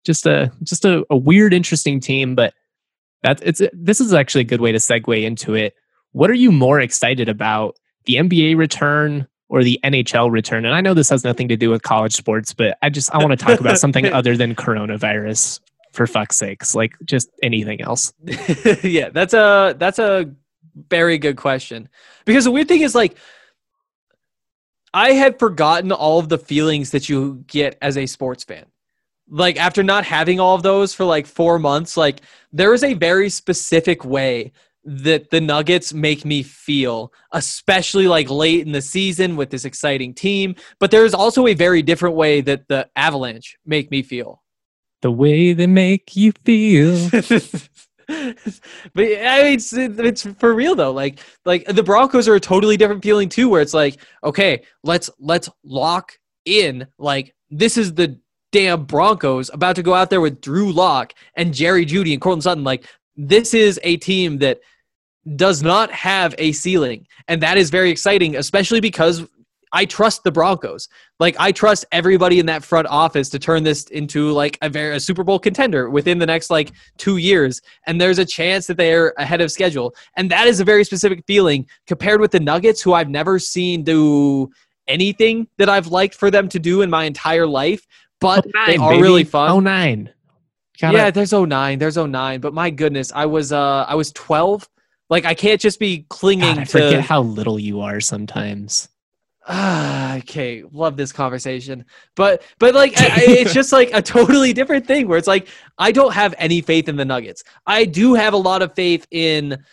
just 0.06 0.26
a 0.28 0.52
just 0.64 0.86
a, 0.86 1.04
a 1.10 1.18
weird, 1.18 1.54
interesting 1.54 2.00
team. 2.00 2.36
But 2.36 2.54
that's 3.24 3.42
it's 3.42 3.62
this 3.74 4.00
is 4.00 4.14
actually 4.14 4.42
a 4.42 4.46
good 4.46 4.62
way 4.62 4.72
to 4.72 4.78
segue 4.78 5.24
into 5.24 5.56
it. 5.56 5.74
What 6.12 6.30
are 6.30 6.36
you 6.36 6.52
more 6.52 6.80
excited 6.80 7.28
about? 7.28 7.78
The 8.06 8.16
NBA 8.16 8.58
return 8.58 9.28
or 9.52 9.66
the 9.66 9.78
NHL 9.84 10.32
return? 10.32 10.64
And 10.64 10.74
I 10.74 10.80
know 10.80 10.94
this 10.94 11.10
has 11.10 11.26
nothing 11.26 11.50
to 11.50 11.58
do 11.58 11.70
with 11.70 11.84
college 11.84 12.14
sports, 12.14 12.54
but 12.54 12.78
I 12.82 12.90
just 12.90 13.14
I 13.14 13.18
want 13.18 13.32
to 13.32 13.46
talk 13.46 13.60
about 13.60 13.78
something 13.78 14.06
other 14.14 14.38
than 14.38 14.56
coronavirus 14.56 15.60
for 15.92 16.08
fuck's 16.08 16.38
sakes, 16.38 16.74
like 16.74 16.96
just 17.04 17.30
anything 17.44 17.82
else. 17.82 18.14
yeah, 18.84 19.10
that's 19.10 19.34
a 19.34 19.76
that's 19.78 20.00
a 20.00 20.34
very 20.90 21.18
good 21.18 21.36
question. 21.36 21.90
Because 22.24 22.46
the 22.46 22.52
weird 22.52 22.70
thing 22.70 22.82
is 22.82 22.96
like 22.96 23.18
I 24.94 25.12
had 25.12 25.38
forgotten 25.38 25.92
all 25.92 26.18
of 26.18 26.30
the 26.30 26.38
feelings 26.38 26.92
that 26.92 27.10
you 27.10 27.44
get 27.48 27.78
as 27.82 27.98
a 27.98 28.06
sports 28.06 28.46
fan. 28.46 28.66
Like 29.30 29.58
after 29.58 29.84
not 29.84 30.06
having 30.06 30.40
all 30.40 30.56
of 30.56 30.64
those 30.64 30.94
for 30.94 31.04
like 31.04 31.26
4 31.26 31.60
months, 31.60 31.98
like 31.98 32.22
there 32.54 32.74
is 32.74 32.84
a 32.84 32.94
very 32.94 33.30
specific 33.30 34.06
way 34.06 34.54
that 34.84 35.30
the 35.30 35.42
Nuggets 35.42 35.94
make 35.94 36.26
me 36.26 36.44
feel, 36.44 37.14
especially 37.32 38.08
like 38.08 38.30
late 38.30 38.66
in 38.66 38.72
the 38.72 38.82
season 38.82 39.36
with 39.36 39.50
this 39.50 39.66
exciting 39.66 40.14
team, 40.14 40.56
but 40.80 40.92
there 40.92 41.06
is 41.06 41.14
also 41.14 41.48
a 41.48 41.54
very 41.54 41.82
different 41.82 42.16
way 42.16 42.42
that 42.42 42.68
the 42.68 42.90
Avalanche 42.96 43.58
make 43.66 43.92
me 43.92 44.02
feel 44.02 44.42
the 45.02 45.12
way 45.12 45.54
they 45.54 45.68
make 45.68 46.16
you 46.16 46.32
feel. 46.46 47.10
but 47.12 47.28
I 48.08 49.44
mean, 49.44 49.54
it's, 49.56 49.74
it's 49.74 50.24
for 50.38 50.54
real 50.54 50.76
though. 50.76 50.92
Like, 50.92 51.20
like 51.46 51.66
the 51.66 51.84
Broncos 51.84 52.28
are 52.28 52.36
a 52.36 52.40
totally 52.40 52.78
different 52.78 53.04
feeling 53.04 53.30
too, 53.30 53.50
where 53.50 53.62
it's 53.62 53.74
like, 53.74 53.98
okay, 54.24 54.64
let's 54.84 55.10
let's 55.20 55.50
lock 55.64 56.18
in. 56.46 56.88
Like, 56.98 57.36
this 57.50 57.78
is 57.78 57.94
the 57.94 58.20
damn 58.52 58.86
Broncos 58.86 59.50
about 59.54 59.76
to 59.78 59.84
go 59.84 59.94
out 59.94 60.10
there 60.10 60.22
with 60.22 60.42
Drew 60.42 60.72
Lock 60.72 61.14
and 61.36 61.54
Jerry 61.54 61.86
Jeudy 61.86 62.14
and 62.14 62.22
Courtland 62.22 62.44
Sutton. 62.44 62.64
Like, 62.64 62.86
this 63.16 63.54
is 63.54 63.80
a 63.84 63.98
team 63.98 64.38
that 64.40 64.60
does 65.36 65.62
not 65.62 65.92
have 65.92 66.34
a 66.38 66.52
ceiling, 66.52 67.06
and 67.28 67.42
that 67.42 67.58
is 67.58 67.70
very 67.70 67.90
exciting, 67.92 68.36
especially 68.36 68.80
because 68.80 69.24
I 69.74 69.86
trust 69.86 70.24
the 70.26 70.32
Broncos. 70.32 70.90
Like 71.20 71.36
I 71.40 71.52
trust 71.54 71.86
everybody 71.94 72.40
in 72.40 72.46
that 72.48 72.62
front 72.64 72.88
office 72.88 73.30
to 73.30 73.40
turn 73.40 73.64
this 73.64 73.84
into 73.86 74.32
like 74.32 74.58
a 74.62 74.68
very 74.70 74.96
a 74.96 75.00
Super 75.00 75.24
Bowl 75.24 75.40
contender 75.40 75.90
within 75.90 76.18
the 76.20 76.26
next 76.26 76.50
like 76.50 76.74
2 76.98 77.16
years 77.18 77.62
and 77.88 78.02
there's 78.02 78.20
a 78.20 78.26
chance 78.26 78.68
that 78.68 78.76
they're 78.76 79.14
ahead 79.18 79.40
of 79.40 79.50
schedule. 79.50 79.96
And 80.18 80.30
that 80.30 80.48
is 80.48 80.60
a 80.60 80.66
very 80.66 80.84
specific 80.84 81.24
feeling 81.26 81.66
compared 81.88 82.20
with 82.20 82.32
the 82.32 82.40
Nuggets 82.42 82.82
who 82.82 82.92
I've 82.94 83.08
never 83.10 83.40
seen 83.40 83.84
do 83.84 84.50
anything 84.90 85.48
that 85.58 85.70
I've 85.70 85.88
liked 85.88 86.16
for 86.16 86.30
them 86.30 86.50
to 86.50 86.60
do 86.60 86.82
in 86.82 86.90
my 86.90 87.06
entire 87.06 87.48
life, 87.48 87.88
but 88.20 88.46
Oh, 88.46 88.64
they 88.68 88.76
are 88.76 88.90
baby. 88.90 89.02
really 89.04 89.24
fun. 89.24 89.52
Oh 89.52 89.60
nine. 89.62 90.10
Gotta- 90.82 90.98
Yeah, 90.98 91.12
there's 91.12 91.32
09. 91.32 91.80
There's 91.80 91.96
09, 91.98 92.42
but 92.42 92.54
my 92.54 92.72
goodness, 92.72 93.10
I 93.16 93.26
was 93.26 93.54
uh 93.54 93.86
I 93.88 93.96
was 93.96 94.12
12. 94.12 94.68
Like 95.12 95.26
I 95.26 95.36
can't 95.36 95.62
just 95.62 95.78
be 95.78 96.06
clinging 96.10 96.56
God, 96.56 96.60
I 96.60 96.64
to 96.64 96.72
forget 96.72 97.02
how 97.02 97.22
little 97.22 97.60
you 97.60 97.82
are 97.82 98.00
sometimes. 98.00 98.90
Ah, 99.48 100.16
okay, 100.20 100.64
love 100.72 100.98
this 100.98 101.12
conversation, 101.12 101.86
but 102.16 102.42
but 102.60 102.74
like 102.74 103.00
I, 103.00 103.06
I- 103.08 103.26
it's 103.28 103.54
just 103.54 103.72
like 103.72 103.92
a 103.94 104.02
totally 104.02 104.54
different 104.54 104.88
thing 104.88 105.08
where 105.08 105.18
it's 105.18 105.28
like 105.28 105.48
I 105.78 105.92
don't 105.92 106.14
have 106.14 106.34
any 106.38 106.62
faith 106.62 106.88
in 106.90 106.96
the 106.96 107.06
Nuggets. 107.06 107.44
I 107.68 107.86
do 107.86 108.14
have 108.14 108.34
a 108.34 108.38
lot 108.38 108.62
of 108.62 108.74
faith 108.74 109.06
in 109.12 109.64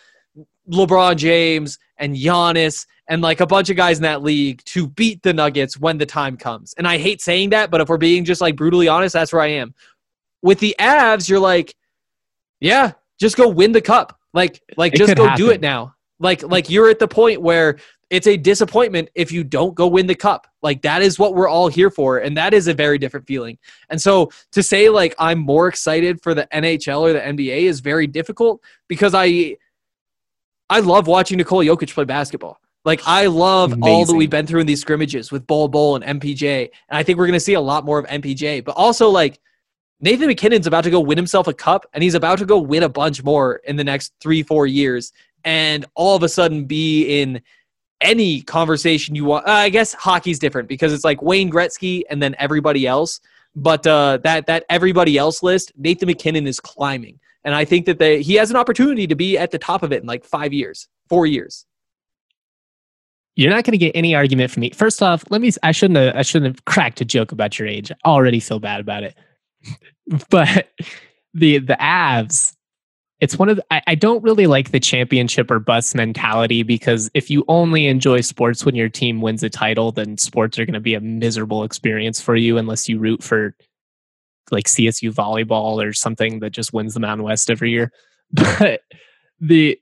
LeBron 0.69 1.15
James 1.15 1.79
and 1.97 2.15
Giannis 2.15 2.85
and 3.07 3.21
like 3.21 3.39
a 3.39 3.47
bunch 3.47 3.69
of 3.69 3.77
guys 3.77 3.97
in 3.97 4.03
that 4.03 4.21
league 4.21 4.61
to 4.65 4.87
beat 4.87 5.23
the 5.23 5.33
Nuggets 5.33 5.79
when 5.79 5.97
the 5.97 6.05
time 6.05 6.35
comes. 6.37 6.73
And 6.77 6.87
I 6.87 6.97
hate 6.97 7.21
saying 7.21 7.51
that, 7.51 7.71
but 7.71 7.79
if 7.81 7.87
we're 7.89 7.97
being 7.97 8.25
just 8.25 8.41
like 8.41 8.55
brutally 8.55 8.87
honest, 8.87 9.13
that's 9.13 9.31
where 9.33 9.41
I 9.41 9.47
am. 9.47 9.73
With 10.43 10.59
the 10.59 10.75
Avs, 10.79 11.27
you're 11.29 11.39
like, 11.39 11.73
yeah, 12.59 12.91
just 13.19 13.35
go 13.37 13.47
win 13.47 13.71
the 13.71 13.81
cup. 13.81 14.18
Like 14.33 14.61
like 14.77 14.93
It 14.93 14.97
just 14.97 15.15
go 15.15 15.35
do 15.35 15.49
it 15.49 15.61
now. 15.61 15.95
Like 16.19 16.43
like 16.43 16.69
you're 16.69 16.89
at 16.89 16.99
the 16.99 17.07
point 17.07 17.41
where 17.41 17.77
it's 18.09 18.27
a 18.27 18.37
disappointment 18.37 19.09
if 19.13 19.31
you 19.31 19.43
don't 19.43 19.75
go 19.75 19.87
win 19.87 20.07
the 20.07 20.15
cup. 20.15 20.47
Like 20.61 20.81
that 20.81 21.01
is 21.01 21.19
what 21.19 21.35
we're 21.35 21.47
all 21.47 21.67
here 21.67 21.89
for, 21.89 22.17
and 22.19 22.35
that 22.37 22.53
is 22.53 22.67
a 22.67 22.73
very 22.73 22.97
different 22.97 23.27
feeling. 23.27 23.57
And 23.89 24.01
so 24.01 24.31
to 24.51 24.63
say 24.63 24.89
like 24.89 25.15
I'm 25.19 25.39
more 25.39 25.67
excited 25.67 26.21
for 26.21 26.33
the 26.33 26.47
NHL 26.53 27.01
or 27.01 27.13
the 27.13 27.19
NBA 27.19 27.63
is 27.63 27.79
very 27.79 28.07
difficult 28.07 28.61
because 28.87 29.13
I 29.13 29.57
I 30.69 30.81
love 30.81 31.07
watching 31.07 31.37
Nikola 31.37 31.65
Jokic 31.65 31.93
play 31.93 32.05
basketball. 32.05 32.59
Like 32.85 33.01
I 33.05 33.27
love 33.27 33.77
all 33.83 34.05
that 34.05 34.13
we've 34.13 34.29
been 34.29 34.47
through 34.47 34.61
in 34.61 34.67
these 34.67 34.81
scrimmages 34.81 35.31
with 35.31 35.45
Bol 35.45 35.67
Bol 35.67 35.95
and 35.95 36.21
MPJ, 36.21 36.69
and 36.89 36.97
I 36.97 37.03
think 37.03 37.17
we're 37.17 37.27
gonna 37.27 37.39
see 37.39 37.55
a 37.55 37.61
lot 37.61 37.85
more 37.85 37.99
of 37.99 38.05
MPJ. 38.05 38.63
But 38.63 38.71
also 38.75 39.09
like 39.09 39.39
Nathan 40.01 40.27
MacKinnon's 40.27 40.67
about 40.67 40.85
to 40.85 40.89
go 40.89 40.99
win 40.99 41.17
himself 41.17 41.47
a 41.47 41.53
cup, 41.53 41.85
and 41.93 42.03
he's 42.03 42.13
about 42.13 42.39
to 42.39 42.45
go 42.45 42.57
win 42.57 42.83
a 42.83 42.89
bunch 42.89 43.23
more 43.23 43.55
in 43.65 43.75
the 43.75 43.83
next 43.83 44.13
three 44.21 44.43
four 44.43 44.65
years, 44.65 45.11
and 45.43 45.85
all 45.95 46.15
of 46.15 46.23
a 46.23 46.29
sudden 46.29 46.65
be 46.65 47.21
in 47.21 47.41
any 48.01 48.41
conversation 48.41 49.15
you 49.15 49.25
want. 49.25 49.47
Uh, 49.47 49.51
I 49.51 49.69
guess 49.69 49.93
hockey's 49.93 50.39
different 50.39 50.69
because 50.69 50.93
it's 50.93 51.03
like 51.03 51.21
Wayne 51.21 51.51
Gretzky 51.51 52.03
and 52.09 52.21
then 52.21 52.35
everybody 52.39 52.87
else. 52.87 53.19
But 53.55 53.85
uh, 53.85 54.19
that 54.23 54.45
that 54.47 54.63
everybody 54.69 55.17
else 55.17 55.43
list, 55.43 55.73
Nathan 55.75 56.07
MacKinnon 56.07 56.47
is 56.47 56.59
climbing, 56.59 57.19
and 57.43 57.53
I 57.55 57.65
think 57.65 57.85
that 57.87 57.99
they, 57.99 58.21
he 58.21 58.35
has 58.35 58.51
an 58.51 58.55
opportunity 58.55 59.07
to 59.07 59.15
be 59.15 59.37
at 59.37 59.51
the 59.51 59.57
top 59.57 59.83
of 59.83 59.91
it 59.91 60.01
in 60.01 60.07
like 60.07 60.23
five 60.23 60.53
years, 60.53 60.87
four 61.09 61.25
years. 61.25 61.65
You're 63.35 63.49
not 63.49 63.63
going 63.63 63.71
to 63.71 63.77
get 63.77 63.91
any 63.95 64.15
argument 64.15 64.51
from 64.51 64.61
me. 64.61 64.69
First 64.71 65.01
off, 65.01 65.23
let 65.29 65.41
me. 65.41 65.51
I 65.63 65.71
shouldn't. 65.71 65.97
Have, 65.97 66.15
I 66.15 66.21
shouldn't 66.21 66.55
have 66.55 66.65
cracked 66.65 67.01
a 67.01 67.05
joke 67.05 67.31
about 67.31 67.57
your 67.57 67.67
age. 67.67 67.91
I 67.91 67.95
already 68.09 68.39
feel 68.39 68.59
bad 68.59 68.81
about 68.81 69.03
it. 69.03 69.17
but 70.29 70.69
the 71.33 71.59
the 71.59 71.77
Avs, 71.79 72.55
it's 73.19 73.37
one 73.37 73.49
of. 73.49 73.57
The, 73.57 73.65
I, 73.71 73.81
I 73.87 73.95
don't 73.95 74.23
really 74.23 74.47
like 74.47 74.71
the 74.71 74.79
championship 74.79 75.51
or 75.51 75.59
bust 75.59 75.95
mentality 75.95 76.63
because 76.63 77.09
if 77.13 77.29
you 77.29 77.43
only 77.47 77.87
enjoy 77.87 78.21
sports 78.21 78.65
when 78.65 78.75
your 78.75 78.89
team 78.89 79.21
wins 79.21 79.43
a 79.43 79.49
title, 79.49 79.91
then 79.91 80.17
sports 80.17 80.57
are 80.57 80.65
going 80.65 80.73
to 80.73 80.79
be 80.79 80.95
a 80.95 81.01
miserable 81.01 81.63
experience 81.63 82.21
for 82.21 82.35
you 82.35 82.57
unless 82.57 82.89
you 82.89 82.99
root 82.99 83.23
for 83.23 83.55
like 84.51 84.65
CSU 84.65 85.13
volleyball 85.13 85.83
or 85.83 85.93
something 85.93 86.39
that 86.39 86.51
just 86.51 86.73
wins 86.73 86.93
the 86.93 86.99
Mountain 86.99 87.23
West 87.23 87.49
every 87.49 87.71
year. 87.71 87.91
But 88.31 88.81
the 89.39 89.79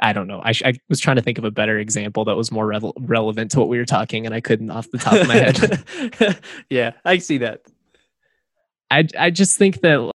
I 0.00 0.12
don't 0.12 0.26
know. 0.26 0.40
I, 0.42 0.52
sh- 0.52 0.62
I 0.64 0.74
was 0.88 1.00
trying 1.00 1.16
to 1.16 1.22
think 1.22 1.38
of 1.38 1.44
a 1.44 1.50
better 1.50 1.78
example 1.78 2.24
that 2.24 2.36
was 2.36 2.50
more 2.50 2.66
revel- 2.66 2.94
relevant 2.98 3.52
to 3.52 3.60
what 3.60 3.68
we 3.68 3.78
were 3.78 3.84
talking, 3.84 4.26
and 4.26 4.34
I 4.34 4.40
couldn't 4.40 4.70
off 4.70 4.90
the 4.90 4.98
top 4.98 5.14
of 5.14 5.28
my 5.28 5.34
head. 5.34 6.38
yeah, 6.70 6.92
I 7.04 7.18
see 7.18 7.38
that. 7.38 7.62
I 8.94 9.08
I 9.18 9.30
just 9.30 9.58
think 9.58 9.80
that 9.80 10.10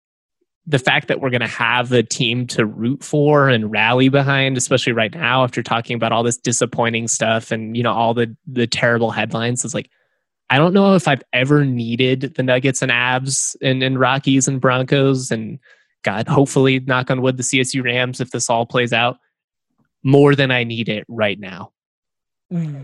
the 0.66 0.80
fact 0.80 1.08
that 1.08 1.20
we're 1.20 1.32
going 1.32 1.42
to 1.42 1.48
have 1.48 1.90
the 1.90 2.04
team 2.04 2.46
to 2.46 2.66
root 2.66 3.04
for 3.04 3.50
and 3.50 3.72
rally 3.72 4.08
behind, 4.08 4.56
especially 4.56 4.94
right 4.94 5.14
now 5.14 5.44
after 5.44 5.64
talking 5.64 5.96
about 5.96 6.12
all 6.12 6.22
this 6.22 6.38
disappointing 6.38 7.08
stuff 7.08 7.52
and 7.52 7.76
you 7.76 7.84
know 7.84 7.94
all 7.94 8.14
the 8.14 8.36
the 8.48 8.68
terrible 8.68 9.12
headlines, 9.12 9.66
is 9.66 9.74
like 9.74 9.90
I 10.50 10.58
don't 10.58 10.74
know 10.74 10.96
if 10.96 11.08
I've 11.08 11.24
ever 11.34 11.66
needed 11.66 12.34
the 12.36 12.44
Nuggets 12.44 12.82
and 12.82 12.92
Avs 12.92 13.56
and, 13.62 13.84
and 13.84 14.00
Rockies 14.00 14.48
and 14.48 14.60
Broncos 14.60 15.30
and 15.30 15.60
God, 16.04 16.28
hopefully, 16.28 16.80
knock 16.80 17.12
on 17.12 17.22
wood, 17.22 17.38
the 17.38 17.44
CSU 17.44 17.84
Rams 17.84 18.22
if 18.22 18.32
this 18.32 18.50
all 18.50 18.66
plays 18.66 18.94
out 18.94 19.18
more 20.04 20.34
than 20.36 20.50
I 20.50 20.64
need 20.64 20.88
it 20.88 21.06
right 21.08 21.40
now. 21.40 21.72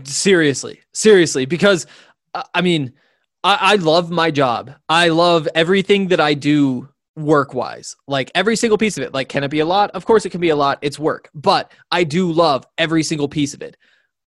Seriously, 0.04 0.80
seriously, 0.92 1.46
because 1.46 1.86
uh, 2.34 2.42
I 2.54 2.60
mean, 2.60 2.92
I, 3.44 3.58
I 3.60 3.74
love 3.76 4.10
my 4.10 4.30
job. 4.30 4.74
I 4.88 5.08
love 5.08 5.48
everything 5.54 6.08
that 6.08 6.20
I 6.20 6.34
do 6.34 6.88
work 7.16 7.54
wise. 7.54 7.96
Like 8.06 8.30
every 8.34 8.56
single 8.56 8.78
piece 8.78 8.96
of 8.96 9.02
it. 9.02 9.14
Like, 9.14 9.28
can 9.28 9.44
it 9.44 9.50
be 9.50 9.60
a 9.60 9.66
lot? 9.66 9.90
Of 9.92 10.04
course, 10.04 10.26
it 10.26 10.30
can 10.30 10.40
be 10.40 10.50
a 10.50 10.56
lot. 10.56 10.78
It's 10.82 10.98
work, 10.98 11.30
but 11.34 11.72
I 11.90 12.04
do 12.04 12.30
love 12.30 12.66
every 12.78 13.02
single 13.02 13.28
piece 13.28 13.54
of 13.54 13.62
it. 13.62 13.76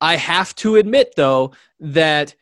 I 0.02 0.18
have 0.18 0.54
to 0.56 0.76
admit, 0.76 1.14
though, 1.16 1.54
that 1.80 2.36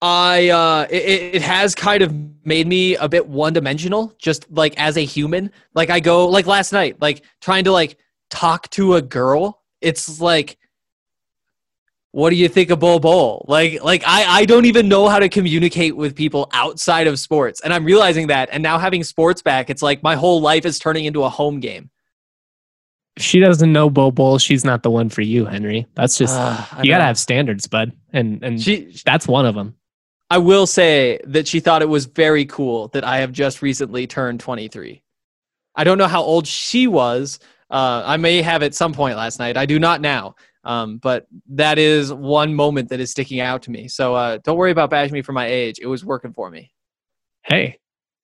I 0.00 0.48
uh, 0.48 0.86
it, 0.90 1.34
it 1.34 1.42
has 1.42 1.74
kind 1.74 2.02
of 2.02 2.14
made 2.44 2.66
me 2.66 2.94
a 2.96 3.08
bit 3.08 3.26
one 3.26 3.52
dimensional, 3.52 4.14
just 4.18 4.50
like 4.50 4.78
as 4.78 4.96
a 4.96 5.04
human. 5.04 5.50
Like 5.74 5.90
I 5.90 6.00
go 6.00 6.28
like 6.28 6.46
last 6.46 6.72
night, 6.72 7.00
like 7.00 7.24
trying 7.40 7.64
to 7.64 7.72
like 7.72 7.98
talk 8.30 8.70
to 8.70 8.94
a 8.94 9.02
girl. 9.02 9.62
It's 9.80 10.20
like 10.20 10.56
what 12.18 12.30
do 12.30 12.36
you 12.36 12.48
think 12.48 12.70
of 12.70 12.80
Bol 12.80 12.98
Bol? 12.98 13.44
Like, 13.46 13.80
like 13.84 14.02
I, 14.04 14.40
I 14.40 14.44
don't 14.44 14.64
even 14.64 14.88
know 14.88 15.08
how 15.08 15.20
to 15.20 15.28
communicate 15.28 15.94
with 15.94 16.16
people 16.16 16.48
outside 16.52 17.06
of 17.06 17.16
sports, 17.20 17.60
and 17.60 17.72
I'm 17.72 17.84
realizing 17.84 18.26
that. 18.26 18.48
And 18.50 18.60
now 18.60 18.76
having 18.76 19.04
sports 19.04 19.40
back, 19.40 19.70
it's 19.70 19.82
like 19.82 20.02
my 20.02 20.16
whole 20.16 20.40
life 20.40 20.66
is 20.66 20.80
turning 20.80 21.04
into 21.04 21.22
a 21.22 21.28
home 21.28 21.60
game. 21.60 21.90
If 23.16 23.22
she 23.22 23.38
doesn't 23.38 23.72
know 23.72 23.88
Bol 23.88 24.10
Bol, 24.10 24.38
she's 24.38 24.64
not 24.64 24.82
the 24.82 24.90
one 24.90 25.10
for 25.10 25.22
you, 25.22 25.44
Henry. 25.44 25.86
That's 25.94 26.18
just 26.18 26.36
I 26.36 26.80
you 26.82 26.90
gotta 26.90 27.04
have 27.04 27.20
standards, 27.20 27.68
bud, 27.68 27.92
and 28.12 28.42
and 28.42 28.60
She, 28.60 28.92
that's 29.04 29.28
one 29.28 29.46
of 29.46 29.54
them. 29.54 29.76
I 30.28 30.38
will 30.38 30.66
say 30.66 31.20
that 31.24 31.46
she 31.46 31.60
thought 31.60 31.82
it 31.82 31.88
was 31.88 32.06
very 32.06 32.46
cool 32.46 32.88
that 32.88 33.04
I 33.04 33.18
have 33.18 33.30
just 33.30 33.62
recently 33.62 34.08
turned 34.08 34.40
23. 34.40 35.04
I 35.76 35.84
don't 35.84 35.98
know 35.98 36.08
how 36.08 36.22
old 36.22 36.48
she 36.48 36.88
was. 36.88 37.38
Uh, 37.70 38.02
I 38.04 38.16
may 38.16 38.42
have 38.42 38.64
at 38.64 38.74
some 38.74 38.92
point 38.92 39.16
last 39.16 39.38
night. 39.38 39.56
I 39.56 39.66
do 39.66 39.78
not 39.78 40.00
now. 40.00 40.34
Um, 40.68 40.98
but 40.98 41.26
that 41.48 41.78
is 41.78 42.12
one 42.12 42.54
moment 42.54 42.90
that 42.90 43.00
is 43.00 43.10
sticking 43.10 43.40
out 43.40 43.62
to 43.62 43.70
me. 43.70 43.88
So 43.88 44.14
uh, 44.14 44.38
don't 44.44 44.58
worry 44.58 44.70
about 44.70 44.90
bashing 44.90 45.14
me 45.14 45.22
for 45.22 45.32
my 45.32 45.46
age. 45.46 45.78
It 45.80 45.86
was 45.86 46.04
working 46.04 46.34
for 46.34 46.50
me. 46.50 46.70
Hey, 47.42 47.78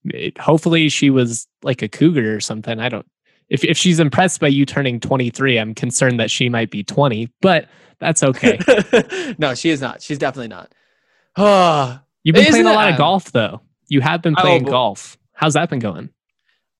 it, 0.04 0.38
hopefully 0.38 0.90
she 0.90 1.08
was 1.08 1.48
like 1.62 1.80
a 1.80 1.88
cougar 1.88 2.36
or 2.36 2.40
something. 2.40 2.78
I 2.78 2.90
don't. 2.90 3.06
If 3.48 3.64
if 3.64 3.78
she's 3.78 3.98
impressed 3.98 4.40
by 4.40 4.48
you 4.48 4.66
turning 4.66 5.00
23, 5.00 5.58
I'm 5.58 5.74
concerned 5.74 6.20
that 6.20 6.30
she 6.30 6.50
might 6.50 6.70
be 6.70 6.84
20, 6.84 7.32
but 7.40 7.66
that's 7.98 8.22
okay. 8.22 8.58
no, 9.38 9.54
she 9.54 9.70
is 9.70 9.80
not. 9.80 10.02
She's 10.02 10.18
definitely 10.18 10.48
not. 10.48 10.70
You've 12.24 12.34
been 12.34 12.44
playing 12.44 12.66
a 12.66 12.72
lot 12.72 12.90
of 12.90 12.98
golf 12.98 13.32
though. 13.32 13.62
You 13.88 14.02
have 14.02 14.20
been 14.20 14.34
playing 14.34 14.68
oh, 14.68 14.70
golf. 14.70 15.16
How's 15.32 15.54
that 15.54 15.70
been 15.70 15.78
going? 15.78 16.10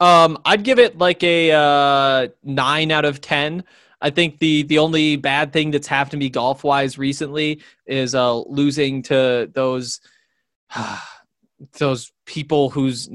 Um, 0.01 0.39
I'd 0.45 0.63
give 0.63 0.79
it 0.79 0.99
like 0.99 1.23
a 1.23 1.53
uh, 1.53 2.29
nine 2.43 2.91
out 2.91 3.07
of 3.07 3.23
ten. 3.23 3.65
I 4.05 4.11
think 4.11 4.39
the 4.39 4.65
the 4.65 4.79
only 4.79 5.17
bad 5.17 5.51
thing 5.51 5.71
that's 5.71 5.87
happened 5.87 6.11
to 6.11 6.17
me 6.19 6.29
golf 6.29 6.63
wise 6.63 6.99
recently 6.99 7.63
is 7.87 8.15
uh, 8.15 8.37
losing 8.41 9.03
to 9.05 9.51
those 9.55 9.99
those 11.79 12.13
people 12.27 12.69
whose 12.69 13.09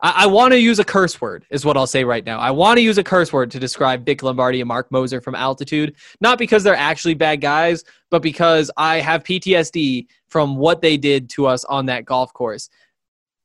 I, 0.00 0.22
I 0.22 0.26
want 0.26 0.52
to 0.52 0.58
use 0.60 0.78
a 0.78 0.84
curse 0.84 1.20
word 1.20 1.46
is 1.50 1.64
what 1.64 1.76
I'll 1.76 1.88
say 1.88 2.04
right 2.04 2.24
now. 2.24 2.38
I 2.38 2.52
want 2.52 2.76
to 2.76 2.80
use 2.80 2.96
a 2.96 3.02
curse 3.02 3.32
word 3.32 3.50
to 3.50 3.58
describe 3.58 4.06
Vic 4.06 4.22
Lombardi 4.22 4.60
and 4.60 4.68
Mark 4.68 4.92
Moser 4.92 5.20
from 5.20 5.34
altitude, 5.34 5.96
not 6.20 6.38
because 6.38 6.62
they're 6.62 6.76
actually 6.76 7.14
bad 7.14 7.40
guys, 7.40 7.82
but 8.08 8.22
because 8.22 8.70
I 8.76 9.00
have 9.00 9.24
PTSD 9.24 10.06
from 10.28 10.56
what 10.56 10.80
they 10.80 10.96
did 10.96 11.28
to 11.30 11.46
us 11.46 11.64
on 11.64 11.86
that 11.86 12.04
golf 12.04 12.32
course. 12.32 12.70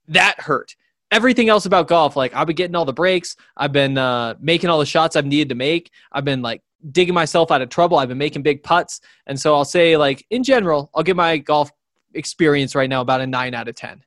That 0.08 0.39
hurt 0.39 0.76
everything 1.12 1.50
else 1.50 1.65
about 1.65 1.88
golf, 1.88 2.15
like 2.15 2.34
I've 2.34 2.48
been 2.48 2.56
getting 2.56 2.76
all 2.76 2.86
the 2.86 2.94
breaks, 2.94 3.36
I've 3.58 3.72
been 3.72 3.98
uh, 3.98 4.36
making 4.39 4.70
all 4.70 4.80
the 4.80 4.86
shots 4.86 5.15
I've 5.15 5.26
needed 5.26 5.50
to 5.50 5.56
make, 5.56 5.91
I've 6.12 6.26
been 6.26 6.41
like 6.41 6.62
digging 6.91 7.13
myself 7.13 7.52
out 7.52 7.62
of 7.62 7.70
trouble, 7.70 7.98
I've 7.98 8.10
been 8.10 8.18
making 8.18 8.44
big 8.44 8.63
putts, 8.63 9.02
and 9.28 9.39
so 9.39 9.56
I'll 9.56 9.65
say 9.65 9.98
like 9.98 10.26
in 10.30 10.44
general, 10.44 10.89
I'll 10.94 11.04
give 11.04 11.18
my 11.18 11.38
golf 11.38 11.72
experience 12.13 12.76
right 12.76 12.89
now 12.89 13.02
about 13.02 13.22
a 13.22 13.28
nine 13.28 13.54
out 13.54 13.68
of 13.68 13.76
ten. 13.76 14.04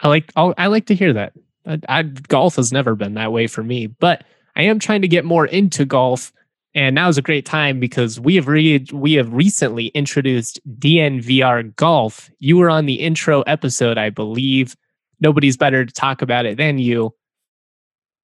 I 0.00 0.08
like 0.08 0.32
I'll, 0.36 0.54
I 0.58 0.66
like 0.66 0.86
to 0.86 0.94
hear 0.94 1.12
that. 1.12 1.32
I, 1.66 1.80
I, 1.88 2.02
golf 2.02 2.56
has 2.56 2.72
never 2.72 2.94
been 2.94 3.14
that 3.14 3.32
way 3.32 3.46
for 3.46 3.62
me, 3.62 3.86
but 3.86 4.24
I 4.54 4.62
am 4.62 4.78
trying 4.78 5.02
to 5.02 5.08
get 5.08 5.24
more 5.24 5.46
into 5.46 5.84
golf. 5.84 6.32
And 6.74 6.94
now 6.94 7.08
is 7.08 7.16
a 7.16 7.22
great 7.22 7.46
time 7.46 7.80
because 7.80 8.20
we 8.20 8.34
have 8.34 8.48
re- 8.48 8.84
we 8.92 9.14
have 9.14 9.32
recently 9.32 9.86
introduced 9.88 10.60
DNVR 10.78 11.74
Golf. 11.76 12.30
You 12.38 12.58
were 12.58 12.68
on 12.68 12.84
the 12.84 12.96
intro 12.96 13.40
episode, 13.42 13.96
I 13.96 14.10
believe 14.10 14.76
nobody's 15.20 15.56
better 15.56 15.84
to 15.84 15.92
talk 15.92 16.22
about 16.22 16.46
it 16.46 16.56
than 16.56 16.78
you. 16.78 17.14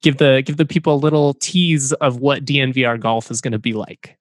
Give 0.02 0.16
the 0.16 0.42
give 0.44 0.57
the 0.57 0.66
people 0.66 0.94
a 0.94 0.96
little 0.96 1.35
tease 1.35 1.92
of 1.94 2.18
what 2.18 2.44
DNVR 2.44 2.98
golf 2.98 3.31
is 3.31 3.40
going 3.40 3.52
to 3.52 3.59
be 3.59 3.72
like. 3.72 4.18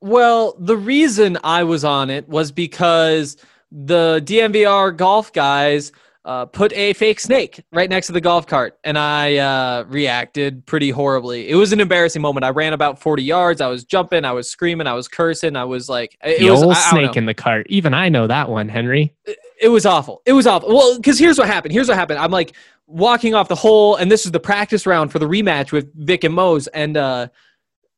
Well, 0.00 0.54
the 0.58 0.76
reason 0.76 1.38
I 1.42 1.64
was 1.64 1.84
on 1.84 2.08
it 2.08 2.28
was 2.28 2.52
because 2.52 3.36
the 3.70 4.22
DNVR 4.24 4.96
golf 4.96 5.32
guys 5.32 5.92
uh, 6.28 6.44
put 6.44 6.74
a 6.74 6.92
fake 6.92 7.18
snake 7.18 7.64
right 7.72 7.88
next 7.88 8.06
to 8.08 8.12
the 8.12 8.20
golf 8.20 8.46
cart, 8.46 8.78
and 8.84 8.98
I 8.98 9.36
uh, 9.36 9.84
reacted 9.88 10.66
pretty 10.66 10.90
horribly. 10.90 11.48
It 11.48 11.54
was 11.54 11.72
an 11.72 11.80
embarrassing 11.80 12.20
moment. 12.20 12.44
I 12.44 12.50
ran 12.50 12.74
about 12.74 13.00
forty 13.00 13.22
yards. 13.22 13.62
I 13.62 13.68
was 13.68 13.82
jumping. 13.82 14.26
I 14.26 14.32
was 14.32 14.50
screaming. 14.50 14.86
I 14.86 14.92
was 14.92 15.08
cursing. 15.08 15.56
I 15.56 15.64
was 15.64 15.88
like, 15.88 16.18
it 16.22 16.40
the 16.40 16.50
was 16.50 16.62
old 16.62 16.74
I, 16.74 16.90
snake 16.90 17.16
I 17.16 17.18
in 17.18 17.24
the 17.24 17.32
cart. 17.32 17.66
Even 17.70 17.94
I 17.94 18.10
know 18.10 18.26
that 18.26 18.50
one, 18.50 18.68
Henry. 18.68 19.14
It, 19.24 19.38
it 19.62 19.68
was 19.70 19.86
awful. 19.86 20.20
It 20.26 20.34
was 20.34 20.46
awful. 20.46 20.68
Well, 20.68 20.98
because 20.98 21.18
here's 21.18 21.38
what 21.38 21.46
happened. 21.46 21.72
Here's 21.72 21.88
what 21.88 21.96
happened. 21.96 22.18
I'm 22.18 22.30
like 22.30 22.54
walking 22.86 23.34
off 23.34 23.48
the 23.48 23.54
hole, 23.54 23.96
and 23.96 24.12
this 24.12 24.26
is 24.26 24.30
the 24.30 24.38
practice 24.38 24.84
round 24.84 25.10
for 25.10 25.18
the 25.18 25.26
rematch 25.26 25.72
with 25.72 25.90
Vic 25.94 26.24
and 26.24 26.34
Mose, 26.34 26.66
and 26.68 26.98
uh, 26.98 27.28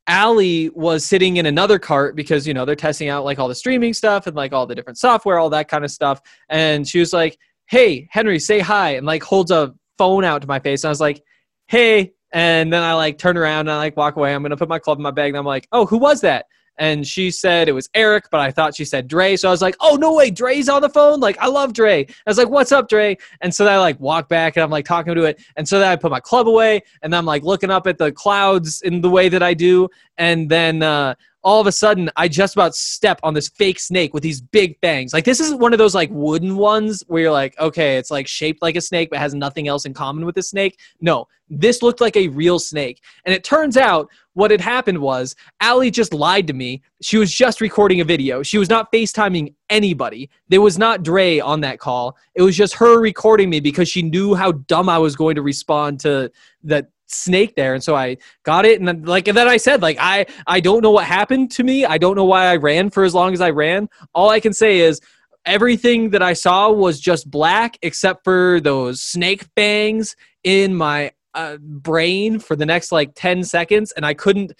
Allie 0.06 0.70
was 0.70 1.04
sitting 1.04 1.38
in 1.38 1.46
another 1.46 1.80
cart 1.80 2.14
because 2.14 2.46
you 2.46 2.54
know 2.54 2.64
they're 2.64 2.76
testing 2.76 3.08
out 3.08 3.24
like 3.24 3.40
all 3.40 3.48
the 3.48 3.56
streaming 3.56 3.92
stuff 3.92 4.28
and 4.28 4.36
like 4.36 4.52
all 4.52 4.66
the 4.66 4.74
different 4.76 4.98
software, 4.98 5.40
all 5.40 5.50
that 5.50 5.66
kind 5.66 5.84
of 5.84 5.90
stuff. 5.90 6.20
And 6.48 6.86
she 6.86 7.00
was 7.00 7.12
like, 7.12 7.36
"Hey, 7.70 8.08
Henry, 8.10 8.38
say 8.38 8.58
hi," 8.60 8.90
and 8.96 9.06
like 9.06 9.22
holds 9.22 9.50
a 9.50 9.74
phone 9.96 10.24
out 10.24 10.42
to 10.42 10.48
my 10.48 10.58
face. 10.58 10.84
And 10.84 10.88
I 10.88 10.90
was 10.90 11.00
like, 11.00 11.22
"Hey," 11.68 12.12
and 12.32 12.72
then 12.72 12.82
I 12.82 12.94
like 12.94 13.16
turn 13.18 13.36
around 13.36 13.60
and 13.60 13.70
I 13.70 13.76
like 13.78 13.96
walk 13.96 14.16
away. 14.16 14.34
I'm 14.34 14.42
gonna 14.42 14.56
put 14.56 14.68
my 14.68 14.78
club 14.78 14.98
in 14.98 15.02
my 15.02 15.10
bag, 15.10 15.30
and 15.30 15.38
I'm 15.38 15.46
like, 15.46 15.68
"Oh, 15.72 15.86
who 15.86 15.98
was 15.98 16.20
that?" 16.22 16.46
and 16.80 17.06
she 17.06 17.30
said 17.30 17.68
it 17.68 17.72
was 17.72 17.90
Eric, 17.94 18.24
but 18.30 18.40
I 18.40 18.50
thought 18.50 18.74
she 18.74 18.86
said 18.86 19.06
Dre. 19.06 19.36
So 19.36 19.48
I 19.48 19.50
was 19.50 19.60
like, 19.60 19.76
oh, 19.80 19.96
no 19.96 20.14
way, 20.14 20.30
Dre's 20.30 20.66
on 20.66 20.80
the 20.80 20.88
phone? 20.88 21.20
Like, 21.20 21.36
I 21.38 21.46
love 21.46 21.74
Dre. 21.74 22.06
I 22.08 22.14
was 22.26 22.38
like, 22.38 22.48
what's 22.48 22.72
up, 22.72 22.88
Dre? 22.88 23.18
And 23.42 23.54
so 23.54 23.64
then 23.64 23.74
I 23.74 23.78
like 23.78 24.00
walk 24.00 24.30
back 24.30 24.56
and 24.56 24.64
I'm 24.64 24.70
like 24.70 24.86
talking 24.86 25.14
to 25.14 25.24
it. 25.24 25.42
And 25.56 25.68
so 25.68 25.78
then 25.78 25.88
I 25.88 25.96
put 25.96 26.10
my 26.10 26.20
club 26.20 26.48
away 26.48 26.80
and 27.02 27.14
I'm 27.14 27.26
like 27.26 27.42
looking 27.42 27.70
up 27.70 27.86
at 27.86 27.98
the 27.98 28.10
clouds 28.10 28.80
in 28.80 29.02
the 29.02 29.10
way 29.10 29.28
that 29.28 29.42
I 29.42 29.52
do. 29.52 29.88
And 30.16 30.48
then 30.48 30.82
uh, 30.82 31.16
all 31.42 31.60
of 31.60 31.66
a 31.66 31.72
sudden 31.72 32.10
I 32.16 32.28
just 32.28 32.54
about 32.54 32.74
step 32.74 33.20
on 33.22 33.34
this 33.34 33.48
fake 33.48 33.80
snake 33.80 34.12
with 34.12 34.22
these 34.22 34.40
big 34.40 34.78
fangs. 34.80 35.12
Like 35.12 35.24
this 35.24 35.40
isn't 35.40 35.58
one 35.58 35.72
of 35.72 35.78
those 35.78 35.94
like 35.94 36.10
wooden 36.12 36.56
ones 36.56 37.02
where 37.06 37.22
you're 37.22 37.32
like, 37.32 37.58
okay, 37.58 37.96
it's 37.96 38.10
like 38.10 38.26
shaped 38.26 38.62
like 38.62 38.76
a 38.76 38.80
snake 38.80 39.10
but 39.10 39.18
has 39.18 39.34
nothing 39.34 39.68
else 39.68 39.84
in 39.84 39.94
common 39.94 40.26
with 40.26 40.36
a 40.36 40.42
snake. 40.42 40.78
No, 41.00 41.26
this 41.48 41.82
looked 41.82 42.00
like 42.00 42.16
a 42.16 42.28
real 42.28 42.58
snake. 42.58 43.02
And 43.24 43.34
it 43.34 43.42
turns 43.42 43.76
out 43.76 44.08
what 44.34 44.50
had 44.50 44.60
happened 44.60 44.98
was 44.98 45.34
Allie 45.60 45.90
just 45.90 46.14
lied 46.14 46.46
to 46.46 46.52
me. 46.52 46.82
She 47.02 47.18
was 47.18 47.34
just 47.34 47.60
recording 47.60 48.00
a 48.00 48.04
video. 48.04 48.42
She 48.42 48.58
was 48.58 48.70
not 48.70 48.92
FaceTiming 48.92 49.54
anybody. 49.68 50.30
There 50.48 50.60
was 50.60 50.78
not 50.78 51.02
Dre 51.02 51.40
on 51.40 51.60
that 51.62 51.80
call. 51.80 52.16
It 52.34 52.42
was 52.42 52.56
just 52.56 52.74
her 52.74 53.00
recording 53.00 53.50
me 53.50 53.60
because 53.60 53.88
she 53.88 54.02
knew 54.02 54.34
how 54.34 54.52
dumb 54.52 54.88
I 54.88 54.98
was 54.98 55.16
going 55.16 55.34
to 55.34 55.42
respond 55.42 56.00
to 56.00 56.30
that 56.64 56.90
snake 57.10 57.54
there 57.56 57.74
and 57.74 57.82
so 57.82 57.94
i 57.94 58.16
got 58.44 58.64
it 58.64 58.78
and 58.78 58.88
then, 58.88 59.02
like 59.02 59.28
and 59.28 59.36
then 59.36 59.48
i 59.48 59.56
said 59.56 59.82
like 59.82 59.96
i 60.00 60.24
i 60.46 60.60
don't 60.60 60.82
know 60.82 60.90
what 60.90 61.04
happened 61.04 61.50
to 61.50 61.62
me. 61.62 61.84
I 61.84 61.98
don't 61.98 62.16
know 62.16 62.24
why 62.24 62.46
i 62.46 62.56
ran 62.56 62.90
for 62.90 63.04
as 63.04 63.14
long 63.14 63.32
as 63.32 63.40
i 63.40 63.50
ran. 63.50 63.88
All 64.14 64.30
i 64.30 64.40
can 64.40 64.52
say 64.52 64.80
is 64.80 65.00
everything 65.46 66.10
that 66.10 66.22
i 66.22 66.32
saw 66.32 66.70
was 66.70 67.00
just 67.00 67.30
black 67.30 67.78
except 67.82 68.24
for 68.24 68.60
those 68.60 69.00
snake 69.00 69.46
bangs 69.54 70.16
in 70.44 70.74
my 70.74 71.12
uh, 71.34 71.56
brain 71.58 72.38
for 72.38 72.56
the 72.56 72.66
next 72.66 72.90
like 72.92 73.12
10 73.14 73.44
seconds 73.44 73.92
and 73.92 74.04
i 74.04 74.12
couldn't 74.12 74.52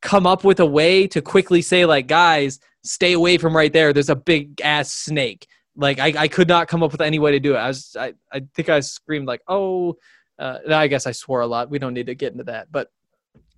come 0.00 0.26
up 0.26 0.42
with 0.42 0.60
a 0.60 0.66
way 0.66 1.06
to 1.06 1.20
quickly 1.22 1.62
say 1.62 1.84
like 1.84 2.06
guys 2.06 2.58
stay 2.84 3.14
away 3.14 3.38
from 3.38 3.56
right 3.56 3.72
there. 3.72 3.92
There's 3.92 4.10
a 4.10 4.16
big 4.16 4.60
ass 4.60 4.92
snake. 4.92 5.46
Like 5.76 5.98
I, 5.98 6.12
I 6.16 6.28
could 6.28 6.46
not 6.46 6.68
come 6.68 6.82
up 6.82 6.92
with 6.92 7.00
any 7.00 7.18
way 7.18 7.32
to 7.32 7.40
do 7.40 7.54
it. 7.54 7.58
I 7.58 7.68
was 7.68 7.96
i, 7.98 8.14
I 8.30 8.42
think 8.54 8.68
i 8.68 8.78
screamed 8.80 9.26
like 9.26 9.40
oh 9.48 9.96
uh, 10.38 10.58
I 10.68 10.86
guess 10.86 11.06
I 11.06 11.12
swore 11.12 11.40
a 11.40 11.46
lot. 11.46 11.70
We 11.70 11.78
don't 11.78 11.94
need 11.94 12.06
to 12.06 12.14
get 12.14 12.32
into 12.32 12.44
that, 12.44 12.70
but 12.70 12.90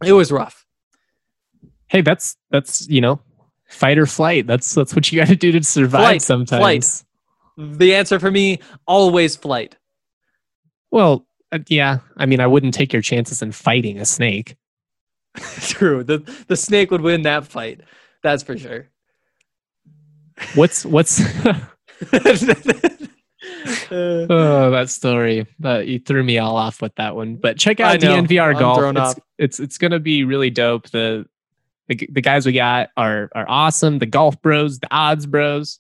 it 0.05 0.13
was 0.13 0.31
rough. 0.31 0.67
Hey, 1.89 2.01
that's 2.01 2.37
that's 2.51 2.89
you 2.89 3.01
know, 3.01 3.21
fight 3.69 3.99
or 3.99 4.07
flight. 4.07 4.47
That's 4.47 4.75
that's 4.75 4.95
what 4.95 5.11
you 5.11 5.21
got 5.21 5.29
to 5.29 5.37
do 5.37 5.53
to 5.53 5.63
survive. 5.63 6.01
Flight, 6.01 6.23
sometimes. 6.23 6.61
Flight. 6.61 7.03
The 7.79 7.95
answer 7.95 8.19
for 8.19 8.31
me 8.31 8.61
always 8.87 9.37
flight. 9.37 9.77
Well, 10.91 11.27
uh, 11.53 11.61
yeah. 11.69 11.99
I 12.17 12.27
mean, 12.27 12.41
I 12.41 12.47
wouldn't 12.47 12.75
take 12.75 12.93
your 12.93 13.03
chances 13.03 13.41
in 13.41 13.53
fighting 13.53 13.99
a 13.99 14.05
snake. 14.05 14.57
True. 15.61 16.05
The 16.05 16.19
the 16.49 16.57
snake 16.57 16.91
would 16.91 17.01
win 17.01 17.23
that 17.23 17.47
fight. 17.47 17.81
That's 18.23 18.43
for 18.43 18.59
sure. 18.59 18.89
What's 20.55 20.85
what's 20.85 21.21
oh, 24.31 24.71
that 24.71 24.91
story. 24.91 25.47
That 25.61 25.87
you 25.87 25.99
threw 25.99 26.23
me 26.23 26.39
all 26.39 26.57
off 26.57 26.83
with 26.83 26.95
that 26.97 27.17
one. 27.17 27.37
But 27.37 27.59
check 27.59 27.81
out 27.81 28.01
DNVR 28.01 28.55
I'm 28.55 28.59
Golf. 28.59 28.97
It's, 28.97 29.21
it's, 29.39 29.61
it's 29.61 29.79
gonna 29.79 29.99
be 29.99 30.25
really 30.25 30.51
dope. 30.51 30.91
The, 30.91 31.27
the 31.89 32.09
the 32.11 32.21
guys 32.21 32.47
we 32.47 32.53
got 32.53 32.91
are 32.97 33.31
are 33.35 33.47
awesome. 33.49 33.99
The 33.99 34.07
golf 34.07 34.41
bros, 34.43 34.79
the 34.79 34.89
odds 34.91 35.27
bros. 35.27 35.79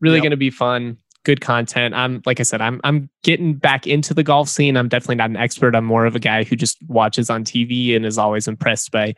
Really 0.00 0.16
yep. 0.16 0.24
gonna 0.24 0.36
be 0.36 0.50
fun. 0.50 0.98
Good 1.24 1.40
content. 1.40 1.94
I'm 1.94 2.22
like 2.26 2.40
I 2.40 2.42
said, 2.42 2.60
I'm 2.60 2.80
I'm 2.84 3.08
getting 3.22 3.54
back 3.54 3.86
into 3.86 4.14
the 4.14 4.24
golf 4.24 4.48
scene. 4.48 4.76
I'm 4.76 4.88
definitely 4.88 5.16
not 5.16 5.30
an 5.30 5.36
expert. 5.36 5.74
I'm 5.74 5.84
more 5.84 6.06
of 6.06 6.16
a 6.16 6.20
guy 6.20 6.44
who 6.44 6.56
just 6.56 6.78
watches 6.88 7.30
on 7.30 7.44
TV 7.44 7.94
and 7.94 8.04
is 8.04 8.18
always 8.18 8.48
impressed 8.48 8.90
by 8.90 9.14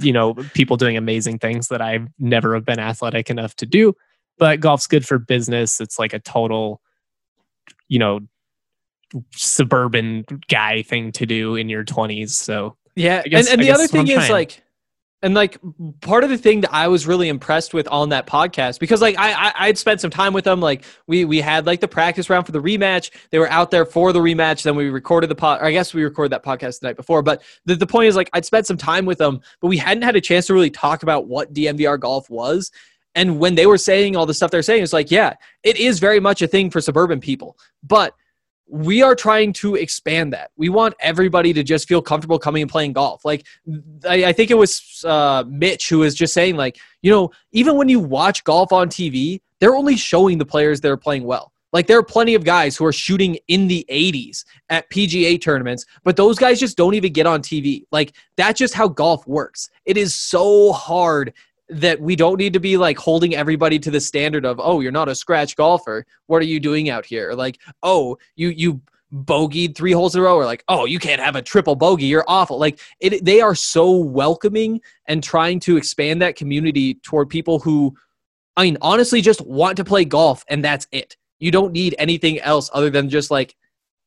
you 0.00 0.12
know 0.12 0.34
people 0.54 0.76
doing 0.76 0.96
amazing 0.96 1.38
things 1.38 1.68
that 1.68 1.80
I've 1.80 2.08
never 2.18 2.54
have 2.54 2.64
been 2.64 2.80
athletic 2.80 3.30
enough 3.30 3.54
to 3.56 3.66
do 3.66 3.94
but 4.38 4.60
golf's 4.60 4.86
good 4.86 5.06
for 5.06 5.18
business. 5.18 5.80
It's 5.80 5.98
like 5.98 6.12
a 6.12 6.18
total, 6.18 6.80
you 7.92 7.98
know, 7.98 8.20
suburban 9.32 10.24
guy 10.48 10.80
thing 10.80 11.12
to 11.12 11.26
do 11.26 11.56
in 11.56 11.68
your 11.68 11.84
20s. 11.84 12.30
So, 12.30 12.74
yeah. 12.96 13.22
Guess, 13.22 13.50
and, 13.50 13.60
and 13.60 13.68
the 13.68 13.70
other 13.70 13.86
thing 13.86 14.08
is 14.08 14.30
like, 14.30 14.62
and 15.20 15.34
like 15.34 15.58
part 16.00 16.24
of 16.24 16.30
the 16.30 16.38
thing 16.38 16.62
that 16.62 16.72
I 16.72 16.88
was 16.88 17.06
really 17.06 17.28
impressed 17.28 17.74
with 17.74 17.86
on 17.88 18.08
that 18.08 18.26
podcast 18.26 18.80
because 18.80 19.02
like 19.02 19.14
I, 19.18 19.52
I 19.54 19.68
would 19.68 19.78
spent 19.78 20.00
some 20.00 20.10
time 20.10 20.32
with 20.32 20.44
them 20.44 20.60
like 20.60 20.84
we 21.06 21.24
we 21.24 21.40
had 21.40 21.64
like 21.64 21.80
the 21.80 21.86
practice 21.86 22.28
round 22.28 22.44
for 22.44 22.50
the 22.50 22.60
rematch 22.60 23.10
they 23.30 23.38
were 23.38 23.48
out 23.48 23.70
there 23.70 23.86
for 23.86 24.12
the 24.12 24.18
rematch 24.18 24.64
then 24.64 24.74
we 24.74 24.90
recorded 24.90 25.30
the 25.30 25.36
pod 25.36 25.60
I 25.62 25.70
guess 25.70 25.94
we 25.94 26.02
recorded 26.02 26.32
that 26.32 26.44
podcast 26.44 26.80
the 26.80 26.88
night 26.88 26.96
before 26.96 27.22
but 27.22 27.42
the, 27.66 27.76
the 27.76 27.86
point 27.86 28.08
is 28.08 28.16
like 28.16 28.30
I'd 28.32 28.44
spent 28.44 28.66
some 28.66 28.76
time 28.76 29.06
with 29.06 29.18
them 29.18 29.40
but 29.60 29.68
we 29.68 29.76
hadn't 29.76 30.02
had 30.02 30.16
a 30.16 30.20
chance 30.20 30.46
to 30.46 30.54
really 30.54 30.70
talk 30.70 31.04
about 31.04 31.28
what 31.28 31.52
DNVR 31.52 32.00
golf 32.00 32.28
was 32.28 32.72
and 33.14 33.38
when 33.38 33.54
they 33.54 33.66
were 33.66 33.78
saying 33.78 34.16
all 34.16 34.26
the 34.26 34.34
stuff 34.34 34.50
they're 34.50 34.62
saying, 34.62 34.82
it's 34.82 34.92
like, 34.92 35.10
yeah, 35.10 35.34
it 35.62 35.76
is 35.76 35.98
very 35.98 36.20
much 36.20 36.42
a 36.42 36.46
thing 36.46 36.70
for 36.70 36.80
suburban 36.80 37.20
people. 37.20 37.56
But 37.82 38.14
we 38.72 39.02
are 39.02 39.14
trying 39.14 39.52
to 39.52 39.74
expand 39.74 40.32
that. 40.32 40.50
We 40.56 40.70
want 40.70 40.94
everybody 40.98 41.52
to 41.52 41.62
just 41.62 41.86
feel 41.86 42.00
comfortable 42.00 42.38
coming 42.38 42.62
and 42.62 42.70
playing 42.70 42.94
golf. 42.94 43.22
Like, 43.22 43.46
I, 44.08 44.26
I 44.26 44.32
think 44.32 44.50
it 44.50 44.56
was 44.56 45.04
uh, 45.06 45.44
Mitch 45.46 45.90
who 45.90 45.98
was 45.98 46.14
just 46.14 46.32
saying, 46.32 46.56
like, 46.56 46.78
you 47.02 47.10
know, 47.10 47.30
even 47.52 47.76
when 47.76 47.90
you 47.90 48.00
watch 48.00 48.44
golf 48.44 48.72
on 48.72 48.88
TV, 48.88 49.42
they're 49.60 49.74
only 49.74 49.96
showing 49.96 50.38
the 50.38 50.46
players 50.46 50.80
that 50.80 50.90
are 50.90 50.96
playing 50.96 51.24
well. 51.24 51.52
Like, 51.74 51.86
there 51.86 51.98
are 51.98 52.02
plenty 52.02 52.34
of 52.34 52.44
guys 52.44 52.76
who 52.76 52.86
are 52.86 52.92
shooting 52.92 53.38
in 53.48 53.66
the 53.66 53.84
80s 53.90 54.44
at 54.70 54.88
PGA 54.90 55.40
tournaments, 55.40 55.84
but 56.02 56.16
those 56.16 56.38
guys 56.38 56.58
just 56.58 56.76
don't 56.76 56.94
even 56.94 57.12
get 57.12 57.26
on 57.26 57.42
TV. 57.42 57.84
Like, 57.92 58.14
that's 58.36 58.58
just 58.58 58.72
how 58.72 58.88
golf 58.88 59.26
works. 59.26 59.68
It 59.84 59.98
is 59.98 60.14
so 60.14 60.72
hard 60.72 61.34
that 61.68 62.00
we 62.00 62.16
don't 62.16 62.38
need 62.38 62.52
to 62.52 62.60
be 62.60 62.76
like 62.76 62.98
holding 62.98 63.34
everybody 63.34 63.78
to 63.78 63.90
the 63.90 64.00
standard 64.00 64.44
of 64.44 64.60
oh 64.62 64.80
you're 64.80 64.92
not 64.92 65.08
a 65.08 65.14
scratch 65.14 65.56
golfer. 65.56 66.04
What 66.26 66.42
are 66.42 66.46
you 66.46 66.60
doing 66.60 66.90
out 66.90 67.06
here? 67.06 67.32
Like 67.32 67.58
oh 67.82 68.18
you 68.36 68.48
you 68.48 68.80
bogeyed 69.12 69.74
three 69.74 69.92
holes 69.92 70.14
in 70.14 70.20
a 70.20 70.24
row 70.24 70.36
or 70.36 70.44
like 70.44 70.64
oh 70.68 70.84
you 70.84 70.98
can't 70.98 71.20
have 71.20 71.36
a 71.36 71.42
triple 71.42 71.76
bogey. 71.76 72.06
You're 72.06 72.24
awful. 72.28 72.58
Like 72.58 72.80
it 73.00 73.24
they 73.24 73.40
are 73.40 73.54
so 73.54 73.90
welcoming 73.96 74.80
and 75.06 75.22
trying 75.22 75.60
to 75.60 75.76
expand 75.76 76.20
that 76.22 76.36
community 76.36 76.94
toward 76.94 77.28
people 77.28 77.58
who 77.58 77.94
i 78.56 78.64
mean 78.64 78.76
honestly 78.82 79.20
just 79.20 79.40
want 79.42 79.76
to 79.76 79.84
play 79.84 80.04
golf 80.04 80.44
and 80.48 80.64
that's 80.64 80.86
it. 80.92 81.16
You 81.38 81.50
don't 81.50 81.72
need 81.72 81.94
anything 81.98 82.38
else 82.40 82.70
other 82.72 82.90
than 82.90 83.08
just 83.08 83.30
like 83.30 83.56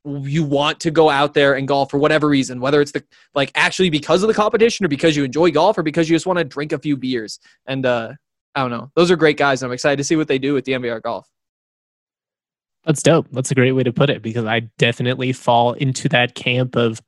you 0.05 0.43
want 0.43 0.79
to 0.81 0.91
go 0.91 1.09
out 1.09 1.33
there 1.33 1.55
and 1.55 1.67
golf 1.67 1.89
for 1.89 1.97
whatever 1.97 2.27
reason, 2.27 2.59
whether 2.59 2.81
it's 2.81 2.91
the 2.91 3.03
like 3.33 3.51
actually 3.55 3.89
because 3.89 4.23
of 4.23 4.27
the 4.27 4.33
competition 4.33 4.85
or 4.85 4.89
because 4.89 5.15
you 5.15 5.23
enjoy 5.23 5.51
golf 5.51 5.77
or 5.77 5.83
because 5.83 6.09
you 6.09 6.15
just 6.15 6.27
want 6.27 6.37
to 6.37 6.45
drink 6.45 6.71
a 6.71 6.79
few 6.79 6.95
beers. 6.95 7.39
And 7.65 7.85
uh, 7.85 8.13
I 8.53 8.61
don't 8.61 8.71
know. 8.71 8.91
Those 8.95 9.09
are 9.09 9.15
great 9.15 9.37
guys. 9.37 9.63
I'm 9.63 9.71
excited 9.71 9.97
to 9.97 10.03
see 10.03 10.15
what 10.15 10.27
they 10.27 10.37
do 10.37 10.53
with 10.53 10.65
the 10.65 10.73
DNVR 10.73 11.01
golf. 11.01 11.27
That's 12.85 13.01
dope. 13.01 13.27
That's 13.31 13.49
a 13.49 13.55
great 13.55 13.71
way 13.71 13.83
to 13.83 13.91
put 13.91 14.11
it 14.11 14.21
because 14.21 14.45
I 14.45 14.61
definitely 14.77 15.33
fall 15.33 15.73
into 15.73 16.07
that 16.09 16.35
camp 16.35 16.75
of 16.75 17.01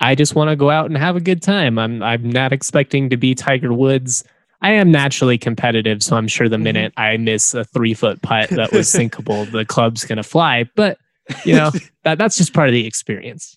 I 0.00 0.14
just 0.14 0.34
want 0.34 0.50
to 0.50 0.56
go 0.56 0.70
out 0.70 0.86
and 0.86 0.96
have 0.96 1.16
a 1.16 1.20
good 1.20 1.42
time. 1.42 1.78
I'm 1.78 2.02
I'm 2.02 2.28
not 2.28 2.52
expecting 2.52 3.08
to 3.10 3.16
be 3.16 3.34
Tiger 3.34 3.72
Woods. 3.72 4.22
I 4.60 4.72
am 4.72 4.90
naturally 4.90 5.38
competitive, 5.38 6.02
so 6.02 6.16
I'm 6.16 6.28
sure 6.28 6.48
the 6.48 6.56
mm-hmm. 6.56 6.64
minute. 6.64 6.92
I 6.96 7.16
miss 7.16 7.54
a 7.54 7.64
three 7.64 7.94
foot 7.94 8.20
putt 8.22 8.50
that 8.50 8.72
was 8.72 8.86
sinkable, 8.92 9.50
the 9.50 9.64
club's 9.64 10.04
gonna 10.04 10.22
fly. 10.22 10.68
But 10.76 10.98
you 11.44 11.54
know 11.54 11.70
that 12.04 12.18
that's 12.18 12.36
just 12.36 12.52
part 12.52 12.68
of 12.68 12.72
the 12.72 12.86
experience. 12.86 13.56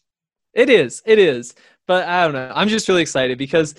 It 0.53 0.69
is 0.69 1.01
it 1.05 1.19
is. 1.19 1.53
But 1.87 2.07
i 2.07 2.23
don't 2.23 2.33
know. 2.33 2.51
I'm 2.55 2.69
just 2.69 2.87
really 2.87 3.01
excited 3.01 3.37
because 3.37 3.75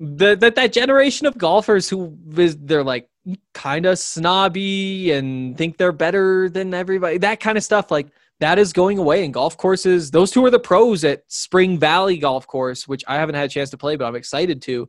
the, 0.00 0.34
that 0.36 0.54
that 0.56 0.72
generation 0.72 1.26
of 1.26 1.38
golfers 1.38 1.88
who 1.88 2.18
is 2.36 2.56
they're 2.56 2.82
like 2.82 3.08
kind 3.52 3.86
of 3.86 3.98
snobby 3.98 5.12
and 5.12 5.56
think 5.56 5.76
they're 5.76 5.92
better 5.92 6.48
than 6.50 6.74
everybody 6.74 7.16
that 7.18 7.40
kind 7.40 7.56
of 7.56 7.64
stuff 7.64 7.90
like 7.90 8.08
that 8.40 8.58
is 8.58 8.72
going 8.72 8.98
away 8.98 9.24
in 9.24 9.30
golf 9.30 9.56
courses. 9.56 10.10
Those 10.10 10.32
two 10.32 10.44
are 10.44 10.50
the 10.50 10.58
pros 10.58 11.04
at 11.04 11.22
spring 11.28 11.78
valley 11.78 12.18
golf 12.18 12.46
course 12.46 12.88
which 12.88 13.04
i 13.06 13.16
haven't 13.16 13.36
had 13.36 13.46
a 13.46 13.48
chance 13.48 13.70
to 13.70 13.78
play 13.78 13.96
but 13.96 14.06
i'm 14.06 14.16
excited 14.16 14.60
to. 14.62 14.88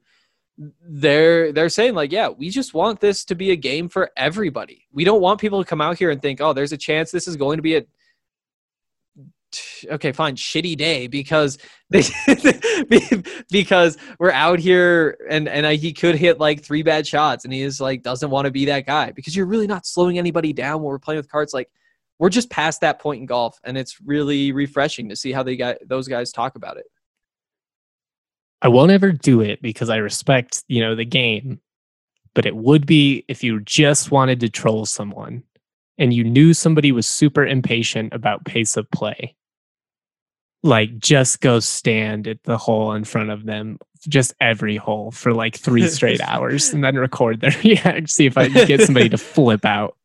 They're 0.58 1.52
they're 1.52 1.70
saying 1.70 1.96
like 1.96 2.12
yeah 2.12 2.30
we 2.30 2.50
just 2.50 2.74
want 2.74 3.00
this 3.00 3.26
to 3.26 3.36
be 3.36 3.52
a 3.52 3.56
game 3.56 3.90
for 3.90 4.10
everybody. 4.18 4.86
We 4.92 5.04
don't 5.04 5.22
want 5.22 5.40
people 5.40 5.64
to 5.64 5.70
come 5.70 5.82
out 5.82 6.00
here 6.00 6.10
and 6.10 6.22
think 6.22 6.42
oh 6.42 6.54
there's 6.54 6.72
a 6.72 6.78
chance 6.78 7.12
this 7.12 7.28
is 7.28 7.36
going 7.36 7.58
to 7.58 7.64
be 7.64 7.76
a 7.76 7.86
okay, 9.90 10.12
fine, 10.12 10.36
shitty 10.36 10.78
day 10.78 11.08
because 11.08 11.58
they 11.90 12.04
because 13.52 13.98
we're 14.20 14.32
out 14.32 14.60
here 14.60 15.18
and 15.30 15.48
and 15.48 15.66
I, 15.66 15.76
he 15.76 15.94
could 15.94 16.16
hit 16.16 16.40
like 16.40 16.64
three 16.64 16.84
bad 16.84 17.06
shots 17.06 17.46
and 17.46 17.54
he 17.54 17.62
is 17.62 17.80
like 17.80 18.04
doesn't 18.04 18.30
want 18.30 18.46
to 18.46 18.52
be 18.52 18.66
that 18.66 18.86
guy 18.86 19.12
because 19.12 19.36
you're 19.36 19.46
really 19.46 19.68
not 19.68 19.86
slowing 19.86 20.18
anybody 20.18 20.54
down 20.54 20.82
when 20.82 20.86
we're 20.86 21.00
playing 21.00 21.18
with 21.18 21.30
cards. 21.30 21.54
Like 21.54 21.70
we're 22.20 22.30
just 22.30 22.50
past 22.50 22.82
that 22.82 23.00
point 23.00 23.20
in 23.20 23.26
golf, 23.26 23.60
and 23.64 23.78
it's 23.78 24.00
really 24.02 24.52
refreshing 24.52 25.10
to 25.10 25.16
see 25.16 25.32
how 25.32 25.44
they 25.44 25.56
got 25.56 25.78
those 25.86 26.08
guys 26.08 26.32
talk 26.32 26.56
about 26.56 26.78
it. 26.78 26.86
I 28.62 28.68
won't 28.70 28.92
ever 28.92 29.12
do 29.12 29.42
it 29.42 29.62
because 29.62 29.90
I 29.90 29.98
respect 29.98 30.64
you 30.68 30.82
know 30.82 30.96
the 30.96 31.06
game, 31.06 31.60
but 32.34 32.46
it 32.46 32.56
would 32.56 32.86
be 32.86 33.26
if 33.28 33.44
you 33.44 33.60
just 33.62 34.12
wanted 34.12 34.40
to 34.40 34.50
troll 34.50 34.86
someone 34.86 35.44
and 35.98 36.14
you 36.14 36.24
knew 36.24 36.54
somebody 36.54 36.92
was 36.92 37.08
super 37.08 37.46
impatient 37.46 38.14
about 38.14 38.46
pace 38.46 38.78
of 38.78 38.90
play 38.92 39.36
like 40.66 40.98
just 40.98 41.42
go 41.42 41.60
stand 41.60 42.28
at 42.28 42.42
the 42.44 42.58
hole 42.58 42.94
in 42.94 43.04
front 43.04 43.30
of 43.30 43.46
them 43.46 43.78
just 44.08 44.34
every 44.42 44.78
hole 44.78 45.12
for 45.12 45.32
like 45.32 45.56
three 45.56 45.88
straight 45.88 46.20
hours 46.22 46.74
and 46.74 46.84
then 46.84 46.96
record 46.96 47.40
their 47.40 47.56
yeah 47.62 48.00
see 48.06 48.26
if 48.26 48.38
i 48.38 48.50
can 48.50 48.68
get 48.68 48.82
somebody 48.82 49.10
to 49.10 49.18
flip 49.18 49.64
out. 49.64 49.96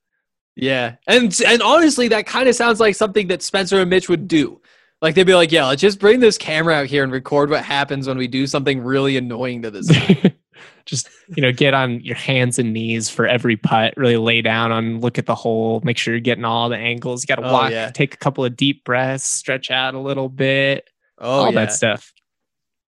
Yeah 0.57 0.97
and 1.07 1.39
and 1.47 1.63
honestly 1.63 2.09
that 2.09 2.27
kind 2.27 2.49
of 2.49 2.55
sounds 2.55 2.79
like 2.79 2.95
something 2.95 3.29
that 3.29 3.43
spencer 3.43 3.81
and 3.81 3.89
mitch 3.89 4.09
would 4.09 4.29
do. 4.29 4.61
Like 5.01 5.15
they'd 5.15 5.25
be 5.25 5.35
like 5.35 5.51
yeah 5.51 5.67
let's 5.67 5.81
just 5.81 5.99
bring 5.99 6.21
this 6.21 6.37
camera 6.37 6.75
out 6.75 6.87
here 6.87 7.03
and 7.03 7.13
record 7.13 7.49
what 7.49 7.65
happens 7.65 8.07
when 8.07 8.19
we 8.19 8.29
do 8.29 8.47
something 8.47 8.83
really 8.83 9.17
annoying 9.17 9.63
to 9.63 9.71
this 9.71 9.91
guy 9.91 10.35
just 10.85 11.09
you 11.29 11.43
know 11.43 11.53
get 11.53 11.75
on 11.75 12.01
your 12.01 12.17
hands 12.17 12.59
and 12.59 12.73
knees 12.73 13.09
for 13.09 13.27
every 13.27 13.57
putt 13.57 13.95
really 13.97 14.17
lay 14.17 14.43
down 14.43 14.73
on 14.73 15.01
look 15.01 15.19
at 15.19 15.27
the 15.27 15.35
hole 15.35 15.81
make 15.85 15.97
sure 15.97 16.15
you're 16.15 16.21
getting 16.21 16.45
all 16.45 16.69
the 16.69 16.77
angles. 16.77 17.23
You 17.23 17.35
got 17.35 17.41
to 17.41 17.49
oh, 17.49 17.53
walk 17.53 17.71
yeah. 17.71 17.91
take 17.91 18.15
a 18.15 18.17
couple 18.17 18.45
of 18.45 18.57
deep 18.57 18.85
breaths 18.85 19.25
stretch 19.25 19.71
out 19.71 19.95
a 19.95 20.01
little 20.01 20.29
bit 20.29 20.89
oh 21.19 21.31
all 21.31 21.53
yeah. 21.53 21.67
that 21.67 21.73
stuff 21.73 22.13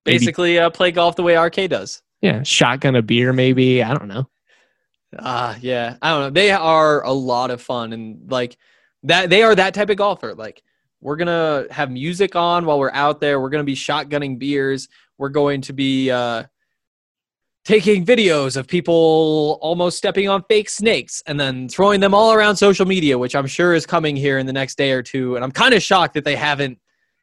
basically 0.05 0.59
uh, 0.59 0.71
play 0.71 0.91
golf 0.91 1.17
the 1.17 1.23
way 1.23 1.37
RK 1.37 1.69
does. 1.69 2.03
Yeah 2.21 2.43
shotgun 2.43 2.97
a 2.97 3.03
beer 3.03 3.33
maybe. 3.33 3.83
I 3.83 3.95
don't 3.95 4.09
know. 4.09 4.29
Ah 5.19 5.55
uh, 5.55 5.59
yeah. 5.61 5.97
I 6.03 6.11
don't 6.11 6.21
know. 6.21 6.31
They 6.31 6.51
are 6.51 7.05
a 7.05 7.13
lot 7.13 7.51
of 7.51 7.61
fun 7.61 7.93
and 7.93 8.31
like 8.31 8.57
that 9.05 9.31
they 9.31 9.43
are 9.43 9.55
that 9.55 9.75
type 9.75 9.91
of 9.91 9.97
golfer. 9.97 10.35
Like 10.35 10.63
we're 11.01 11.17
gonna 11.17 11.67
have 11.71 11.91
music 11.91 12.37
on 12.37 12.65
while 12.65 12.79
we're 12.79 12.93
out 12.93 13.21
there. 13.21 13.41
We're 13.41 13.51
gonna 13.51 13.65
be 13.65 13.75
shotgunning 13.75 14.39
beers. 14.39 14.89
We're 15.19 15.29
going 15.29 15.61
to 15.63 15.73
be 15.73 16.11
uh 16.11 16.45
taking 17.65 18.05
videos 18.05 18.57
of 18.57 18.67
people 18.67 19.59
almost 19.61 19.97
stepping 19.97 20.29
on 20.29 20.43
fake 20.49 20.69
snakes 20.69 21.23
and 21.27 21.39
then 21.39 21.69
throwing 21.69 22.01
them 22.01 22.15
all 22.15 22.33
around 22.33 22.57
social 22.57 22.87
media, 22.87 23.17
which 23.17 23.37
I'm 23.37 23.47
sure 23.47 23.75
is 23.75 23.87
coming 23.87 24.17
here 24.17 24.39
in 24.39 24.47
the 24.47 24.53
next 24.53 24.77
day 24.77 24.93
or 24.93 25.03
two. 25.03 25.37
And 25.37 25.45
I'm 25.45 25.53
kind 25.53 25.75
of 25.75 25.83
shocked 25.83 26.15
that 26.15 26.25
they 26.25 26.37
haven't 26.37 26.79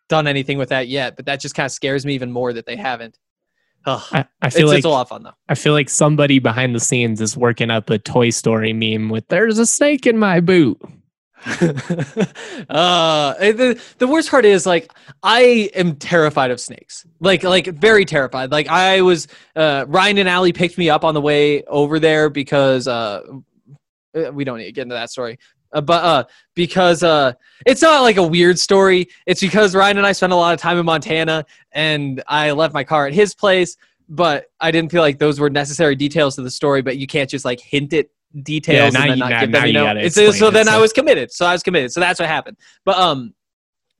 done 0.07 0.27
anything 0.27 0.57
with 0.57 0.69
that 0.69 0.87
yet, 0.87 1.15
but 1.15 1.25
that 1.25 1.41
just 1.41 1.55
kind 1.55 1.65
of 1.65 1.71
scares 1.71 2.05
me 2.05 2.13
even 2.13 2.31
more 2.31 2.53
that 2.53 2.65
they 2.65 2.75
haven't. 2.75 3.17
Ugh, 3.85 4.01
I, 4.11 4.25
I, 4.41 4.49
feel 4.49 4.63
it's, 4.63 4.69
like 4.69 4.77
it's 4.79 4.85
a 4.85 4.89
lot 4.89 5.01
of 5.01 5.09
fun 5.09 5.23
though. 5.23 5.33
I 5.47 5.55
feel 5.55 5.73
like 5.73 5.89
somebody 5.89 6.39
behind 6.39 6.75
the 6.75 6.79
scenes 6.79 7.21
is 7.21 7.37
working 7.37 7.69
up 7.69 7.89
a 7.89 7.97
Toy 7.97 8.29
Story 8.29 8.73
meme 8.73 9.09
with 9.09 9.25
"There's 9.29 9.57
a 9.57 9.65
snake 9.65 10.05
in 10.05 10.17
my 10.17 10.41
boot." 10.41 10.81
uh 12.69 13.33
the, 13.33 13.81
the 13.97 14.07
worst 14.07 14.29
part 14.29 14.43
is 14.43 14.65
like 14.65 14.91
i 15.23 15.69
am 15.73 15.95
terrified 15.95 16.51
of 16.51 16.59
snakes. 16.59 17.05
Like 17.21 17.43
like 17.43 17.67
very 17.67 18.03
terrified. 18.03 18.51
Like 18.51 18.67
i 18.67 19.01
was 19.01 19.27
uh 19.55 19.85
ryan 19.87 20.17
and 20.17 20.27
ali 20.27 20.51
picked 20.51 20.77
me 20.77 20.89
up 20.89 21.05
on 21.05 21.13
the 21.13 21.21
way 21.21 21.63
over 21.63 21.97
there 21.97 22.29
because 22.29 22.87
uh, 22.87 23.21
uh 24.17 24.31
we 24.33 24.43
don't 24.43 24.57
need 24.57 24.65
to 24.65 24.71
get 24.73 24.83
into 24.83 24.95
that 24.95 25.11
story. 25.11 25.39
Uh, 25.71 25.79
but 25.79 26.03
uh 26.03 26.23
because 26.55 27.03
uh 27.03 27.31
it's 27.65 27.81
not 27.81 28.01
like 28.01 28.17
a 28.17 28.23
weird 28.27 28.59
story. 28.59 29.07
It's 29.25 29.39
because 29.39 29.73
ryan 29.75 29.97
and 29.97 30.05
i 30.05 30.11
spent 30.11 30.33
a 30.33 30.35
lot 30.35 30.53
of 30.53 30.59
time 30.59 30.77
in 30.77 30.85
montana 30.85 31.45
and 31.71 32.21
i 32.27 32.51
left 32.51 32.73
my 32.73 32.83
car 32.83 33.07
at 33.07 33.13
his 33.13 33.33
place 33.33 33.77
but 34.09 34.47
i 34.59 34.71
didn't 34.71 34.91
feel 34.91 35.03
like 35.03 35.19
those 35.19 35.39
were 35.39 35.49
necessary 35.49 35.95
details 35.95 36.35
to 36.35 36.41
the 36.41 36.51
story 36.51 36.81
but 36.81 36.97
you 36.97 37.07
can't 37.07 37.29
just 37.29 37.45
like 37.45 37.61
hint 37.61 37.93
it 37.93 38.09
details 38.41 38.93
yeah, 38.93 39.01
and 39.01 39.11
then 39.11 39.19
not 39.19 39.31
you, 39.31 39.39
give 39.39 39.51
them, 39.51 39.65
you 39.67 39.73
know. 39.73 39.91
You 39.93 40.09
so, 40.09 40.31
so 40.31 40.51
then 40.51 40.67
I 40.67 40.77
was 40.77 40.93
committed. 40.93 41.31
So 41.31 41.45
I 41.45 41.53
was 41.53 41.63
committed. 41.63 41.91
So 41.91 41.99
that's 41.99 42.19
what 42.19 42.29
happened. 42.29 42.57
But 42.85 42.97
um 42.97 43.33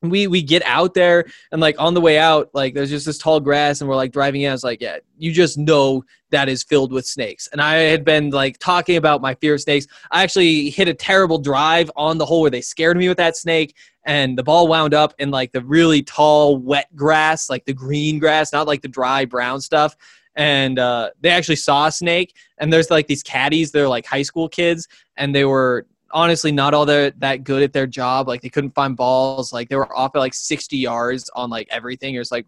we 0.01 0.27
we 0.27 0.41
get 0.41 0.63
out 0.65 0.93
there 0.93 1.25
and 1.51 1.59
like 1.59 1.75
on 1.77 1.93
the 1.93 2.01
way 2.01 2.17
out 2.17 2.49
like 2.53 2.73
there's 2.73 2.89
just 2.89 3.05
this 3.05 3.17
tall 3.17 3.39
grass 3.39 3.81
and 3.81 3.89
we're 3.89 3.95
like 3.95 4.11
driving 4.11 4.41
in 4.41 4.49
i 4.49 4.53
was 4.53 4.63
like 4.63 4.79
yeah 4.79 4.97
you 5.17 5.31
just 5.31 5.57
know 5.57 6.03
that 6.29 6.47
is 6.47 6.63
filled 6.63 6.93
with 6.93 7.05
snakes 7.05 7.49
and 7.51 7.61
i 7.61 7.75
had 7.75 8.05
been 8.05 8.29
like 8.29 8.57
talking 8.59 8.95
about 8.95 9.21
my 9.21 9.35
fear 9.35 9.55
of 9.55 9.61
snakes 9.61 9.87
i 10.11 10.23
actually 10.23 10.69
hit 10.69 10.87
a 10.87 10.93
terrible 10.93 11.37
drive 11.37 11.91
on 11.97 12.17
the 12.17 12.25
hole 12.25 12.41
where 12.41 12.51
they 12.51 12.61
scared 12.61 12.95
me 12.95 13.09
with 13.09 13.17
that 13.17 13.35
snake 13.35 13.75
and 14.05 14.37
the 14.37 14.43
ball 14.43 14.69
wound 14.69 14.93
up 14.93 15.13
in 15.19 15.31
like 15.31 15.51
the 15.51 15.61
really 15.63 16.01
tall 16.01 16.57
wet 16.57 16.87
grass 16.95 17.49
like 17.49 17.65
the 17.65 17.73
green 17.73 18.19
grass 18.19 18.53
not 18.53 18.67
like 18.67 18.81
the 18.81 18.87
dry 18.87 19.25
brown 19.25 19.59
stuff 19.59 19.97
and 20.39 20.79
uh, 20.79 21.09
they 21.19 21.29
actually 21.29 21.57
saw 21.57 21.87
a 21.87 21.91
snake. 21.91 22.33
And 22.59 22.71
there's 22.71 22.89
like 22.89 23.07
these 23.07 23.23
caddies, 23.23 23.71
they're 23.71 23.89
like 23.89 24.05
high 24.05 24.21
school 24.21 24.49
kids, 24.49 24.87
and 25.17 25.33
they 25.33 25.45
were 25.45 25.87
honestly 26.11 26.51
not 26.51 26.73
all 26.73 26.85
that 26.85 27.19
that 27.19 27.43
good 27.43 27.63
at 27.63 27.73
their 27.73 27.87
job. 27.87 28.27
Like 28.27 28.41
they 28.41 28.49
couldn't 28.49 28.75
find 28.75 28.95
balls. 28.95 29.53
Like 29.53 29.69
they 29.69 29.75
were 29.75 29.95
off 29.97 30.15
at 30.15 30.19
like 30.19 30.33
60 30.33 30.77
yards 30.77 31.29
on 31.35 31.49
like 31.49 31.67
everything. 31.71 32.15
It 32.15 32.19
was 32.19 32.31
like, 32.31 32.47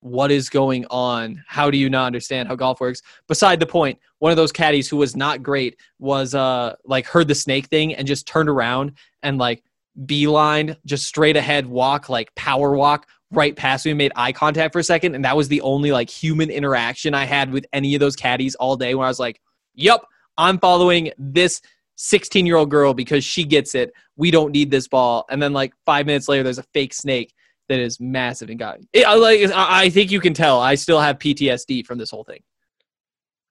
what 0.00 0.30
is 0.30 0.48
going 0.48 0.86
on? 0.90 1.42
How 1.46 1.70
do 1.70 1.78
you 1.78 1.90
not 1.90 2.06
understand 2.06 2.48
how 2.48 2.54
golf 2.54 2.80
works? 2.80 3.02
Beside 3.28 3.60
the 3.60 3.66
point, 3.66 3.98
one 4.18 4.30
of 4.30 4.36
those 4.36 4.52
caddies 4.52 4.88
who 4.88 4.96
was 4.96 5.16
not 5.16 5.42
great 5.42 5.76
was 5.98 6.34
uh 6.34 6.76
like 6.84 7.06
heard 7.06 7.28
the 7.28 7.34
snake 7.34 7.66
thing 7.66 7.94
and 7.94 8.06
just 8.06 8.26
turned 8.26 8.48
around 8.48 8.92
and 9.22 9.38
like 9.38 9.62
beeline 10.04 10.76
just 10.84 11.06
straight 11.06 11.36
ahead 11.36 11.64
walk 11.64 12.10
like 12.10 12.34
power 12.34 12.76
walk 12.76 13.08
right 13.30 13.56
past 13.56 13.84
me 13.86 13.94
made 13.94 14.12
eye 14.16 14.32
contact 14.32 14.72
for 14.72 14.78
a 14.78 14.84
second. 14.84 15.14
And 15.14 15.24
that 15.24 15.36
was 15.36 15.48
the 15.48 15.60
only 15.62 15.92
like 15.92 16.10
human 16.10 16.50
interaction 16.50 17.14
I 17.14 17.24
had 17.24 17.52
with 17.52 17.66
any 17.72 17.94
of 17.94 18.00
those 18.00 18.16
caddies 18.16 18.54
all 18.54 18.76
day 18.76 18.94
when 18.94 19.04
I 19.04 19.08
was 19.08 19.18
like, 19.18 19.40
yep, 19.74 20.04
I'm 20.38 20.58
following 20.58 21.12
this 21.18 21.60
16 21.96 22.46
year 22.46 22.56
old 22.56 22.70
girl 22.70 22.94
because 22.94 23.24
she 23.24 23.44
gets 23.44 23.74
it. 23.74 23.92
We 24.16 24.30
don't 24.30 24.52
need 24.52 24.70
this 24.70 24.88
ball. 24.88 25.24
And 25.30 25.42
then 25.42 25.52
like 25.52 25.72
five 25.84 26.06
minutes 26.06 26.28
later, 26.28 26.42
there's 26.42 26.58
a 26.58 26.64
fake 26.74 26.94
snake 26.94 27.32
that 27.68 27.80
is 27.80 27.98
massive 27.98 28.48
and 28.48 28.58
got 28.58 28.78
it, 28.92 29.02
uh, 29.04 29.18
like 29.18 29.40
I 29.52 29.90
think 29.90 30.12
you 30.12 30.20
can 30.20 30.34
tell. 30.34 30.60
I 30.60 30.76
still 30.76 31.00
have 31.00 31.18
PTSD 31.18 31.84
from 31.84 31.98
this 31.98 32.10
whole 32.10 32.24
thing. 32.24 32.40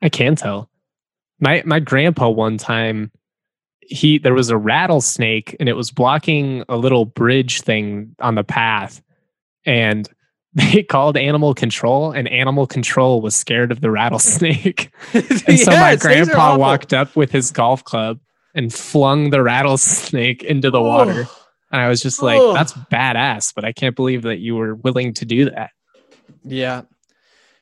I 0.02 0.10
can 0.10 0.36
tell. 0.36 0.70
My 1.40 1.64
my 1.66 1.80
grandpa 1.80 2.30
one 2.30 2.58
time 2.58 3.12
he 3.82 4.18
there 4.18 4.34
was 4.34 4.50
a 4.50 4.58
rattlesnake 4.58 5.56
and 5.60 5.68
it 5.68 5.74
was 5.74 5.92
blocking 5.92 6.64
a 6.70 6.78
little 6.78 7.06
bridge 7.06 7.62
thing 7.62 8.16
on 8.20 8.36
the 8.36 8.44
path 8.44 9.02
and 9.66 10.10
they 10.54 10.84
called 10.84 11.18
animal 11.18 11.54
control 11.54 12.12
and 12.12 12.28
animal 12.30 12.66
control 12.66 13.22
was 13.22 13.36
scared 13.36 13.72
of 13.72 13.82
the 13.82 13.92
rattlesnake. 13.92 14.92
And 15.14 15.60
so 15.60 15.72
my 15.72 15.96
grandpa 15.96 16.58
walked 16.58 16.94
up 16.94 17.16
with 17.16 17.32
his 17.32 17.52
golf 17.52 17.84
club 17.84 18.20
and 18.54 18.74
flung 18.74 19.32
the 19.32 19.44
rattlesnake 19.44 20.44
into 20.44 20.72
the 20.72 20.82
water. 20.82 21.28
And 21.72 21.82
i 21.82 21.90
was 21.90 22.02
just 22.02 22.22
like 22.22 22.40
that's 22.54 22.72
badass 22.74 23.54
but 23.54 23.66
i 23.66 23.74
can't 23.74 23.98
believe 23.98 24.22
that 24.22 24.38
you 24.38 24.56
were 24.56 24.76
willing 24.76 25.14
to 25.16 25.26
do 25.26 25.50
that. 25.50 25.72
Yeah. 26.44 26.84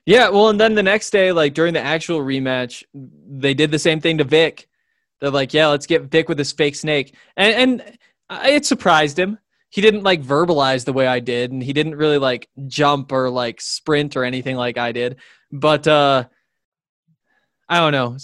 Yeah 0.06 0.30
well 0.30 0.50
and 0.50 0.60
then 0.60 0.76
the 0.76 0.84
next 0.84 1.10
day 1.10 1.32
like 1.32 1.56
during 1.56 1.74
the 1.74 1.82
actual 1.82 2.20
rematch 2.20 2.84
they 2.94 3.56
did 3.56 3.72
the 3.72 3.80
same 3.80 4.02
thing 4.02 4.20
to 4.20 4.24
vic. 4.24 4.68
They're 5.24 5.32
like, 5.32 5.54
yeah, 5.54 5.68
let's 5.68 5.86
get 5.86 6.12
Vic 6.12 6.28
with 6.28 6.38
this 6.38 6.52
fake 6.52 6.76
snake. 6.76 7.16
And, 7.38 7.80
and 7.80 7.98
it 8.44 8.66
surprised 8.66 9.18
him. 9.18 9.40
He 9.74 9.82
didn't 9.82 10.04
like 10.04 10.22
verbalize 10.22 10.86
the 10.86 10.94
way 10.94 11.08
I 11.08 11.20
did, 11.20 11.52
and 11.52 11.64
he 11.64 11.74
didn't 11.74 11.96
really 11.96 12.20
like 12.20 12.48
jump 12.68 13.12
or 13.12 13.28
like 13.32 13.60
sprint 13.60 14.16
or 14.16 14.24
anything 14.24 14.56
like 14.56 14.78
I 14.78 14.92
did. 14.92 15.16
But 15.52 15.88
uh 15.88 16.26
I 17.68 17.80
don't 17.80 17.92
know. 17.92 18.18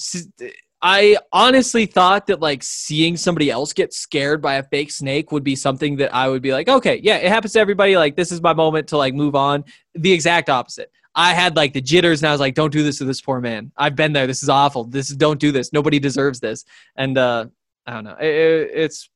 I 0.79 1.17
honestly 1.33 1.87
thought 1.87 2.27
that 2.27 2.39
like 2.39 2.61
seeing 2.61 3.17
somebody 3.17 3.49
else 3.49 3.73
get 3.73 3.93
scared 3.93 4.43
by 4.43 4.55
a 4.55 4.63
fake 4.63 4.91
snake 4.91 5.31
would 5.31 5.43
be 5.43 5.55
something 5.55 5.95
that 5.97 6.13
I 6.13 6.29
would 6.29 6.43
be 6.43 6.53
like, 6.53 6.69
okay, 6.69 6.99
yeah, 7.01 7.15
it 7.15 7.29
happens 7.29 7.53
to 7.53 7.59
everybody. 7.59 7.97
Like, 7.97 8.15
this 8.15 8.31
is 8.31 8.43
my 8.43 8.53
moment 8.53 8.87
to 8.89 8.97
like 8.97 9.15
move 9.15 9.33
on. 9.33 9.63
The 9.95 10.11
exact 10.13 10.51
opposite. 10.51 10.91
I 11.15 11.33
had 11.33 11.55
like 11.55 11.73
the 11.73 11.81
jitters 11.81 12.21
and 12.21 12.29
I 12.29 12.31
was 12.31 12.39
like, 12.39 12.53
don't 12.53 12.71
do 12.71 12.83
this 12.83 12.99
to 12.99 13.05
this 13.05 13.21
poor 13.21 13.41
man. 13.41 13.71
I've 13.75 13.95
been 13.95 14.13
there. 14.13 14.27
This 14.27 14.43
is 14.43 14.49
awful. 14.49 14.83
This 14.83 15.09
is 15.09 15.17
don't 15.17 15.39
do 15.39 15.51
this. 15.51 15.73
Nobody 15.73 15.97
deserves 15.97 16.39
this. 16.39 16.63
And 16.95 17.17
uh, 17.17 17.47
I 17.87 17.93
don't 17.93 18.03
know. 18.03 18.17
It, 18.19 18.69
it's 18.71 19.09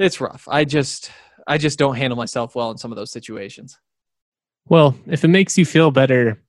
it's 0.00 0.20
rough. 0.20 0.48
I 0.50 0.64
just 0.64 1.10
I 1.46 1.58
just 1.58 1.78
don't 1.78 1.96
handle 1.96 2.16
myself 2.16 2.54
well 2.54 2.70
in 2.70 2.78
some 2.78 2.92
of 2.92 2.96
those 2.96 3.10
situations. 3.10 3.78
Well, 4.68 4.96
if 5.06 5.24
it 5.24 5.28
makes 5.28 5.58
you 5.58 5.64
feel 5.64 5.90
better, 5.90 6.40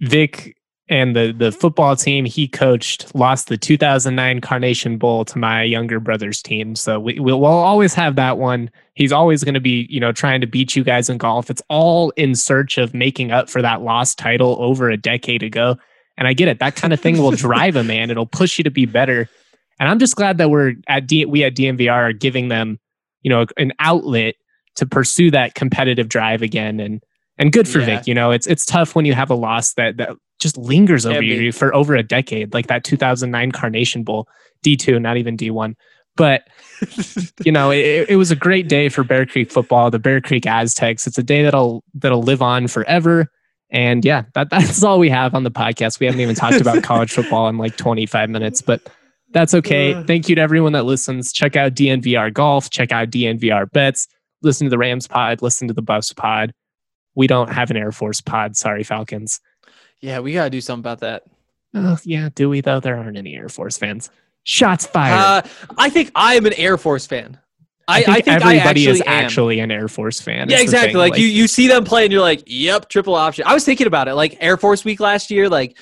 Vic 0.00 0.56
and 0.88 1.14
the 1.14 1.32
the 1.32 1.52
football 1.52 1.94
team 1.94 2.24
he 2.24 2.48
coached 2.48 3.14
lost 3.14 3.48
the 3.48 3.56
2009 3.56 4.40
Carnation 4.40 4.98
Bowl 4.98 5.24
to 5.24 5.38
my 5.38 5.62
younger 5.62 6.00
brother's 6.00 6.42
team. 6.42 6.74
So 6.74 6.98
we, 6.98 7.20
we'll, 7.20 7.40
we'll 7.40 7.50
always 7.50 7.94
have 7.94 8.16
that 8.16 8.38
one. 8.38 8.70
He's 8.94 9.12
always 9.12 9.44
going 9.44 9.54
to 9.54 9.60
be, 9.60 9.86
you 9.88 10.00
know, 10.00 10.12
trying 10.12 10.40
to 10.40 10.46
beat 10.46 10.74
you 10.74 10.82
guys 10.82 11.08
in 11.08 11.18
golf. 11.18 11.48
It's 11.48 11.62
all 11.68 12.10
in 12.10 12.34
search 12.34 12.76
of 12.76 12.92
making 12.92 13.30
up 13.30 13.48
for 13.48 13.62
that 13.62 13.82
lost 13.82 14.18
title 14.18 14.56
over 14.58 14.90
a 14.90 14.96
decade 14.96 15.42
ago. 15.42 15.78
And 16.16 16.26
I 16.26 16.32
get 16.32 16.48
it. 16.48 16.58
That 16.58 16.76
kind 16.76 16.92
of 16.92 17.00
thing 17.00 17.18
will 17.18 17.30
drive 17.30 17.76
a 17.76 17.84
man. 17.84 18.10
It'll 18.10 18.26
push 18.26 18.58
you 18.58 18.64
to 18.64 18.70
be 18.70 18.84
better. 18.84 19.28
And 19.80 19.88
I'm 19.88 19.98
just 19.98 20.14
glad 20.14 20.38
that 20.38 20.50
we're 20.50 20.74
at 20.86 21.08
D, 21.08 21.24
we 21.24 21.42
at 21.42 21.56
DNVR 21.56 21.90
are 21.90 22.12
giving 22.12 22.48
them, 22.48 22.78
you 23.22 23.30
know, 23.30 23.46
an 23.56 23.72
outlet 23.80 24.34
to 24.76 24.86
pursue 24.86 25.30
that 25.32 25.54
competitive 25.54 26.08
drive 26.08 26.42
again. 26.42 26.78
And 26.78 27.02
and 27.38 27.50
good 27.50 27.66
for 27.66 27.80
yeah. 27.80 27.86
Vic. 27.86 28.06
You 28.06 28.14
know, 28.14 28.30
it's 28.30 28.46
it's 28.46 28.66
tough 28.66 28.94
when 28.94 29.06
you 29.06 29.14
have 29.14 29.30
a 29.30 29.34
loss 29.34 29.72
that 29.74 29.96
that 29.96 30.10
just 30.38 30.58
lingers 30.58 31.06
over 31.06 31.22
yeah, 31.22 31.40
you 31.40 31.52
for 31.52 31.74
over 31.74 31.96
a 31.96 32.02
decade, 32.02 32.52
like 32.52 32.66
that 32.68 32.84
2009 32.84 33.52
Carnation 33.52 34.04
Bowl, 34.04 34.28
D2, 34.64 35.00
not 35.00 35.16
even 35.16 35.36
D1. 35.36 35.74
But 36.16 36.42
you 37.44 37.50
know, 37.50 37.70
it, 37.70 38.10
it 38.10 38.16
was 38.16 38.30
a 38.30 38.36
great 38.36 38.68
day 38.68 38.90
for 38.90 39.02
Bear 39.02 39.24
Creek 39.24 39.50
football, 39.50 39.90
the 39.90 39.98
Bear 39.98 40.20
Creek 40.20 40.46
Aztecs. 40.46 41.06
It's 41.06 41.16
a 41.16 41.22
day 41.22 41.42
that'll 41.42 41.82
that'll 41.94 42.22
live 42.22 42.42
on 42.42 42.68
forever. 42.68 43.28
And 43.70 44.04
yeah, 44.04 44.24
that, 44.34 44.50
that's 44.50 44.84
all 44.84 44.98
we 44.98 45.08
have 45.08 45.34
on 45.34 45.44
the 45.44 45.50
podcast. 45.50 46.00
We 46.00 46.06
haven't 46.06 46.20
even 46.20 46.34
talked 46.34 46.60
about 46.60 46.82
college 46.82 47.12
football 47.12 47.48
in 47.48 47.56
like 47.56 47.78
25 47.78 48.28
minutes, 48.28 48.60
but 48.60 48.86
that's 49.32 49.54
okay. 49.54 49.94
Uh. 49.94 50.04
Thank 50.04 50.28
you 50.28 50.34
to 50.34 50.40
everyone 50.40 50.72
that 50.72 50.84
listens. 50.84 51.32
Check 51.32 51.56
out 51.56 51.74
DNVR 51.74 52.32
Golf, 52.32 52.70
check 52.70 52.92
out 52.92 53.10
DNVR 53.10 53.70
Bets, 53.72 54.08
listen 54.42 54.66
to 54.66 54.70
the 54.70 54.78
Rams 54.78 55.06
pod, 55.06 55.42
listen 55.42 55.68
to 55.68 55.74
the 55.74 55.82
Buffs 55.82 56.12
pod. 56.12 56.52
We 57.14 57.26
don't 57.26 57.52
have 57.52 57.70
an 57.70 57.76
Air 57.76 57.92
Force 57.92 58.20
pod. 58.20 58.56
Sorry, 58.56 58.84
Falcons. 58.84 59.40
Yeah, 60.00 60.20
we 60.20 60.32
got 60.32 60.44
to 60.44 60.50
do 60.50 60.60
something 60.60 60.80
about 60.80 61.00
that. 61.00 61.24
Oh, 61.74 61.98
yeah. 62.04 62.30
Do 62.34 62.48
we, 62.48 62.60
though? 62.60 62.80
There 62.80 62.96
aren't 62.96 63.16
any 63.16 63.34
Air 63.34 63.48
Force 63.48 63.76
fans. 63.76 64.10
Shots 64.44 64.86
fired. 64.86 65.18
Uh, 65.18 65.42
I 65.76 65.90
think 65.90 66.10
I 66.14 66.34
am 66.34 66.46
an 66.46 66.54
Air 66.54 66.78
Force 66.78 67.06
fan. 67.06 67.38
I, 67.86 67.98
I 67.98 68.02
think, 68.02 68.08
I 68.08 68.14
think 68.14 68.28
everybody 68.28 68.60
I 68.60 68.62
actually 68.62 68.86
is 68.92 69.00
am. 69.00 69.06
actually 69.08 69.60
an 69.60 69.70
Air 69.70 69.88
Force 69.88 70.20
fan. 70.20 70.48
Yeah, 70.48 70.60
exactly. 70.60 70.94
Like, 70.94 71.12
like, 71.12 71.20
you, 71.20 71.26
you 71.26 71.48
see 71.48 71.66
them 71.66 71.84
play 71.84 72.04
and 72.04 72.12
you're 72.12 72.22
like, 72.22 72.44
yep, 72.46 72.88
triple 72.88 73.16
option. 73.16 73.44
I 73.46 73.54
was 73.54 73.64
thinking 73.64 73.88
about 73.88 74.06
it. 74.06 74.14
Like 74.14 74.36
Air 74.40 74.56
Force 74.56 74.84
Week 74.84 75.00
last 75.00 75.30
year, 75.30 75.48
like 75.48 75.76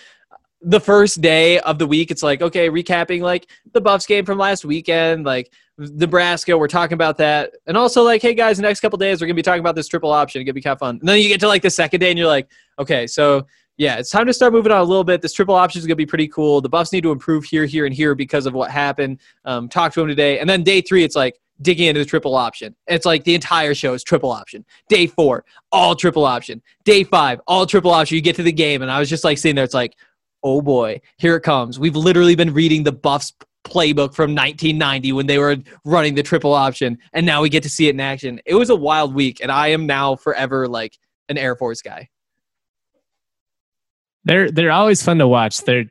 the 0.61 0.81
first 0.81 1.21
day 1.21 1.61
of 1.61 1.79
the 1.79 1.87
week, 1.87 2.11
it's 2.11 2.23
like, 2.23 2.43
okay, 2.43 2.69
recapping 2.69 3.21
like 3.21 3.49
the 3.73 3.81
Buffs 3.81 4.07
game 4.07 4.25
from 4.25 4.39
last 4.39 4.65
weekend, 4.65 5.25
like 5.25 5.53
Nebraska, 5.79 6.59
we're 6.59 6.67
talking 6.67 6.95
about 6.95 7.17
that. 7.19 7.53
And 7.67 7.77
also 7.77 8.03
like, 8.03 8.21
hey 8.21 8.35
guys, 8.35 8.57
the 8.57 8.63
next 8.63 8.81
couple 8.81 8.99
days 8.99 9.21
we're 9.21 9.29
gonna 9.29 9.37
be 9.37 9.43
talking 9.43 9.61
about 9.61 9.77
this 9.77 9.87
triple 9.87 10.11
option. 10.11 10.41
It's 10.41 10.47
gonna 10.47 10.55
be 10.55 10.61
kind 10.61 10.73
of 10.73 10.81
fun. 10.81 10.99
And 10.99 11.09
then 11.09 11.21
you 11.21 11.29
get 11.29 11.41
to 11.41 11.49
like 11.49 11.63
the 11.63 11.71
second 11.71 12.01
day 12.01 12.11
and 12.11 12.19
you're 12.19 12.29
like, 12.29 12.51
okay, 12.79 13.07
so 13.07 13.47
yeah, 13.77 13.97
it's 13.97 14.11
time 14.11 14.27
to 14.27 14.33
start 14.35 14.53
moving 14.53 14.73
on 14.73 14.81
a 14.81 14.85
little 14.85 15.05
bit. 15.05 15.23
This 15.23 15.33
triple 15.33 15.55
option 15.55 15.79
is 15.79 15.87
to 15.87 15.95
be 15.95 16.05
pretty 16.05 16.27
cool. 16.27 16.61
The 16.61 16.69
Buffs 16.69 16.93
need 16.93 17.03
to 17.03 17.13
improve 17.13 17.45
here, 17.45 17.65
here, 17.65 17.87
and 17.87 17.95
here 17.95 18.17
because 18.17 18.45
of 18.45 18.53
what 18.53 18.73
happened. 18.73 19.21
Um, 19.45 19.69
talk 19.69 19.93
to 19.93 20.01
them 20.01 20.09
today. 20.09 20.41
And 20.41 20.51
then 20.51 20.65
day 20.65 20.81
three, 20.81 21.05
it's 21.05 21.15
like 21.15 21.39
digging 21.63 21.87
into 21.87 22.01
the 22.01 22.05
triple 22.05 22.35
option. 22.35 22.75
It's 22.89 23.07
like 23.07 23.23
the 23.23 23.37
entire 23.37 23.75
show 23.75 23.95
is 23.95 24.03
triple 24.03 24.33
option. 24.33 24.65
Day 24.89 25.07
four, 25.07 25.45
all 25.71 25.95
triple 25.95 26.25
option. 26.25 26.61
Day 26.85 27.05
five, 27.05 27.41
all 27.47 27.67
triple 27.67 27.93
option. 27.93 28.17
You 28.17 28.21
get 28.21 28.35
to 28.37 28.43
the 28.43 28.51
game, 28.51 28.83
and 28.83 28.91
I 28.91 28.99
was 28.99 29.09
just 29.09 29.23
like 29.23 29.39
sitting 29.39 29.55
there. 29.55 29.65
It's 29.65 29.75
like, 29.75 29.97
oh 30.43 30.63
boy, 30.63 31.01
here 31.19 31.37
it 31.37 31.43
comes. 31.43 31.79
We've 31.79 31.97
literally 31.97 32.35
been 32.35 32.53
reading 32.53 32.85
the 32.85 32.93
Buffs 32.93 33.33
playbook 33.65 34.15
from 34.15 34.35
1990 34.35 35.13
when 35.13 35.27
they 35.27 35.39
were 35.39 35.57
running 35.85 36.15
the 36.15 36.23
triple 36.23 36.55
option, 36.55 36.99
and 37.13 37.27
now 37.27 37.43
we 37.43 37.49
get 37.49 37.63
to 37.65 37.71
see 37.71 37.89
it 37.89 37.95
in 37.95 38.01
action. 38.01 38.41
It 38.47 38.55
was 38.55 38.71
a 38.71 38.77
wild 38.77 39.15
week, 39.15 39.41
and 39.43 39.51
I 39.51 39.69
am 39.69 39.87
now 39.87 40.17
forever 40.17 40.69
like 40.69 40.99
an 41.29 41.39
Air 41.39 41.57
Force 41.57 41.83
guy. 41.83 42.09
They're 44.25 44.51
they're 44.51 44.71
always 44.71 45.03
fun 45.03 45.19
to 45.19 45.29
watch. 45.29 45.63
They're 45.63 45.87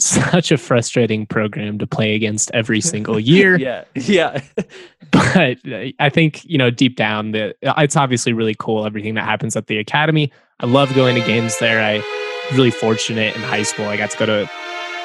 such 0.00 0.50
a 0.50 0.58
frustrating 0.58 1.24
program 1.26 1.78
to 1.78 1.86
play 1.86 2.14
against 2.14 2.50
every 2.52 2.80
single 2.80 3.18
year. 3.20 3.58
yeah, 3.58 3.84
yeah. 3.94 4.42
but 5.12 5.58
uh, 5.70 5.86
I 5.98 6.08
think 6.10 6.44
you 6.44 6.58
know 6.58 6.70
deep 6.70 6.96
down 6.96 7.32
that 7.32 7.56
it's 7.62 7.96
obviously 7.96 8.32
really 8.32 8.56
cool 8.58 8.86
everything 8.86 9.14
that 9.14 9.24
happens 9.24 9.56
at 9.56 9.66
the 9.66 9.78
academy. 9.78 10.32
I 10.60 10.66
love 10.66 10.94
going 10.94 11.14
to 11.16 11.26
games 11.26 11.58
there. 11.58 11.82
I 11.82 12.23
really 12.52 12.70
fortunate 12.70 13.34
in 13.34 13.42
high 13.42 13.62
school. 13.62 13.86
I 13.86 13.96
got 13.96 14.10
to 14.10 14.18
go 14.18 14.26
to 14.26 14.50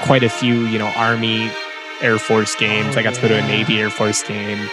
quite 0.02 0.24
a 0.24 0.30
few 0.30 0.66
you 0.68 0.80
know 0.80 0.92
Army, 0.96 1.50
Air 2.02 2.20
Force 2.20 2.56
games. 2.56 2.96
Oh, 2.96 3.00
I 3.00 3.04
got 3.04 3.14
to 3.16 3.22
go 3.22 3.28
to 3.28 3.38
a 3.38 3.48
Navy 3.48 3.80
Air 3.80 3.90
Force 3.90 4.24
game. 4.24 4.70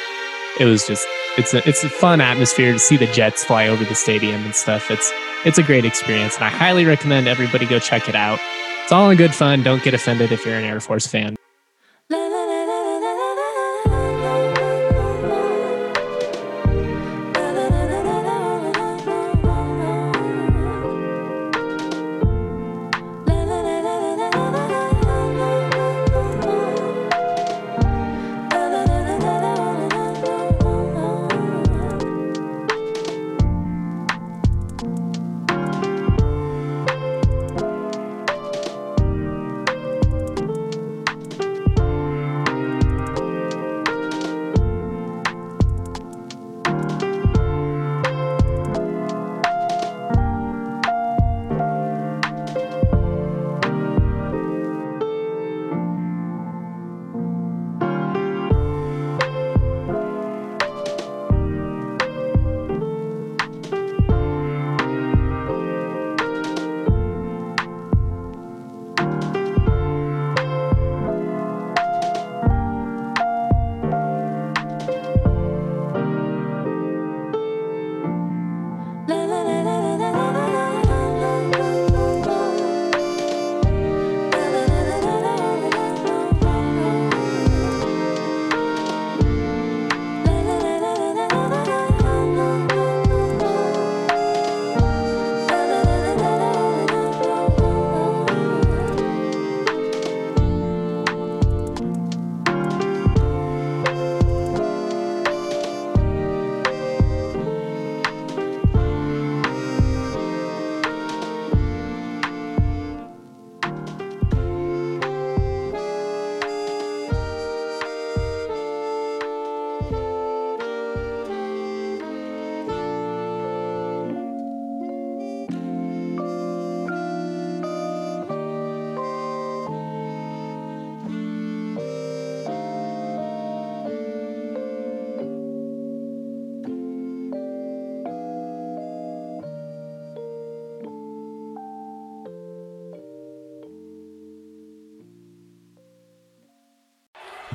It 0.59 0.65
was 0.65 0.87
just 0.87 1.07
it's 1.37 1.55
a 1.55 1.67
it's 1.69 1.85
a 1.85 1.89
fun 1.89 2.21
atmosphere 2.21 2.73
to 2.73 2.79
see 2.79 2.97
the 2.97 3.07
jets 3.09 3.45
fly 3.45 3.69
over 3.69 3.85
the 3.85 3.95
stadium 3.95 4.45
and 4.45 4.55
stuff. 4.55 4.91
It's 4.91 5.13
it's 5.45 5.59
a 5.59 5.63
great 5.63 5.85
experience, 5.85 6.37
and 6.37 6.45
I 6.45 6.49
highly 6.49 6.85
recommend 6.85 7.29
everybody 7.29 7.67
go 7.67 7.79
check 7.79 8.09
it 8.09 8.15
out. 8.15 8.41
It's 8.83 8.93
all 8.93 9.11
in 9.11 9.17
good 9.17 9.35
fun. 9.35 9.63
Don't 9.63 9.83
get 9.83 9.95
offended 9.95 10.33
if 10.33 10.45
you're 10.45 10.55
an 10.55 10.65
Air 10.65 10.81
Force 10.81 11.07
fan. 11.07 11.36